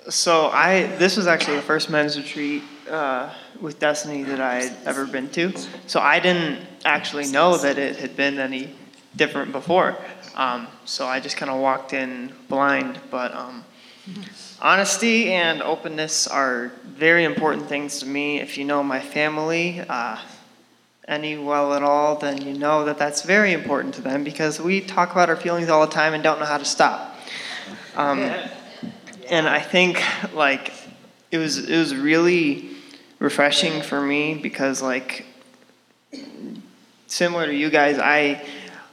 so 0.09 0.47
I 0.47 0.87
this 0.97 1.17
was 1.17 1.27
actually 1.27 1.57
the 1.57 1.63
first 1.63 1.89
men's 1.89 2.17
retreat 2.17 2.63
uh, 2.89 3.29
with 3.59 3.79
Destiny 3.79 4.23
that 4.23 4.41
I 4.41 4.63
had 4.63 4.77
ever 4.85 5.05
been 5.05 5.29
to. 5.29 5.53
So 5.87 5.99
I 5.99 6.19
didn't 6.19 6.65
actually 6.85 7.27
know 7.27 7.57
that 7.57 7.77
it 7.77 7.97
had 7.97 8.15
been 8.15 8.39
any 8.39 8.75
different 9.15 9.51
before. 9.51 9.97
Um, 10.35 10.67
so 10.85 11.07
I 11.07 11.19
just 11.19 11.37
kind 11.37 11.51
of 11.51 11.59
walked 11.59 11.93
in 11.93 12.33
blind. 12.47 12.99
But 13.09 13.33
um, 13.33 13.63
honesty 14.61 15.33
and 15.33 15.61
openness 15.61 16.27
are 16.27 16.71
very 16.83 17.23
important 17.23 17.67
things 17.67 17.99
to 17.99 18.05
me. 18.05 18.39
If 18.39 18.57
you 18.57 18.65
know 18.65 18.83
my 18.83 18.99
family. 18.99 19.81
Uh, 19.87 20.19
any 21.07 21.37
well 21.37 21.73
at 21.73 21.83
all, 21.83 22.15
then 22.15 22.41
you 22.41 22.53
know 22.53 22.85
that 22.85 22.97
that's 22.97 23.23
very 23.23 23.51
important 23.51 23.93
to 23.95 24.01
them 24.01 24.23
because 24.23 24.61
we 24.61 24.79
talk 24.79 25.11
about 25.11 25.29
our 25.29 25.35
feelings 25.35 25.67
all 25.67 25.85
the 25.85 25.91
time 25.91 26.13
and 26.13 26.23
don't 26.23 26.39
know 26.39 26.45
how 26.45 26.57
to 26.57 26.65
stop. 26.65 27.17
Um, 27.95 28.19
and 29.29 29.47
I 29.47 29.59
think 29.59 30.01
like 30.33 30.71
it 31.31 31.37
was 31.37 31.69
it 31.69 31.77
was 31.77 31.95
really 31.95 32.69
refreshing 33.19 33.81
for 33.81 34.01
me 34.01 34.35
because 34.35 34.81
like 34.81 35.25
similar 37.07 37.45
to 37.45 37.53
you 37.53 37.69
guys, 37.69 37.97
I 37.97 38.45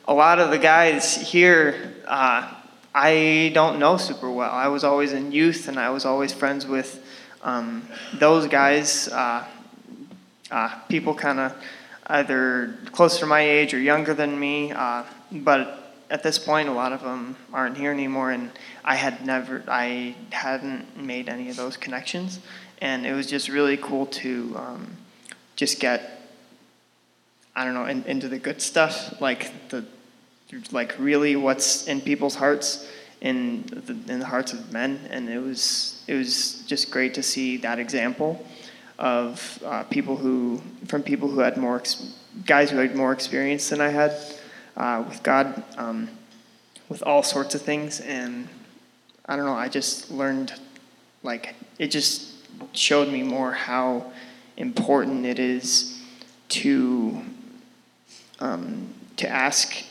a 0.09 0.15
lot 0.15 0.41
of 0.41 0.51
the 0.51 0.59
guys 0.59 1.15
here 1.15 1.95
uh, 2.07 2.53
I 2.95 3.53
don't 3.55 3.79
know 3.79 3.97
super 3.99 4.31
well. 4.31 4.51
I 4.51 4.69
was 4.69 4.83
always 4.83 5.13
in 5.13 5.31
youth 5.31 5.69
and 5.69 5.79
I 5.79 5.91
was 5.91 6.05
always 6.05 6.33
friends 6.33 6.67
with 6.67 7.05
um, 7.43 7.87
those 8.15 8.49
guys. 8.49 9.07
Uh, 9.09 9.45
uh, 10.51 10.81
people 10.89 11.15
kind 11.15 11.39
of 11.39 11.55
either 12.07 12.75
closer 12.93 13.21
to 13.21 13.27
my 13.27 13.43
age 13.43 13.75
or 13.75 13.79
younger 13.79 14.15
than 14.15 14.41
me. 14.41 14.73
Uh, 14.73 15.05
but 15.31 15.95
at 16.11 16.23
this 16.23 16.39
point, 16.39 16.69
a 16.69 16.73
lot 16.73 16.93
of 16.93 17.03
them 17.03 17.37
aren't 17.53 17.77
here 17.77 17.93
anymore, 17.93 18.31
and 18.31 18.51
I 18.83 18.95
had 18.95 19.27
never, 19.27 19.63
I 19.69 20.17
hadn't 20.31 20.97
made 20.97 21.29
any 21.29 21.51
of 21.51 21.57
those 21.57 21.77
connections, 21.77 22.41
and 22.81 23.07
it 23.07 23.13
was 23.13 23.27
just 23.27 23.51
really 23.51 23.77
cool 23.77 24.07
to 24.07 24.55
um, 24.57 24.97
just 25.55 25.81
get, 25.81 26.23
I 27.55 27.67
don't 27.67 27.75
know, 27.75 27.85
in, 27.85 28.05
into 28.05 28.27
the 28.27 28.39
good 28.39 28.63
stuff, 28.63 29.21
like 29.21 29.69
the, 29.69 29.85
like 30.71 30.99
really 30.99 31.37
what's 31.37 31.87
in 31.87 32.01
people's 32.01 32.35
hearts, 32.35 32.89
in 33.21 33.65
the, 33.67 34.13
in 34.13 34.21
the 34.21 34.27
hearts 34.27 34.53
of 34.53 34.73
men, 34.73 35.01
and 35.11 35.29
it 35.29 35.39
was, 35.39 36.03
it 36.07 36.15
was 36.15 36.63
just 36.67 36.91
great 36.91 37.15
to 37.15 37.23
see 37.23 37.57
that 37.59 37.79
example 37.79 38.45
of 38.99 39.63
uh, 39.65 39.83
people 39.85 40.17
who, 40.17 40.61
from 40.87 41.03
people 41.03 41.29
who 41.29 41.41
had 41.41 41.57
more, 41.57 41.77
ex- 41.77 42.15
guys 42.47 42.71
who 42.71 42.79
had 42.79 42.95
more 42.97 43.13
experience 43.13 43.69
than 43.69 43.81
I 43.81 43.89
had 43.89 44.15
uh, 44.77 45.05
with 45.09 45.23
God, 45.23 45.63
um, 45.77 46.09
with 46.89 47.03
all 47.03 47.23
sorts 47.23 47.55
of 47.55 47.63
things. 47.63 48.01
And 48.01 48.49
I 49.27 49.37
don't 49.37 49.45
know, 49.45 49.53
I 49.55 49.69
just 49.69 50.11
learned, 50.11 50.53
like, 51.23 51.55
it 51.79 51.89
just 51.89 52.33
showed 52.73 53.09
me 53.09 53.23
more 53.23 53.53
how 53.53 54.11
important 54.57 55.27
it 55.27 55.39
is 55.39 56.01
to, 56.49 57.21
um, 58.41 58.95
to 59.17 59.29
ask 59.29 59.85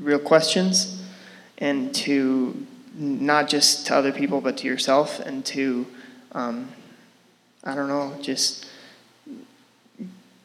real 0.00 0.18
questions 0.18 1.02
and 1.58 1.94
to 1.94 2.66
not 2.94 3.48
just 3.48 3.86
to 3.86 3.94
other 3.94 4.12
people 4.12 4.40
but 4.40 4.56
to 4.58 4.66
yourself 4.66 5.20
and 5.20 5.44
to 5.44 5.86
um, 6.32 6.68
I 7.64 7.74
don't 7.74 7.88
know, 7.88 8.16
just 8.22 8.66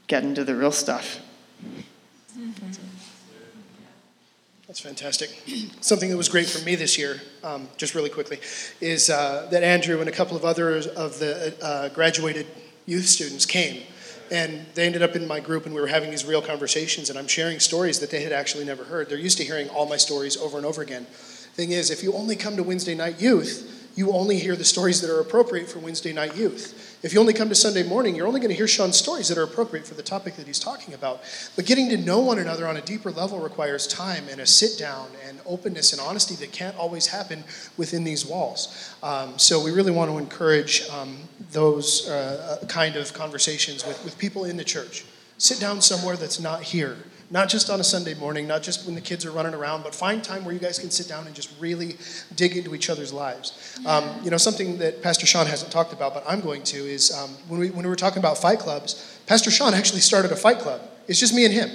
get 0.08 0.24
into 0.24 0.43
the 0.43 0.56
real 0.56 0.72
stuff. 0.72 1.20
That's 4.68 4.80
fantastic. 4.80 5.30
Something 5.82 6.10
that 6.10 6.18
was 6.18 6.30
great 6.30 6.47
for 6.47 6.64
me 6.66 6.76
this 6.76 6.97
year, 6.97 7.22
um, 7.43 7.70
just 7.78 7.93
really 7.93 8.10
quickly, 8.10 8.39
is 8.82 9.10
uh, 9.10 9.47
that 9.51 9.64
Andrew 9.64 9.99
and 9.99 10.10
a 10.10 10.12
couple 10.12 10.36
of 10.36 10.43
others 10.43 10.88
of 10.88 11.20
the 11.20 11.56
uh, 11.62 11.89
graduated 11.89 12.47
youth 12.88 13.06
students 13.06 13.45
came. 13.45 13.84
And 14.34 14.66
they 14.74 14.88
ended 14.88 15.04
up 15.04 15.16
in 15.16 15.28
my 15.28 15.40
group, 15.40 15.68
and 15.68 15.76
we 15.76 15.80
were 15.80 15.86
having 15.86 16.10
these 16.10 16.26
real 16.26 16.42
conversations, 16.42 17.12
and 17.12 17.20
I'm 17.20 17.28
sharing 17.28 17.60
stories 17.60 18.00
that 18.00 18.10
they 18.10 18.24
had 18.24 18.32
actually 18.32 18.66
never 18.66 18.84
heard. 18.84 19.08
They're 19.08 19.20
used 19.20 19.38
to 19.38 19.44
hearing 19.44 19.70
all 19.70 19.88
my 19.88 19.98
stories 19.98 20.38
over 20.38 20.58
and 20.58 20.66
over 20.66 20.82
again. 20.82 21.06
Thing 21.06 21.72
is, 21.72 21.92
if 21.92 22.02
you 22.02 22.14
only 22.14 22.36
come 22.36 22.56
to 22.56 22.64
Wednesday 22.64 22.96
night 22.96 23.22
youth, 23.22 23.83
you 23.96 24.12
only 24.12 24.39
hear 24.39 24.56
the 24.56 24.66
stories 24.66 25.02
that 25.02 25.10
are 25.10 25.20
appropriate 25.20 25.70
for 25.70 25.80
Wednesday 25.80 26.14
night 26.14 26.36
youth. 26.36 27.00
If 27.04 27.14
you 27.14 27.20
only 27.20 27.34
come 27.34 27.50
to 27.50 27.56
Sunday 27.56 27.84
morning, 27.84 28.16
you're 28.16 28.26
only 28.26 28.39
going 28.39 28.50
to 28.50 28.56
hear 28.56 28.68
Sean's 28.68 28.98
stories 28.98 29.28
that 29.28 29.38
are 29.38 29.44
appropriate 29.44 29.86
for 29.86 29.94
the 29.94 30.02
topic 30.02 30.36
that 30.38 30.48
he's 30.48 30.58
talking 30.58 30.94
about. 30.94 31.22
But 31.56 31.66
getting 31.66 31.89
to 31.89 31.98
know 31.98 32.20
one 32.20 32.39
another 32.39 32.68
on 32.68 32.78
a 32.78 32.82
deeper 32.82 33.12
level 33.12 33.39
requires 33.39 33.86
time 33.86 34.24
and 34.32 34.39
a 34.39 34.46
sit 34.46 34.80
down 34.80 35.10
and 35.28 35.39
openness 35.46 35.91
and 35.91 36.02
honesty 36.02 36.34
that 36.36 36.52
can't 36.52 36.76
always 36.78 37.08
happen 37.08 37.44
within 37.78 38.04
these 38.04 38.26
walls. 38.26 38.96
Um, 39.04 39.38
so 39.38 39.64
we 39.64 39.72
really 39.72 39.91
want 39.91 40.10
to 40.10 40.18
encourage 40.18 40.88
um, 40.89 41.18
those 41.52 42.10
uh, 42.10 42.60
uh 42.62 42.66
kind 42.68 42.96
of 42.96 43.14
conversations 43.14 43.86
with, 43.86 44.04
with 44.04 44.18
people 44.18 44.46
in 44.46 44.58
the 44.58 44.64
church. 44.64 45.06
Sit 45.38 45.60
down 45.60 45.82
somewhere 45.82 46.16
that's 46.16 46.39
not 46.39 46.64
here 46.64 46.98
not 47.32 47.50
just 47.50 47.70
on 47.70 47.80
a 47.80 47.84
Sunday 47.84 48.14
morning, 48.14 48.48
not 48.48 48.64
just 48.64 48.86
when 48.86 48.96
the 48.96 49.02
kids 49.02 49.26
are 49.26 49.32
running 49.32 49.54
around, 49.54 49.84
but 49.84 49.96
find 49.96 50.24
time 50.24 50.46
where 50.46 50.54
you 50.54 50.60
guys 50.60 50.80
can 50.80 50.92
sit 50.92 51.08
down 51.08 51.26
and 51.26 51.36
just 51.36 51.50
really 51.60 51.96
dig 52.36 52.56
into 52.56 52.76
each 52.76 52.90
other's 52.90 53.12
lives. 53.12 53.80
Um, 53.86 54.10
you 54.24 54.30
know, 54.30 54.38
something 54.38 54.78
that 54.78 55.02
Pastor 55.02 55.26
Sean 55.26 55.46
hasn't 55.48 55.72
talked 55.72 55.94
about, 55.94 56.14
but 56.14 56.24
I'm 56.28 56.42
going 56.42 56.64
to, 56.64 56.78
is 56.78 57.12
um, 57.12 57.32
when, 57.48 57.60
we, 57.60 57.70
when 57.70 57.84
we 57.84 57.90
were 57.90 57.96
talking 57.96 58.20
about 58.20 58.38
fight 58.38 58.60
clubs, 58.60 59.20
Pastor 59.26 59.52
Sean 59.52 59.74
actually 59.74 60.02
started 60.02 60.32
a 60.32 60.36
fight 60.36 60.60
club. 60.60 60.82
It's 61.08 61.20
just 61.20 61.34
me 61.34 61.46
and 61.46 61.54
him. 61.54 61.70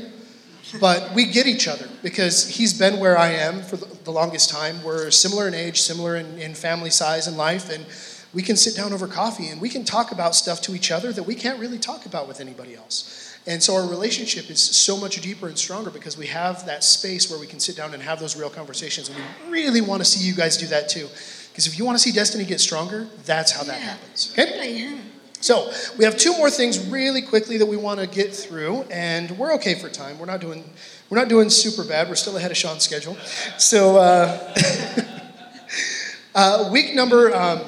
but 0.81 1.15
we 1.15 1.25
get 1.25 1.47
each 1.47 1.67
other 1.67 1.89
because 2.03 2.49
he's 2.49 2.79
been 2.79 3.01
where 3.01 3.17
I 3.17 3.29
am 3.29 3.63
for 3.63 3.77
the, 3.77 3.87
the 4.05 4.11
longest 4.11 4.51
time. 4.51 4.83
We're 4.83 5.11
similar 5.11 5.49
in 5.49 5.55
age, 5.55 5.81
similar 5.81 6.17
in, 6.17 6.39
in 6.39 6.55
family 6.55 6.91
size 6.91 7.27
and 7.27 7.37
life, 7.37 7.71
and 7.71 7.87
we 8.35 8.43
can 8.43 8.57
sit 8.57 8.77
down 8.77 8.93
over 8.93 9.07
coffee 9.07 9.49
and 9.49 9.61
we 9.61 9.69
can 9.69 9.85
talk 9.85 10.13
about 10.13 10.35
stuff 10.35 10.61
to 10.63 10.75
each 10.75 10.91
other 10.91 11.13
that 11.13 11.23
we 11.23 11.35
can't 11.35 11.59
really 11.59 11.79
talk 11.79 12.05
about 12.07 12.29
with 12.29 12.41
anybody 12.41 12.75
else. 12.75 13.18
And 13.49 13.63
so 13.63 13.75
our 13.77 13.89
relationship 13.89 14.51
is 14.51 14.61
so 14.61 14.95
much 14.95 15.19
deeper 15.23 15.49
and 15.49 15.57
stronger 15.57 15.91
because 15.91 16.19
we 16.19 16.27
have 16.27 16.67
that 16.67 16.85
space 16.85 17.31
where 17.31 17.41
we 17.41 17.47
can 17.47 17.59
sit 17.59 17.77
down 17.77 17.95
and 17.95 18.03
have 18.03 18.21
those 18.21 18.37
real 18.37 18.51
conversations. 18.51 19.09
And 19.09 19.17
we 19.17 19.51
really 19.51 19.81
want 19.81 20.03
to 20.03 20.05
see 20.05 20.23
you 20.23 20.35
guys 20.35 20.59
do 20.59 20.67
that 20.67 20.91
too. 20.91 21.09
Because 21.51 21.67
if 21.67 21.79
you 21.79 21.87
want 21.87 21.97
to 21.97 21.99
see 21.99 22.13
Destiny 22.13 22.45
get 22.45 22.61
stronger, 22.61 23.07
that's 23.25 23.51
how 23.51 23.65
that 23.65 23.81
happens. 23.81 24.31
Okay? 24.33 24.79
Yeah. 24.79 24.99
So 25.41 25.73
we 25.97 26.05
have 26.05 26.19
two 26.19 26.37
more 26.37 26.51
things 26.51 26.79
really 26.89 27.23
quickly 27.23 27.57
that 27.57 27.65
we 27.65 27.79
want 27.79 28.01
to 28.01 28.07
get 28.07 28.35
through, 28.35 28.83
and 28.91 29.31
we're 29.39 29.55
okay 29.55 29.77
for 29.77 29.89
time. 29.89 30.19
We're 30.19 30.27
not 30.27 30.41
doing 30.41 30.69
we're 31.09 31.19
not 31.19 31.29
doing 31.29 31.49
super 31.49 31.85
bad. 31.85 32.09
We're 32.09 32.17
still 32.17 32.37
ahead 32.37 32.51
of 32.51 32.57
Sean's 32.57 32.83
schedule. 32.83 33.17
So 33.57 33.97
uh, 33.97 34.55
uh, 36.35 36.69
week 36.71 36.95
number 36.95 37.35
um, 37.35 37.61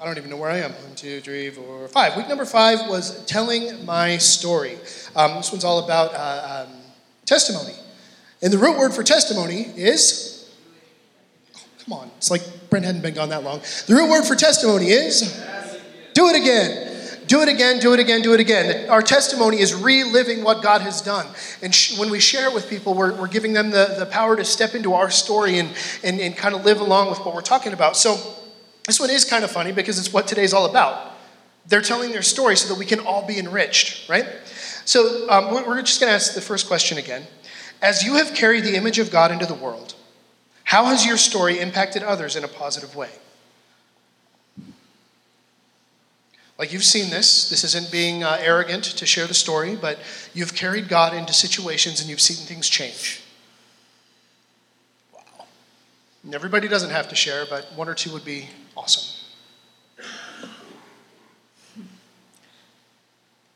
I 0.00 0.06
don't 0.06 0.16
even 0.16 0.30
know 0.30 0.38
where 0.38 0.50
I 0.50 0.58
am. 0.58 0.72
One, 0.72 0.94
two, 0.94 1.20
three, 1.20 1.50
four, 1.50 1.86
five. 1.88 2.16
Week 2.16 2.26
number 2.26 2.46
five 2.46 2.88
was 2.88 3.22
telling 3.26 3.84
my 3.84 4.16
story. 4.16 4.78
Um, 5.16 5.36
this 5.36 5.52
one's 5.52 5.64
all 5.64 5.84
about 5.84 6.12
uh, 6.14 6.66
um, 6.66 6.74
testimony, 7.24 7.74
and 8.42 8.52
the 8.52 8.58
root 8.58 8.78
word 8.78 8.92
for 8.92 9.02
testimony 9.02 9.62
is. 9.76 10.52
oh, 11.56 11.60
come 11.84 11.92
on, 11.94 12.10
it's 12.16 12.30
like 12.30 12.42
Brent 12.70 12.84
hadn't 12.84 13.02
been 13.02 13.14
gone 13.14 13.30
that 13.30 13.44
long. 13.44 13.60
The 13.86 13.94
root 13.94 14.10
word 14.10 14.24
for 14.24 14.36
testimony 14.36 14.86
is. 14.86 15.20
Do 16.14 16.28
it 16.28 16.36
again. 16.36 16.90
Do 17.30 17.42
it 17.42 17.48
again, 17.48 17.78
do 17.78 17.94
it 17.94 18.00
again, 18.00 18.22
do 18.22 18.34
it 18.34 18.40
again. 18.40 18.90
Our 18.90 19.02
testimony 19.02 19.60
is 19.60 19.72
reliving 19.72 20.42
what 20.42 20.64
God 20.64 20.80
has 20.80 21.00
done. 21.00 21.28
And 21.62 21.72
sh- 21.72 21.96
when 21.96 22.10
we 22.10 22.18
share 22.18 22.48
it 22.48 22.52
with 22.52 22.68
people, 22.68 22.92
we're, 22.92 23.14
we're 23.14 23.28
giving 23.28 23.52
them 23.52 23.70
the, 23.70 23.94
the 24.00 24.06
power 24.06 24.34
to 24.34 24.44
step 24.44 24.74
into 24.74 24.94
our 24.94 25.12
story 25.12 25.60
and, 25.60 25.70
and, 26.02 26.18
and 26.18 26.36
kind 26.36 26.56
of 26.56 26.64
live 26.64 26.80
along 26.80 27.08
with 27.08 27.20
what 27.20 27.32
we're 27.32 27.40
talking 27.40 27.72
about. 27.72 27.96
So 27.96 28.18
this 28.84 28.98
one 28.98 29.10
is 29.10 29.24
kind 29.24 29.44
of 29.44 29.50
funny 29.52 29.70
because 29.70 29.96
it's 29.96 30.12
what 30.12 30.26
today's 30.26 30.52
all 30.52 30.66
about. 30.68 31.12
They're 31.70 31.80
telling 31.80 32.10
their 32.10 32.22
story 32.22 32.56
so 32.56 32.68
that 32.68 32.78
we 32.78 32.84
can 32.84 32.98
all 32.98 33.24
be 33.24 33.38
enriched, 33.38 34.08
right? 34.08 34.26
So 34.84 35.30
um, 35.30 35.52
we're 35.52 35.80
just 35.82 36.00
going 36.00 36.10
to 36.10 36.14
ask 36.14 36.34
the 36.34 36.40
first 36.40 36.66
question 36.66 36.98
again. 36.98 37.22
As 37.80 38.02
you 38.02 38.14
have 38.14 38.34
carried 38.34 38.64
the 38.64 38.74
image 38.74 38.98
of 38.98 39.12
God 39.12 39.30
into 39.30 39.46
the 39.46 39.54
world, 39.54 39.94
how 40.64 40.86
has 40.86 41.06
your 41.06 41.16
story 41.16 41.60
impacted 41.60 42.02
others 42.02 42.34
in 42.34 42.42
a 42.42 42.48
positive 42.48 42.96
way? 42.96 43.10
Like 46.58 46.72
you've 46.72 46.84
seen 46.84 47.08
this. 47.08 47.48
This 47.48 47.62
isn't 47.62 47.92
being 47.92 48.24
uh, 48.24 48.36
arrogant 48.40 48.84
to 48.84 49.06
share 49.06 49.28
the 49.28 49.34
story, 49.34 49.76
but 49.76 50.00
you've 50.34 50.54
carried 50.54 50.88
God 50.88 51.14
into 51.14 51.32
situations 51.32 52.00
and 52.00 52.10
you've 52.10 52.20
seen 52.20 52.44
things 52.46 52.68
change. 52.68 53.22
Wow. 55.14 55.46
And 56.24 56.34
everybody 56.34 56.66
doesn't 56.66 56.90
have 56.90 57.08
to 57.10 57.14
share, 57.14 57.46
but 57.48 57.72
one 57.76 57.88
or 57.88 57.94
two 57.94 58.12
would 58.12 58.24
be 58.24 58.48
awesome. 58.76 59.19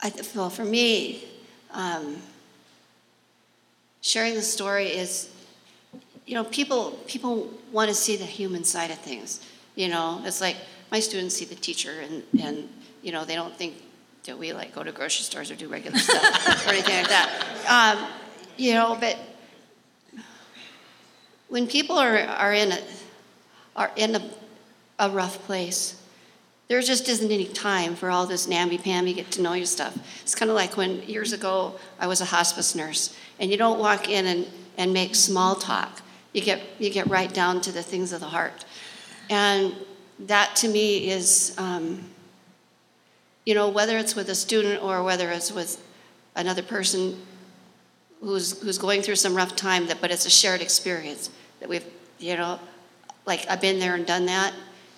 I, 0.05 0.13
well, 0.35 0.51
for 0.51 0.67
me, 0.67 1.25
um, 1.73 2.19
sharing 4.03 4.35
the 4.35 4.43
story 4.43 4.89
is, 4.89 5.31
you 6.27 6.35
know, 6.35 6.45
people 6.45 6.91
people 7.07 7.49
want 7.73 7.89
to 7.89 7.95
see 7.95 8.17
the 8.17 8.27
human 8.27 8.65
side 8.65 8.91
of 8.91 8.99
things. 8.99 9.41
You 9.77 9.89
know, 9.89 10.21
it's 10.27 10.43
like 10.43 10.57
my 10.93 11.01
students 11.01 11.35
see 11.35 11.47
the 11.47 11.55
teacher, 11.55 12.03
and 12.03 12.23
and 12.39 12.69
you 13.03 13.13
know 13.13 13.25
they 13.25 13.35
don't 13.35 13.57
think 13.57 13.83
that 14.27 14.39
we 14.39 14.53
like 14.53 14.75
go 14.75 14.85
to 14.85 14.93
grocery 14.93 15.25
stores 15.25 15.51
or 15.51 15.55
do 15.55 15.69
regular 15.69 15.99
stuff 15.99 16.67
or 16.67 16.71
anything 16.71 16.97
like 16.97 17.09
that. 17.09 17.97
Um, 17.97 18.07
you 18.59 18.75
know, 18.75 18.99
but 19.01 19.19
when 21.49 21.67
people 21.67 21.97
are 21.97 22.19
are 22.19 22.53
in 22.53 22.73
a 22.73 22.79
are 23.75 23.91
in 23.97 24.17
a, 24.17 24.31
a 24.99 25.09
rough 25.09 25.39
place, 25.47 25.99
there 26.69 26.81
just 26.81 27.09
isn't 27.09 27.31
any 27.31 27.47
time 27.47 27.95
for 27.95 28.11
all 28.11 28.27
this 28.27 28.49
namby-pamby 28.49 29.13
get 29.13 29.31
to 29.33 29.43
know 29.43 29.53
you 29.53 29.67
stuff. 29.67 29.97
It's 30.23 30.35
kind 30.35 30.51
of 30.51 30.57
like 30.57 30.77
when 30.77 31.03
years 31.03 31.33
ago 31.33 31.75
I 31.99 32.07
was 32.07 32.21
a 32.21 32.25
hospice 32.25 32.75
nurse, 32.75 33.15
and 33.39 33.51
you 33.51 33.57
don't 33.57 33.79
walk 33.79 34.09
in 34.09 34.27
and, 34.27 34.47
and 34.79 34.93
make 34.93 35.15
small 35.15 35.55
talk. 35.55 36.01
You 36.33 36.41
get 36.41 36.63
you 36.79 36.91
get 36.91 37.07
right 37.07 37.33
down 37.33 37.61
to 37.61 37.73
the 37.73 37.83
things 37.83 38.13
of 38.13 38.21
the 38.21 38.27
heart, 38.27 38.65
and 39.31 39.75
that 40.21 40.57
to 40.57 40.69
me 40.69 41.11
is, 41.11 41.55
um, 41.59 42.05
you 43.45 43.55
know, 43.55 43.69
whether 43.69 43.99
it's 43.99 44.17
with 44.17 44.29
a 44.29 44.35
student 44.35 44.83
or 44.83 45.03
whether 45.03 45.31
it's 45.31 45.53
with 45.53 45.85
another 46.35 46.63
person 46.63 47.17
who's 48.21 48.61
who's 48.63 48.79
going 48.79 49.03
through 49.03 49.17
some 49.17 49.37
rough 49.37 49.55
time, 49.55 49.87
that 49.87 50.01
but 50.01 50.11
it's 50.11 50.27
a 50.27 50.31
shared 50.31 50.61
experience 50.61 51.31
that 51.61 51.69
we've, 51.69 51.87
you 52.19 52.37
know, 52.37 52.59
like 53.27 53.47
I've 53.49 53.61
been 53.61 53.79
there 53.79 53.95
and 53.95 54.07
done 54.07 54.27
that. 54.27 54.53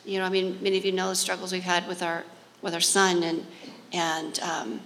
You 0.07 0.21
know, 0.21 0.25
I 0.25 0.29
mean, 0.29 0.57
many 0.63 0.79
of 0.79 0.85
you 0.85 0.93
know 0.93 1.09
the 1.09 1.17
struggles 1.17 1.53
we've 1.53 1.65
had 1.65 1.89
with 1.89 2.01
our 2.01 2.23
with 2.63 2.75
our 2.75 2.81
son 2.81 3.25
and 3.25 3.45
and 3.93 4.39
um, 4.39 4.81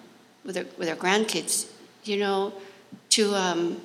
with 0.46 0.56
our, 0.56 0.64
with 0.78 0.88
our 0.88 0.96
grandkids. 0.96 1.70
You 2.04 2.16
know, 2.16 2.54
to 3.10 3.34
um, 3.34 3.82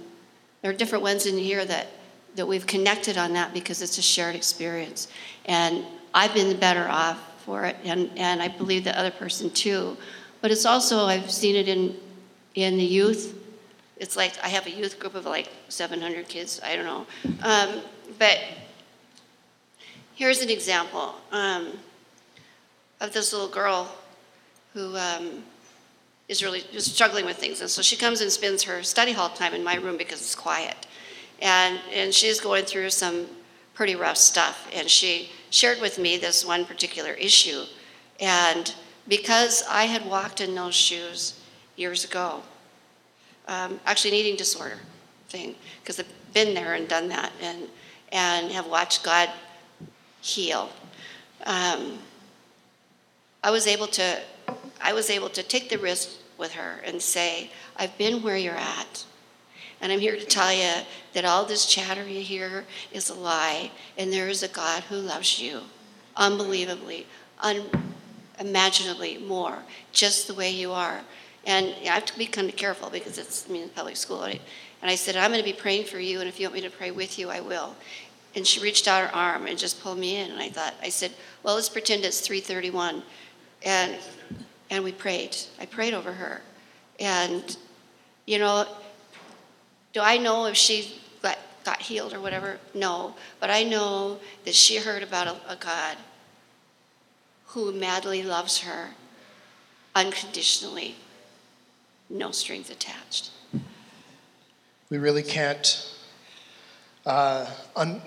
there 0.62 0.72
are 0.72 0.74
different 0.74 1.04
ones 1.04 1.26
in 1.26 1.38
here 1.38 1.66
that 1.66 1.88
that 2.38 2.48
we've 2.48 2.66
connected 2.66 3.18
on 3.18 3.34
that 3.34 3.54
because 3.54 3.82
it's 3.82 3.98
a 3.98 4.02
shared 4.02 4.34
experience, 4.34 5.10
and 5.46 5.84
I've 6.14 6.34
been 6.34 6.58
better 6.58 6.88
off 6.88 7.20
for 7.44 7.66
it, 7.66 7.76
and 7.84 8.10
and 8.16 8.42
I 8.42 8.48
believe 8.48 8.86
the 8.86 8.98
other 8.98 9.12
person 9.12 9.50
too. 9.50 9.98
But 10.40 10.52
it's 10.52 10.66
also 10.66 11.00
I've 11.06 11.30
seen 11.30 11.58
it 11.58 11.68
in 11.68 11.98
in 12.56 12.78
the 12.78 12.86
youth. 12.86 13.38
It's 13.98 14.16
like 14.16 14.34
I 14.42 14.48
have 14.48 14.68
a 14.68 14.72
youth 14.72 15.00
group 15.00 15.16
of 15.16 15.26
like 15.26 15.50
700 15.68 16.30
kids. 16.30 16.62
I 16.64 16.78
don't 16.78 16.86
know, 16.86 17.06
um, 17.44 17.82
but 18.18 18.40
Here's 20.16 20.42
an 20.42 20.50
example 20.50 21.16
um, 21.34 21.74
of 23.02 23.12
this 23.12 23.34
little 23.34 23.50
girl 23.50 23.94
who 24.74 24.96
um, 24.96 25.44
is 26.30 26.42
really 26.42 26.64
just 26.72 26.94
struggling 26.94 27.26
with 27.26 27.36
things. 27.36 27.60
And 27.60 27.70
so 27.70 27.82
she 27.82 27.98
comes 27.98 28.22
and 28.22 28.32
spends 28.32 28.64
her 28.64 28.82
study 28.82 29.12
hall 29.12 29.28
time 29.28 29.54
in 29.54 29.62
my 29.62 29.76
room 29.76 29.98
because 29.98 30.22
it's 30.22 30.34
quiet. 30.34 30.88
And, 31.42 31.82
and 31.94 32.14
she's 32.14 32.40
going 32.40 32.64
through 32.64 32.92
some 32.92 33.28
pretty 33.74 33.96
rough 33.96 34.16
stuff. 34.16 34.70
And 34.74 34.90
she 34.90 35.32
shared 35.50 35.82
with 35.82 36.00
me 36.00 36.16
this 36.16 36.46
one 36.46 36.64
particular 36.64 37.12
issue. 37.12 37.64
And 38.22 38.74
because 39.10 39.66
I 39.70 39.84
had 39.84 40.06
walked 40.06 40.40
in 40.40 40.56
those 40.56 40.76
shoes 40.76 41.42
years 41.76 42.06
ago, 42.06 42.42
um, 43.50 43.82
actually 43.86 44.12
an 44.12 44.16
eating 44.16 44.38
disorder 44.38 44.80
thing, 45.28 45.56
because 45.82 46.00
I've 46.00 46.08
been 46.34 46.54
there 46.54 46.76
and 46.76 46.88
done 46.88 47.10
that 47.10 47.34
and, 47.42 47.64
and 48.14 48.50
have 48.54 48.68
watched 48.68 49.04
God 49.04 49.30
heal. 50.26 50.70
Um, 51.46 52.00
I 53.44 53.52
was 53.52 53.68
able 53.68 53.88
to, 53.88 54.20
I 54.82 54.94
was 54.94 55.10
able 55.10 55.30
to 55.30 55.44
take 55.44 55.70
the 55.70 55.78
risk 55.78 56.10
with 56.38 56.54
her 56.54 56.82
and 56.84 57.02
say, 57.02 57.52
I've 57.78 57.96
been 57.98 58.24
where 58.24 58.38
you're 58.38 58.56
at. 58.56 59.06
And 59.82 59.92
I'm 59.92 60.00
here 60.00 60.16
to 60.16 60.26
tell 60.26 60.52
you 60.52 60.84
that 61.14 61.26
all 61.26 61.46
this 61.46 61.66
chatter 61.66 62.08
you 62.08 62.22
hear 62.22 62.66
is 62.92 63.10
a 63.10 63.14
lie, 63.14 63.72
and 63.98 64.12
there 64.12 64.28
is 64.30 64.42
a 64.42 64.48
God 64.48 64.84
who 64.84 64.96
loves 64.96 65.40
you 65.40 65.62
unbelievably, 66.16 67.06
unimaginably 68.40 69.18
more, 69.20 69.60
just 69.92 70.28
the 70.28 70.34
way 70.34 70.50
you 70.50 70.72
are. 70.72 71.02
And 71.46 71.68
I 71.84 71.94
have 71.94 72.06
to 72.06 72.18
be 72.18 72.26
kind 72.26 72.50
of 72.50 72.56
careful 72.56 72.90
because 72.90 73.20
it's 73.20 73.46
I 73.48 73.52
mean 73.52 73.70
public 73.70 73.98
school. 73.98 74.24
And 74.24 74.40
I 74.82 74.96
said, 74.96 75.16
I'm 75.16 75.32
going 75.32 75.44
to 75.44 75.50
be 75.50 75.54
praying 75.54 75.86
for 75.86 76.00
you, 76.00 76.20
and 76.20 76.28
if 76.28 76.40
you 76.40 76.48
want 76.48 76.56
me 76.56 76.62
to 76.62 76.70
pray 76.70 76.90
with 76.90 77.20
you, 77.20 77.30
I 77.30 77.42
will. 77.42 77.76
And 78.36 78.46
she 78.46 78.60
reached 78.60 78.88
out 78.88 79.02
her 79.08 79.16
arm 79.16 79.48
and 79.48 79.58
just 79.58 79.82
pulled 79.82 79.98
me 79.98 80.18
in. 80.18 80.32
And 80.32 80.42
I 80.42 80.50
thought, 80.50 80.74
I 80.82 80.90
said, 80.90 81.12
well, 81.44 81.56
let's 81.56 81.70
pretend 81.70 82.04
it's 82.04 82.20
331. 82.20 83.02
And, 83.64 83.96
and 84.70 84.84
we 84.84 84.92
prayed. 84.92 85.36
I 85.60 85.66
prayed 85.66 85.94
over 85.94 86.12
her. 86.12 86.42
And, 87.00 87.56
you 88.26 88.40
know, 88.40 88.68
do 89.94 90.02
I 90.02 90.18
know 90.18 90.46
if 90.46 90.58
she 90.58 91.00
got, 91.22 91.38
got 91.64 91.82
healed 91.82 92.14
or 92.14 92.20
whatever? 92.20 92.60
No. 92.74 93.16
But 93.40 93.50
I 93.50 93.64
know 93.64 94.20
that 94.44 94.54
she 94.54 94.78
heard 94.78 95.04
about 95.04 95.28
a, 95.28 95.54
a 95.54 95.56
God 95.56 95.98
who 97.48 97.72
madly 97.72 98.22
loves 98.22 98.60
her 98.60 98.90
unconditionally, 99.96 100.96
no 102.10 102.32
strings 102.32 102.70
attached. 102.70 103.32
We 104.90 104.98
really 104.98 105.24
can't. 105.24 105.90
Uh, 107.06 107.50
un- 107.76 108.02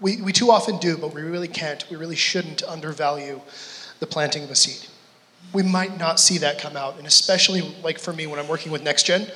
we, 0.00 0.20
we 0.22 0.32
too 0.32 0.50
often 0.50 0.78
do, 0.78 0.96
but 0.96 1.14
we 1.14 1.22
really 1.22 1.48
can't. 1.48 1.84
We 1.90 1.96
really 1.96 2.16
shouldn't 2.16 2.62
undervalue 2.62 3.40
the 3.98 4.06
planting 4.06 4.44
of 4.44 4.50
a 4.50 4.54
seed. 4.54 4.88
We 5.52 5.62
might 5.62 5.98
not 5.98 6.18
see 6.18 6.38
that 6.38 6.58
come 6.58 6.76
out, 6.76 6.96
and 6.96 7.06
especially 7.06 7.62
like 7.82 7.98
for 7.98 8.12
me 8.12 8.26
when 8.26 8.38
I'm 8.38 8.48
working 8.48 8.72
with 8.72 8.82
Next 8.82 9.04
Gen, 9.04 9.26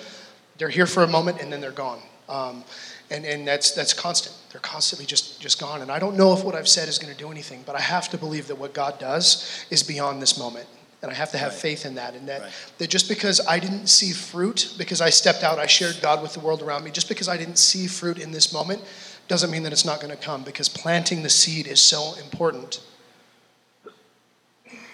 they're 0.58 0.68
here 0.68 0.86
for 0.86 1.02
a 1.02 1.08
moment 1.08 1.40
and 1.40 1.52
then 1.52 1.60
they're 1.60 1.72
gone. 1.72 2.00
Um, 2.28 2.64
and, 3.10 3.26
and 3.26 3.46
that's, 3.46 3.72
that's 3.72 3.92
constant. 3.92 4.34
They're 4.50 4.60
constantly 4.60 5.04
just, 5.04 5.40
just 5.40 5.60
gone. 5.60 5.82
And 5.82 5.90
I 5.90 5.98
don't 5.98 6.16
know 6.16 6.32
if 6.32 6.42
what 6.44 6.54
I've 6.54 6.68
said 6.68 6.88
is 6.88 6.98
going 6.98 7.12
to 7.12 7.18
do 7.18 7.30
anything, 7.30 7.62
but 7.66 7.76
I 7.76 7.80
have 7.80 8.08
to 8.10 8.18
believe 8.18 8.46
that 8.46 8.56
what 8.56 8.72
God 8.72 8.98
does 8.98 9.66
is 9.70 9.82
beyond 9.82 10.22
this 10.22 10.38
moment. 10.38 10.66
And 11.04 11.12
I 11.12 11.16
have 11.16 11.30
to 11.32 11.38
have 11.38 11.52
Right. 11.52 11.60
faith 11.60 11.84
in 11.84 11.94
that. 11.96 12.14
And 12.14 12.28
that, 12.28 12.40
Right. 12.40 12.50
that 12.78 12.88
just 12.88 13.08
because 13.08 13.40
I 13.46 13.58
didn't 13.58 13.88
see 13.88 14.12
fruit, 14.12 14.72
because 14.78 15.00
I 15.02 15.10
stepped 15.10 15.42
out, 15.42 15.58
I 15.58 15.66
shared 15.66 16.00
God 16.00 16.22
with 16.22 16.32
the 16.32 16.40
world 16.40 16.62
around 16.62 16.82
me, 16.82 16.90
just 16.90 17.08
because 17.08 17.28
I 17.28 17.36
didn't 17.36 17.58
see 17.58 17.86
fruit 17.86 18.18
in 18.18 18.32
this 18.32 18.52
moment 18.52 18.82
doesn't 19.28 19.50
mean 19.50 19.62
that 19.62 19.72
it's 19.72 19.84
not 19.84 20.00
going 20.00 20.10
to 20.10 20.22
come 20.22 20.42
because 20.42 20.68
planting 20.68 21.22
the 21.22 21.30
seed 21.30 21.66
is 21.66 21.80
so 21.80 22.14
important. 22.22 22.80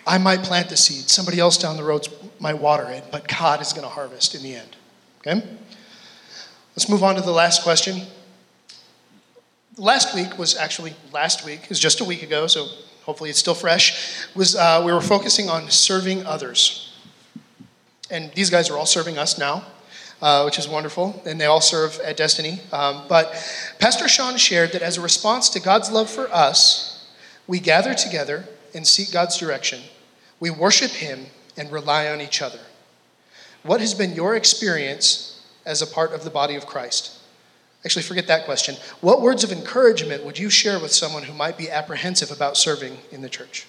I 0.06 0.18
might 0.18 0.42
plant 0.42 0.68
the 0.68 0.76
seed, 0.76 1.08
somebody 1.08 1.38
else 1.38 1.56
down 1.56 1.76
the 1.76 1.84
road 1.84 2.08
might 2.40 2.58
water 2.58 2.88
it, 2.90 3.04
but 3.12 3.28
God 3.28 3.60
is 3.60 3.72
going 3.72 3.84
to 3.84 3.88
harvest 3.88 4.34
in 4.34 4.42
the 4.42 4.54
end. 4.54 4.76
Okay? 5.20 5.46
Let's 6.74 6.88
move 6.88 7.04
on 7.04 7.14
to 7.14 7.20
the 7.20 7.32
last 7.32 7.62
question. 7.62 8.02
Last 9.76 10.14
week 10.14 10.38
was 10.38 10.56
actually 10.56 10.94
last 11.12 11.44
week, 11.44 11.60
it 11.64 11.68
was 11.68 11.78
just 11.78 12.00
a 12.00 12.04
week 12.04 12.22
ago, 12.22 12.46
so 12.48 12.66
hopefully 13.04 13.30
it's 13.30 13.38
still 13.38 13.54
fresh. 13.54 14.26
Was 14.34 14.56
uh, 14.56 14.82
we 14.84 14.92
were 14.92 15.00
focusing 15.00 15.48
on 15.48 15.70
serving 15.70 16.26
others, 16.26 16.92
and 18.10 18.32
these 18.34 18.50
guys 18.50 18.70
are 18.70 18.76
all 18.76 18.86
serving 18.86 19.18
us 19.18 19.38
now, 19.38 19.64
uh, 20.22 20.42
which 20.42 20.58
is 20.58 20.68
wonderful, 20.68 21.22
and 21.26 21.40
they 21.40 21.46
all 21.46 21.60
serve 21.60 21.98
at 22.00 22.16
Destiny. 22.16 22.60
Um, 22.72 23.04
but 23.08 23.32
Pastor 23.78 24.08
Sean 24.08 24.36
shared 24.36 24.72
that 24.72 24.82
as 24.82 24.96
a 24.96 25.00
response 25.00 25.48
to 25.50 25.60
God's 25.60 25.90
love 25.90 26.10
for 26.10 26.32
us, 26.32 27.08
we 27.46 27.60
gather 27.60 27.94
together 27.94 28.44
and 28.74 28.86
seek 28.86 29.12
God's 29.12 29.36
direction. 29.36 29.80
We 30.38 30.50
worship 30.50 30.90
Him 30.90 31.26
and 31.56 31.70
rely 31.70 32.08
on 32.08 32.20
each 32.20 32.42
other. 32.42 32.60
What 33.62 33.80
has 33.80 33.92
been 33.92 34.14
your 34.14 34.36
experience 34.36 35.44
as 35.66 35.82
a 35.82 35.86
part 35.86 36.12
of 36.12 36.24
the 36.24 36.30
body 36.30 36.56
of 36.56 36.66
Christ? 36.66 37.19
Actually, 37.84 38.02
forget 38.02 38.26
that 38.26 38.44
question. 38.44 38.76
What 39.00 39.22
words 39.22 39.42
of 39.42 39.52
encouragement 39.52 40.24
would 40.24 40.38
you 40.38 40.50
share 40.50 40.78
with 40.78 40.92
someone 40.92 41.22
who 41.22 41.32
might 41.32 41.56
be 41.56 41.70
apprehensive 41.70 42.30
about 42.30 42.56
serving 42.56 42.98
in 43.10 43.22
the 43.22 43.28
church? 43.28 43.66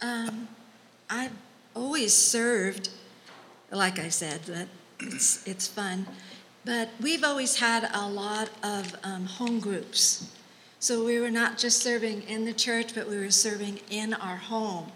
Um, 0.00 0.48
I've 1.10 1.32
always 1.74 2.14
served, 2.14 2.90
like 3.72 3.98
I 3.98 4.08
said, 4.08 4.42
that 4.44 4.68
it's, 5.00 5.46
it's 5.46 5.66
fun. 5.66 6.06
But 6.64 6.90
we've 7.00 7.24
always 7.24 7.56
had 7.56 7.90
a 7.92 8.08
lot 8.08 8.50
of 8.62 8.94
um, 9.02 9.24
home 9.26 9.58
groups. 9.58 10.30
So 10.80 11.04
we 11.04 11.18
were 11.18 11.30
not 11.30 11.58
just 11.58 11.82
serving 11.82 12.22
in 12.22 12.44
the 12.44 12.52
church, 12.52 12.94
but 12.94 13.08
we 13.08 13.16
were 13.16 13.30
serving 13.30 13.80
in 13.90 14.14
our 14.14 14.36
home. 14.36 14.92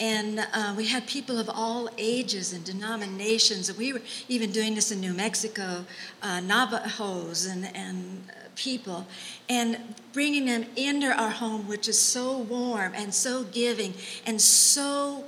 And 0.00 0.46
uh, 0.52 0.74
we 0.76 0.86
had 0.86 1.06
people 1.06 1.38
of 1.38 1.50
all 1.52 1.88
ages 1.98 2.52
and 2.52 2.64
denominations. 2.64 3.68
And 3.68 3.78
we 3.78 3.92
were 3.92 4.02
even 4.28 4.52
doing 4.52 4.74
this 4.74 4.92
in 4.92 5.00
New 5.00 5.14
Mexico, 5.14 5.84
uh, 6.22 6.40
Navajos 6.40 7.46
and, 7.46 7.74
and 7.74 8.22
uh, 8.30 8.48
people, 8.54 9.06
and 9.48 9.94
bringing 10.12 10.46
them 10.46 10.66
into 10.76 11.08
our 11.08 11.30
home, 11.30 11.66
which 11.66 11.88
is 11.88 11.98
so 11.98 12.38
warm 12.38 12.92
and 12.94 13.12
so 13.12 13.44
giving 13.44 13.94
and 14.24 14.40
so 14.40 15.24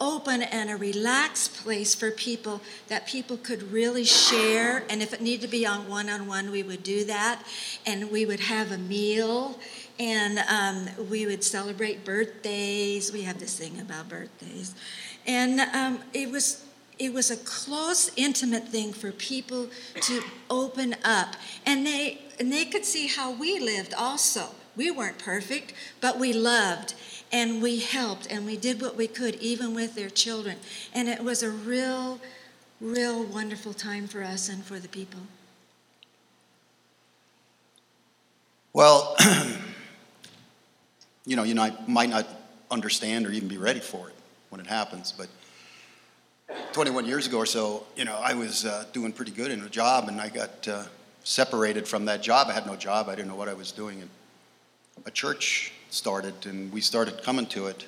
open 0.00 0.42
and 0.42 0.70
a 0.70 0.76
relaxed 0.76 1.54
place 1.54 1.94
for 1.94 2.10
people 2.10 2.60
that 2.88 3.06
people 3.06 3.36
could 3.36 3.62
really 3.72 4.04
share. 4.04 4.84
And 4.90 5.02
if 5.02 5.12
it 5.12 5.20
needed 5.20 5.42
to 5.42 5.48
be 5.48 5.66
on 5.66 5.88
one 5.88 6.08
on 6.08 6.26
one, 6.26 6.50
we 6.50 6.62
would 6.62 6.82
do 6.82 7.04
that. 7.04 7.42
And 7.86 8.10
we 8.10 8.26
would 8.26 8.40
have 8.40 8.72
a 8.72 8.78
meal 8.78 9.58
and 9.98 10.38
um, 10.48 11.08
we 11.08 11.26
would 11.26 11.44
celebrate 11.44 12.04
birthdays. 12.04 13.12
We 13.12 13.22
have 13.22 13.38
this 13.38 13.58
thing 13.58 13.80
about 13.80 14.08
birthdays. 14.08 14.74
And 15.26 15.60
um, 15.60 16.00
it 16.12 16.30
was 16.30 16.64
it 16.96 17.12
was 17.12 17.28
a 17.30 17.36
close 17.38 18.10
intimate 18.16 18.68
thing 18.68 18.92
for 18.92 19.10
people 19.10 19.68
to 20.00 20.22
open 20.48 20.94
up 21.04 21.34
and 21.66 21.84
they 21.84 22.20
and 22.38 22.52
they 22.52 22.64
could 22.64 22.84
see 22.84 23.08
how 23.08 23.32
we 23.32 23.58
lived 23.58 23.92
also 23.94 24.50
we 24.76 24.92
weren't 24.92 25.18
perfect 25.18 25.72
but 26.00 26.20
we 26.20 26.32
loved 26.32 26.94
and 27.32 27.60
we 27.60 27.80
helped 27.80 28.30
and 28.30 28.46
we 28.46 28.56
did 28.56 28.80
what 28.80 28.94
we 28.94 29.08
could 29.08 29.34
even 29.36 29.74
with 29.74 29.96
their 29.96 30.08
children 30.08 30.56
and 30.94 31.08
it 31.08 31.24
was 31.24 31.42
a 31.42 31.50
real 31.50 32.20
real 32.80 33.24
wonderful 33.24 33.72
time 33.72 34.06
for 34.06 34.22
us 34.22 34.48
and 34.48 34.62
for 34.62 34.78
the 34.78 34.88
people 34.88 35.22
Well, 38.74 39.14
you 41.26 41.36
know, 41.36 41.42
you 41.42 41.54
might 41.86 42.10
not 42.10 42.26
understand 42.70 43.26
or 43.26 43.30
even 43.30 43.48
be 43.48 43.56
ready 43.56 43.80
for 43.80 44.08
it 44.08 44.14
when 44.50 44.60
it 44.60 44.66
happens, 44.66 45.12
but 45.12 45.28
21 46.72 47.06
years 47.06 47.26
ago 47.26 47.38
or 47.38 47.46
so, 47.46 47.84
you 47.96 48.04
know, 48.04 48.18
I 48.22 48.34
was 48.34 48.64
uh, 48.64 48.84
doing 48.92 49.12
pretty 49.12 49.32
good 49.32 49.50
in 49.50 49.60
a 49.62 49.68
job, 49.68 50.08
and 50.08 50.20
I 50.20 50.28
got 50.28 50.68
uh, 50.68 50.84
separated 51.22 51.88
from 51.88 52.04
that 52.06 52.22
job. 52.22 52.48
I 52.48 52.52
had 52.52 52.66
no 52.66 52.76
job. 52.76 53.08
I 53.08 53.14
didn't 53.14 53.28
know 53.28 53.36
what 53.36 53.48
I 53.48 53.54
was 53.54 53.72
doing, 53.72 54.00
and 54.00 54.10
a 55.06 55.10
church 55.10 55.72
started, 55.90 56.34
and 56.46 56.72
we 56.72 56.80
started 56.80 57.22
coming 57.22 57.46
to 57.46 57.66
it. 57.66 57.86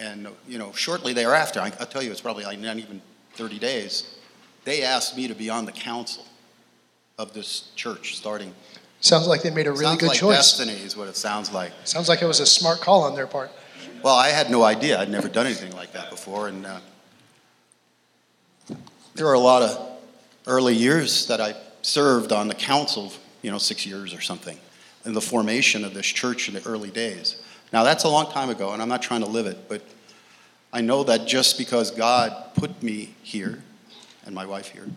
And 0.00 0.28
you 0.46 0.58
know, 0.58 0.72
shortly 0.72 1.12
thereafter, 1.12 1.60
I, 1.60 1.72
I'll 1.80 1.86
tell 1.86 2.02
you, 2.02 2.12
it's 2.12 2.20
probably 2.20 2.44
like 2.44 2.58
not 2.60 2.76
even 2.76 3.02
30 3.34 3.58
days. 3.58 4.14
They 4.64 4.82
asked 4.82 5.16
me 5.16 5.26
to 5.28 5.34
be 5.34 5.50
on 5.50 5.64
the 5.64 5.72
council 5.72 6.24
of 7.18 7.32
this 7.32 7.70
church, 7.74 8.16
starting. 8.16 8.54
Sounds 9.00 9.26
like 9.28 9.42
they 9.42 9.50
made 9.50 9.66
a 9.66 9.72
really 9.72 9.84
sounds 9.84 10.00
good 10.00 10.08
like 10.08 10.18
choice. 10.18 10.36
Destiny 10.36 10.72
is 10.72 10.96
what 10.96 11.08
it 11.08 11.16
sounds 11.16 11.52
like. 11.52 11.72
Sounds 11.84 12.08
like 12.08 12.20
it 12.20 12.26
was 12.26 12.40
a 12.40 12.46
smart 12.46 12.80
call 12.80 13.04
on 13.04 13.14
their 13.14 13.26
part. 13.26 13.50
Well, 14.02 14.14
I 14.14 14.28
had 14.28 14.50
no 14.50 14.62
idea. 14.64 14.98
I'd 14.98 15.10
never 15.10 15.28
done 15.28 15.46
anything 15.46 15.72
like 15.72 15.92
that 15.92 16.10
before, 16.10 16.48
and 16.48 16.66
uh, 16.66 16.80
there 19.14 19.26
are 19.26 19.34
a 19.34 19.40
lot 19.40 19.62
of 19.62 19.98
early 20.46 20.74
years 20.74 21.26
that 21.26 21.40
I 21.40 21.54
served 21.82 22.32
on 22.32 22.48
the 22.48 22.54
council. 22.54 23.12
You 23.42 23.52
know, 23.52 23.58
six 23.58 23.86
years 23.86 24.12
or 24.12 24.20
something, 24.20 24.58
in 25.04 25.12
the 25.12 25.20
formation 25.20 25.84
of 25.84 25.94
this 25.94 26.06
church 26.06 26.48
in 26.48 26.54
the 26.54 26.66
early 26.66 26.90
days. 26.90 27.40
Now 27.72 27.84
that's 27.84 28.02
a 28.02 28.08
long 28.08 28.32
time 28.32 28.50
ago, 28.50 28.72
and 28.72 28.82
I'm 28.82 28.88
not 28.88 29.00
trying 29.00 29.20
to 29.20 29.28
live 29.28 29.46
it, 29.46 29.68
but 29.68 29.82
I 30.72 30.80
know 30.80 31.04
that 31.04 31.26
just 31.26 31.56
because 31.56 31.92
God 31.92 32.54
put 32.54 32.82
me 32.82 33.14
here, 33.22 33.62
and 34.26 34.34
my 34.34 34.44
wife 34.44 34.68
here, 34.68 34.88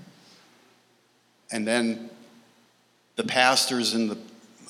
and 1.52 1.68
then 1.68 2.10
the 3.22 3.28
pastors 3.28 3.94
and 3.94 4.10
the 4.10 4.18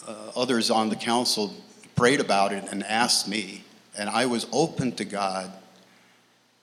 uh, 0.05 0.13
others 0.35 0.69
on 0.69 0.89
the 0.89 0.95
council 0.95 1.53
prayed 1.95 2.19
about 2.19 2.51
it 2.51 2.65
and 2.69 2.83
asked 2.83 3.25
me, 3.25 3.63
and 3.97 4.09
I 4.09 4.25
was 4.25 4.45
open 4.51 4.91
to 4.97 5.05
God, 5.05 5.49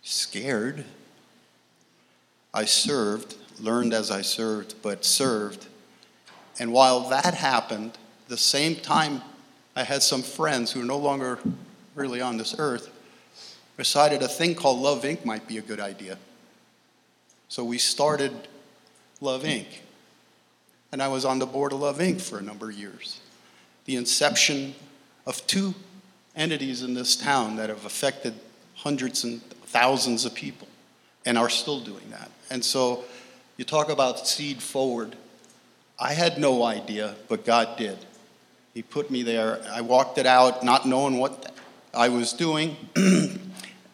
scared. 0.02 0.84
I 2.52 2.66
served, 2.66 3.36
learned 3.58 3.94
as 3.94 4.10
I 4.10 4.20
served, 4.20 4.74
but 4.82 5.02
served. 5.02 5.66
And 6.58 6.74
while 6.74 7.08
that 7.08 7.32
happened, 7.32 7.96
the 8.28 8.36
same 8.36 8.76
time 8.76 9.22
I 9.74 9.82
had 9.82 10.02
some 10.02 10.20
friends 10.20 10.72
who 10.72 10.82
are 10.82 10.84
no 10.84 10.98
longer 10.98 11.38
really 11.94 12.20
on 12.20 12.36
this 12.36 12.54
earth 12.58 12.90
decided 13.78 14.22
a 14.22 14.28
thing 14.28 14.54
called 14.54 14.78
Love 14.78 15.04
Inc. 15.04 15.24
might 15.24 15.48
be 15.48 15.56
a 15.56 15.62
good 15.62 15.80
idea. 15.80 16.18
So 17.48 17.64
we 17.64 17.78
started 17.78 18.32
Love 19.22 19.44
Inc. 19.44 19.68
And 20.90 21.02
I 21.02 21.08
was 21.08 21.24
on 21.24 21.38
the 21.38 21.46
board 21.46 21.72
of 21.72 21.80
Love 21.80 21.98
Inc. 21.98 22.20
for 22.20 22.38
a 22.38 22.42
number 22.42 22.70
of 22.70 22.76
years. 22.76 23.20
The 23.84 23.96
inception 23.96 24.74
of 25.26 25.46
two 25.46 25.74
entities 26.34 26.82
in 26.82 26.94
this 26.94 27.16
town 27.16 27.56
that 27.56 27.68
have 27.68 27.84
affected 27.84 28.34
hundreds 28.74 29.24
and 29.24 29.42
thousands 29.42 30.24
of 30.24 30.34
people 30.34 30.68
and 31.26 31.36
are 31.36 31.50
still 31.50 31.80
doing 31.80 32.08
that. 32.10 32.30
And 32.48 32.64
so 32.64 33.04
you 33.56 33.64
talk 33.64 33.90
about 33.90 34.26
seed 34.26 34.62
forward. 34.62 35.16
I 35.98 36.14
had 36.14 36.38
no 36.38 36.62
idea, 36.62 37.16
but 37.28 37.44
God 37.44 37.76
did. 37.76 37.98
He 38.72 38.82
put 38.82 39.10
me 39.10 39.22
there. 39.22 39.60
I 39.70 39.80
walked 39.80 40.18
it 40.18 40.26
out 40.26 40.64
not 40.64 40.86
knowing 40.86 41.18
what 41.18 41.52
I 41.92 42.08
was 42.08 42.32
doing, 42.32 42.76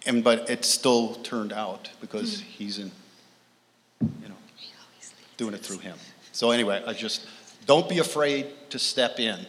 and 0.06 0.22
but 0.22 0.50
it 0.50 0.64
still 0.64 1.14
turned 1.16 1.52
out 1.52 1.88
because 2.00 2.40
he's 2.40 2.78
in, 2.78 2.90
you 4.00 4.28
know, 4.28 4.34
doing 5.38 5.54
it 5.54 5.60
through 5.60 5.78
him. 5.78 5.96
So 6.34 6.50
anyway, 6.50 6.82
I 6.84 6.92
just 6.92 7.26
don't 7.64 7.88
be 7.88 8.00
afraid 8.00 8.46
to 8.70 8.78
step 8.78 9.20
in. 9.20 9.46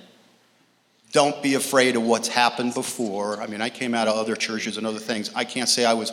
Don't 1.12 1.42
be 1.42 1.56
afraid 1.56 1.96
of 1.96 2.04
what's 2.04 2.28
happened 2.28 2.76
before. 2.76 3.42
I 3.42 3.48
mean, 3.48 3.60
I 3.60 3.70
came 3.70 3.96
out 3.96 4.08
of 4.08 4.16
other 4.16 4.36
churches 4.36 4.78
and 4.78 4.86
other 4.86 5.00
things. 5.00 5.32
I 5.34 5.46
can't 5.46 5.68
say 5.68 5.84
I 5.84 5.94
was, 5.94 6.12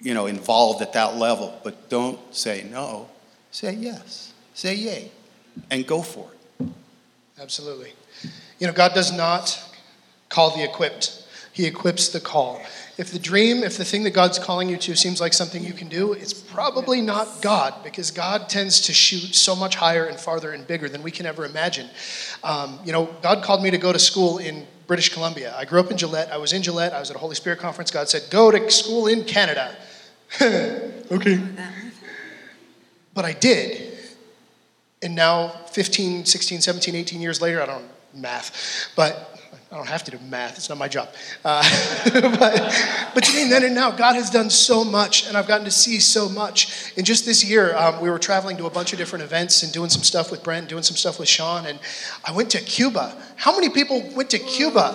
you 0.00 0.14
know, 0.14 0.26
involved 0.26 0.82
at 0.82 0.92
that 0.92 1.16
level, 1.16 1.58
but 1.64 1.88
don't 1.88 2.18
say 2.32 2.64
no. 2.70 3.08
Say 3.50 3.72
yes. 3.72 4.32
Say 4.54 4.76
yay, 4.76 5.10
and 5.70 5.84
go 5.84 6.00
for 6.02 6.30
it. 6.60 6.68
Absolutely. 7.40 7.92
You 8.60 8.68
know, 8.68 8.72
God 8.72 8.94
does 8.94 9.10
not 9.10 9.60
call 10.28 10.56
the 10.56 10.62
equipped, 10.62 11.26
He 11.58 11.66
equips 11.66 12.10
the 12.10 12.20
call. 12.20 12.62
If 12.98 13.10
the 13.10 13.18
dream, 13.18 13.64
if 13.64 13.76
the 13.76 13.84
thing 13.84 14.04
that 14.04 14.12
God's 14.12 14.38
calling 14.38 14.68
you 14.68 14.76
to 14.76 14.94
seems 14.94 15.20
like 15.20 15.32
something 15.32 15.64
you 15.64 15.72
can 15.72 15.88
do, 15.88 16.12
it's 16.12 16.32
probably 16.32 17.00
not 17.00 17.42
God 17.42 17.82
because 17.82 18.12
God 18.12 18.48
tends 18.48 18.82
to 18.82 18.92
shoot 18.92 19.34
so 19.34 19.56
much 19.56 19.74
higher 19.74 20.04
and 20.04 20.16
farther 20.16 20.52
and 20.52 20.64
bigger 20.64 20.88
than 20.88 21.02
we 21.02 21.10
can 21.10 21.26
ever 21.26 21.44
imagine. 21.44 21.90
Um, 22.44 22.78
you 22.84 22.92
know, 22.92 23.06
God 23.22 23.42
called 23.42 23.60
me 23.60 23.72
to 23.72 23.76
go 23.76 23.92
to 23.92 23.98
school 23.98 24.38
in 24.38 24.68
British 24.86 25.12
Columbia. 25.12 25.52
I 25.58 25.64
grew 25.64 25.80
up 25.80 25.90
in 25.90 25.96
Gillette. 25.96 26.30
I 26.30 26.36
was 26.36 26.52
in 26.52 26.62
Gillette. 26.62 26.92
I 26.92 27.00
was 27.00 27.10
at 27.10 27.16
a 27.16 27.18
Holy 27.18 27.34
Spirit 27.34 27.58
conference. 27.58 27.90
God 27.90 28.08
said, 28.08 28.30
Go 28.30 28.52
to 28.52 28.70
school 28.70 29.08
in 29.08 29.24
Canada. 29.24 29.74
okay. 30.40 31.40
But 33.14 33.24
I 33.24 33.32
did. 33.32 33.98
And 35.02 35.16
now, 35.16 35.48
15, 35.72 36.24
16, 36.24 36.60
17, 36.60 36.94
18 36.94 37.20
years 37.20 37.40
later, 37.40 37.60
I 37.60 37.66
don't 37.66 37.88
math, 38.14 38.92
but 38.94 39.37
I 39.70 39.76
don't 39.76 39.88
have 39.88 40.02
to 40.04 40.10
do 40.10 40.18
math. 40.30 40.56
It's 40.56 40.70
not 40.70 40.78
my 40.78 40.88
job. 40.88 41.10
Uh, 41.44 41.62
but, 42.12 42.38
but 42.38 43.14
between 43.14 43.50
then 43.50 43.64
and 43.64 43.74
now, 43.74 43.90
God 43.90 44.14
has 44.14 44.30
done 44.30 44.48
so 44.48 44.82
much, 44.82 45.28
and 45.28 45.36
I've 45.36 45.46
gotten 45.46 45.66
to 45.66 45.70
see 45.70 46.00
so 46.00 46.26
much. 46.26 46.92
In 46.96 47.04
just 47.04 47.26
this 47.26 47.44
year, 47.44 47.76
um, 47.76 48.00
we 48.00 48.08
were 48.08 48.18
traveling 48.18 48.56
to 48.56 48.66
a 48.66 48.70
bunch 48.70 48.94
of 48.94 48.98
different 48.98 49.24
events 49.24 49.62
and 49.62 49.70
doing 49.70 49.90
some 49.90 50.02
stuff 50.02 50.30
with 50.30 50.42
Brent, 50.42 50.70
doing 50.70 50.82
some 50.82 50.96
stuff 50.96 51.18
with 51.18 51.28
Sean, 51.28 51.66
and 51.66 51.78
I 52.24 52.32
went 52.32 52.50
to 52.50 52.60
Cuba. 52.60 53.14
How 53.36 53.54
many 53.54 53.68
people 53.68 54.02
went 54.16 54.30
to 54.30 54.38
Cuba? 54.38 54.94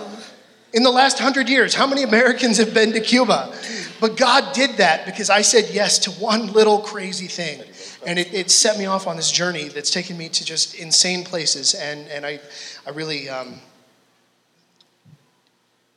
In 0.73 0.81
the 0.81 0.89
last 0.89 1.19
hundred 1.19 1.49
years, 1.49 1.75
how 1.75 1.85
many 1.85 2.01
Americans 2.01 2.57
have 2.57 2.73
been 2.73 2.93
to 2.93 2.99
Cuba? 2.99 3.53
But 4.01 4.17
God 4.17 4.55
did 4.55 4.77
that 4.77 5.05
because 5.05 5.29
I 5.29 5.43
said 5.43 5.69
yes 5.71 5.99
to 5.99 6.11
one 6.11 6.51
little 6.51 6.79
crazy 6.79 7.27
thing. 7.27 7.61
And 8.07 8.17
it, 8.17 8.33
it 8.33 8.49
set 8.49 8.79
me 8.79 8.87
off 8.87 9.05
on 9.05 9.15
this 9.15 9.29
journey 9.29 9.67
that's 9.67 9.91
taken 9.91 10.17
me 10.17 10.29
to 10.29 10.43
just 10.43 10.73
insane 10.73 11.25
places. 11.25 11.75
And, 11.75 12.07
and 12.07 12.25
I, 12.25 12.39
I 12.87 12.89
really, 12.89 13.29
um, 13.29 13.61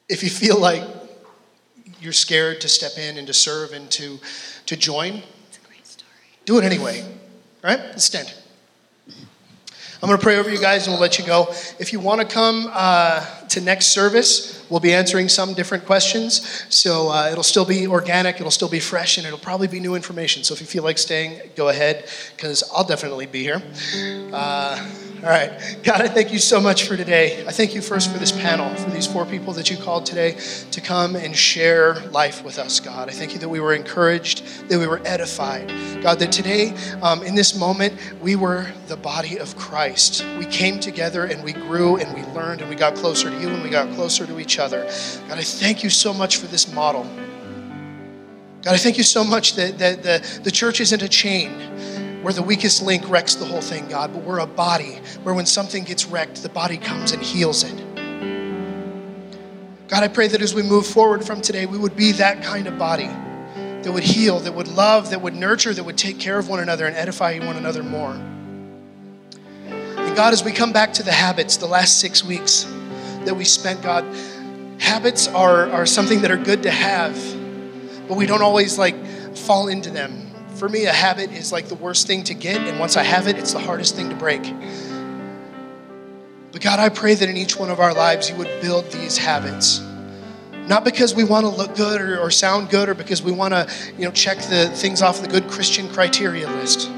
if 0.09 0.23
you 0.23 0.31
feel 0.31 0.59
like 0.59 0.83
you're 2.01 2.13
scared 2.13 2.61
to 2.61 2.69
step 2.69 2.93
in 2.99 3.19
and 3.19 3.27
to 3.27 3.35
serve 3.35 3.73
and 3.73 3.91
to, 3.91 4.19
to 4.67 4.77
join, 4.77 5.23
do 6.45 6.59
it 6.59 6.65
anyway. 6.65 7.03
All 7.03 7.71
right? 7.71 7.81
Let's 7.81 8.05
stand. 8.05 8.33
I'm 9.09 10.09
going 10.09 10.19
to 10.19 10.23
pray 10.23 10.37
over 10.37 10.51
you 10.51 10.61
guys 10.61 10.87
and 10.87 10.93
we'll 10.93 11.01
let 11.01 11.19
you 11.19 11.25
go. 11.25 11.47
If 11.79 11.93
you 11.93 12.01
want 12.01 12.21
to 12.21 12.27
come 12.27 12.71
uh, 12.73 13.25
to 13.57 13.63
next 13.63 13.87
service, 13.87 14.63
we'll 14.69 14.81
be 14.81 14.93
answering 14.93 15.29
some 15.31 15.55
different 15.55 15.87
questions. 15.87 16.67
So 16.69 17.09
uh, 17.11 17.31
it'll 17.33 17.43
still 17.43 17.65
be 17.65 17.87
organic, 17.87 18.37
it'll 18.37 18.51
still 18.51 18.69
be 18.69 18.81
fresh, 18.81 19.17
and 19.17 19.27
it'll 19.27 19.39
probably 19.39 19.67
be 19.67 19.81
new 19.81 19.95
information. 19.95 20.45
So 20.45 20.53
if 20.53 20.61
you 20.61 20.67
feel 20.67 20.85
like 20.85 20.99
staying, 20.99 21.41
go 21.57 21.71
ahead, 21.71 22.07
because 22.37 22.63
I'll 22.75 22.85
definitely 22.85 23.27
be 23.27 23.43
here. 23.43 23.63
Uh, 24.33 24.87
all 25.23 25.31
right. 25.31 25.79
God, 25.83 26.03
I 26.03 26.09
thank 26.09 26.31
you 26.31 26.39
so 26.39 26.61
much 26.61 26.85
for 26.85 26.97
today. 26.97 27.45
I 27.47 27.51
thank 27.51 27.75
you 27.75 27.81
first 27.81 28.13
for 28.13 28.19
this 28.19 28.31
panel, 28.31 28.73
for 28.77 28.91
these 28.91 29.07
four 29.07 29.25
people 29.25 29.55
that 29.55 29.71
you 29.71 29.79
called 29.79 30.05
today 30.05 30.37
to 30.73 30.81
come 30.83 31.17
and 31.17 31.35
share 31.35 31.95
life 32.11 32.45
with 32.45 32.59
us, 32.59 32.81
God. 32.81 33.09
I 33.09 33.13
thank 33.13 33.33
you 33.33 33.39
that 33.39 33.49
we 33.49 33.59
were 33.59 33.73
encouraged, 33.73 34.69
that 34.69 34.79
we 34.79 34.87
were 34.87 35.01
edified. 35.07 35.73
God, 36.03 36.19
that 36.19 36.31
today, 36.31 36.75
um, 37.01 37.23
in 37.23 37.35
this 37.35 37.59
moment, 37.59 37.95
we 38.21 38.37
were 38.37 38.67
the 38.89 38.97
body 38.97 39.39
of 39.39 39.57
Christ. 39.57 40.25
We 40.39 40.45
came 40.45 40.79
together 40.79 41.25
and 41.25 41.43
we 41.43 41.55
grew 41.55 41.97
and 41.97 42.15
we 42.15 42.23
learned 42.35 42.61
and 42.61 42.69
we 42.69 42.77
got 42.77 42.95
closer 42.95 43.31
to 43.31 43.41
you 43.41 43.46
and 43.49 43.63
we 43.63 43.71
got 43.71 43.93
closer 43.95 44.27
to 44.27 44.39
each 44.39 44.59
other. 44.59 44.85
God, 45.29 45.39
I 45.39 45.43
thank 45.43 45.83
you 45.83 45.91
so 45.91 46.13
much 46.13 46.37
for 46.37 46.47
this 46.47 46.73
model. 46.73 47.05
God, 48.63 48.75
I 48.75 48.79
thank 48.79 48.99
you 48.99 49.05
so 49.05 49.23
much 49.23 49.55
that, 49.55 49.79
that 49.79 50.03
the, 50.03 50.41
the 50.43 50.51
church 50.51 50.81
isn't 50.81 51.03
a 51.03 51.09
chain 51.09 51.53
where 52.23 52.33
the 52.33 52.43
weakest 52.43 52.83
link 52.83 53.09
wrecks 53.09 53.37
the 53.37 53.45
whole 53.45 53.61
thing, 53.61 53.87
God, 53.89 54.13
but 54.13 54.23
we're 54.25 54.41
a 54.41 54.47
body 54.47 54.99
where 55.23 55.35
when 55.35 55.47
something 55.47 55.85
gets 55.85 56.07
wrecked, 56.07 56.43
the 56.43 56.49
body 56.49 56.77
comes 56.77 57.13
and 57.13 57.23
heals 57.23 57.63
it. 57.63 57.77
God, 59.87 60.03
I 60.03 60.09
pray 60.09 60.27
that 60.27 60.43
as 60.43 60.53
we 60.53 60.65
move 60.65 60.85
forward 60.85 61.25
from 61.25 61.41
today, 61.41 61.67
we 61.67 61.79
would 61.79 61.95
be 61.95 62.11
that 62.13 62.43
kind 62.43 62.67
of 62.67 62.77
body 62.77 63.07
that 63.87 63.93
would 63.93 64.03
heal, 64.03 64.41
that 64.41 64.53
would 64.53 64.67
love, 64.67 65.11
that 65.11 65.23
would 65.23 65.37
nurture, 65.37 65.73
that 65.73 65.85
would 65.85 65.97
take 65.97 66.19
care 66.19 66.37
of 66.37 66.49
one 66.49 66.59
another 66.59 66.87
and 66.87 66.97
edify 66.97 67.39
one 67.39 67.55
another 67.55 67.85
more. 67.85 68.11
And 69.71 70.17
God, 70.17 70.33
as 70.33 70.43
we 70.43 70.51
come 70.51 70.73
back 70.73 70.93
to 70.95 71.05
the 71.05 71.13
habits, 71.13 71.57
the 71.57 71.67
last 71.67 72.01
six 72.01 72.25
weeks 72.25 72.67
that 73.27 73.35
we 73.35 73.45
spent, 73.45 73.83
God, 73.83 74.05
habits 74.81 75.29
are, 75.29 75.71
are 75.71 75.87
something 75.87 76.23
that 76.23 76.31
are 76.31 76.37
good 76.37 76.63
to 76.65 76.71
have, 76.71 77.15
but 78.09 78.17
we 78.17 78.27
don't 78.27 78.43
always 78.43 78.79
like 78.79 78.97
fall 79.37 79.69
into 79.69 79.91
them 79.91 80.27
for 80.57 80.69
me, 80.69 80.87
a 80.87 80.93
habit 80.93 81.33
is 81.33 81.53
like 81.53 81.69
the 81.69 81.75
worst 81.75 82.07
thing 82.07 82.25
to 82.25 82.35
get, 82.35 82.61
and 82.61 82.81
once 82.81 82.97
I 82.97 83.03
have 83.03 83.29
it, 83.29 83.37
it's 83.37 83.53
the 83.53 83.59
hardest 83.59 83.95
thing 83.95 84.09
to 84.09 84.17
break. 84.17 84.43
But 86.51 86.63
God, 86.63 86.81
I 86.81 86.89
pray 86.89 87.15
that 87.15 87.29
in 87.29 87.37
each 87.37 87.57
one 87.59 87.71
of 87.71 87.79
our 87.79 87.93
lives, 87.93 88.31
you 88.31 88.37
would 88.37 88.61
build 88.63 88.91
these 88.91 89.19
habits. 89.19 89.81
Not 90.67 90.83
because 90.83 91.15
we 91.15 91.25
want 91.25 91.45
to 91.45 91.51
look 91.51 91.77
good 91.77 92.01
or, 92.01 92.19
or 92.19 92.31
sound 92.31 92.71
good 92.71 92.89
or 92.89 92.95
because 92.95 93.23
we 93.23 93.31
want 93.31 93.53
to, 93.53 93.69
you 93.99 94.05
know, 94.05 94.11
check 94.11 94.39
the 94.39 94.69
things 94.71 95.03
off 95.03 95.21
the 95.21 95.29
good 95.29 95.47
Christian 95.49 95.89
criteria 95.91 96.49
list. 96.49 96.91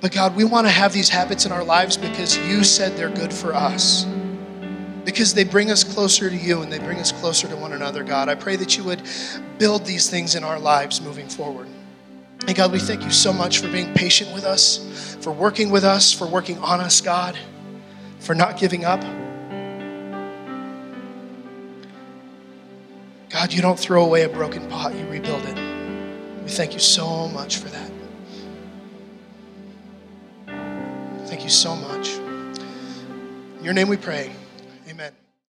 But 0.00 0.12
God, 0.12 0.36
we 0.36 0.44
want 0.44 0.66
to 0.66 0.70
have 0.70 0.92
these 0.92 1.08
habits 1.08 1.46
in 1.46 1.52
our 1.52 1.64
lives 1.64 1.96
because 1.96 2.36
you 2.36 2.62
said 2.62 2.96
they're 2.96 3.08
good 3.08 3.32
for 3.32 3.54
us. 3.54 4.06
Because 5.04 5.34
they 5.34 5.44
bring 5.44 5.70
us 5.70 5.84
closer 5.84 6.30
to 6.30 6.36
you 6.36 6.62
and 6.62 6.72
they 6.72 6.78
bring 6.78 6.98
us 6.98 7.12
closer 7.12 7.46
to 7.48 7.56
one 7.56 7.72
another, 7.72 8.02
God. 8.02 8.28
I 8.28 8.34
pray 8.34 8.56
that 8.56 8.76
you 8.76 8.84
would 8.84 9.02
build 9.58 9.84
these 9.84 10.08
things 10.08 10.34
in 10.34 10.44
our 10.44 10.58
lives 10.58 11.00
moving 11.00 11.28
forward. 11.28 11.68
And 12.46 12.56
God, 12.56 12.72
we 12.72 12.78
thank 12.78 13.02
you 13.04 13.10
so 13.10 13.32
much 13.32 13.58
for 13.58 13.68
being 13.68 13.92
patient 13.94 14.32
with 14.34 14.44
us, 14.44 15.16
for 15.20 15.32
working 15.32 15.70
with 15.70 15.84
us, 15.84 16.12
for 16.12 16.26
working 16.26 16.58
on 16.58 16.80
us, 16.80 17.00
God, 17.00 17.38
for 18.18 18.34
not 18.34 18.58
giving 18.58 18.84
up. 18.84 19.00
God, 23.30 23.52
you 23.52 23.62
don't 23.62 23.78
throw 23.78 24.04
away 24.04 24.22
a 24.22 24.28
broken 24.28 24.68
pot, 24.68 24.94
you 24.94 25.06
rebuild 25.08 25.44
it. 25.44 25.56
We 26.42 26.50
thank 26.50 26.74
you 26.74 26.78
so 26.78 27.28
much 27.28 27.56
for 27.56 27.68
that. 27.68 27.90
Thank 31.26 31.42
you 31.42 31.50
so 31.50 31.74
much. 31.74 32.10
In 32.10 33.64
your 33.64 33.72
name 33.72 33.88
we 33.88 33.96
pray. 33.96 34.30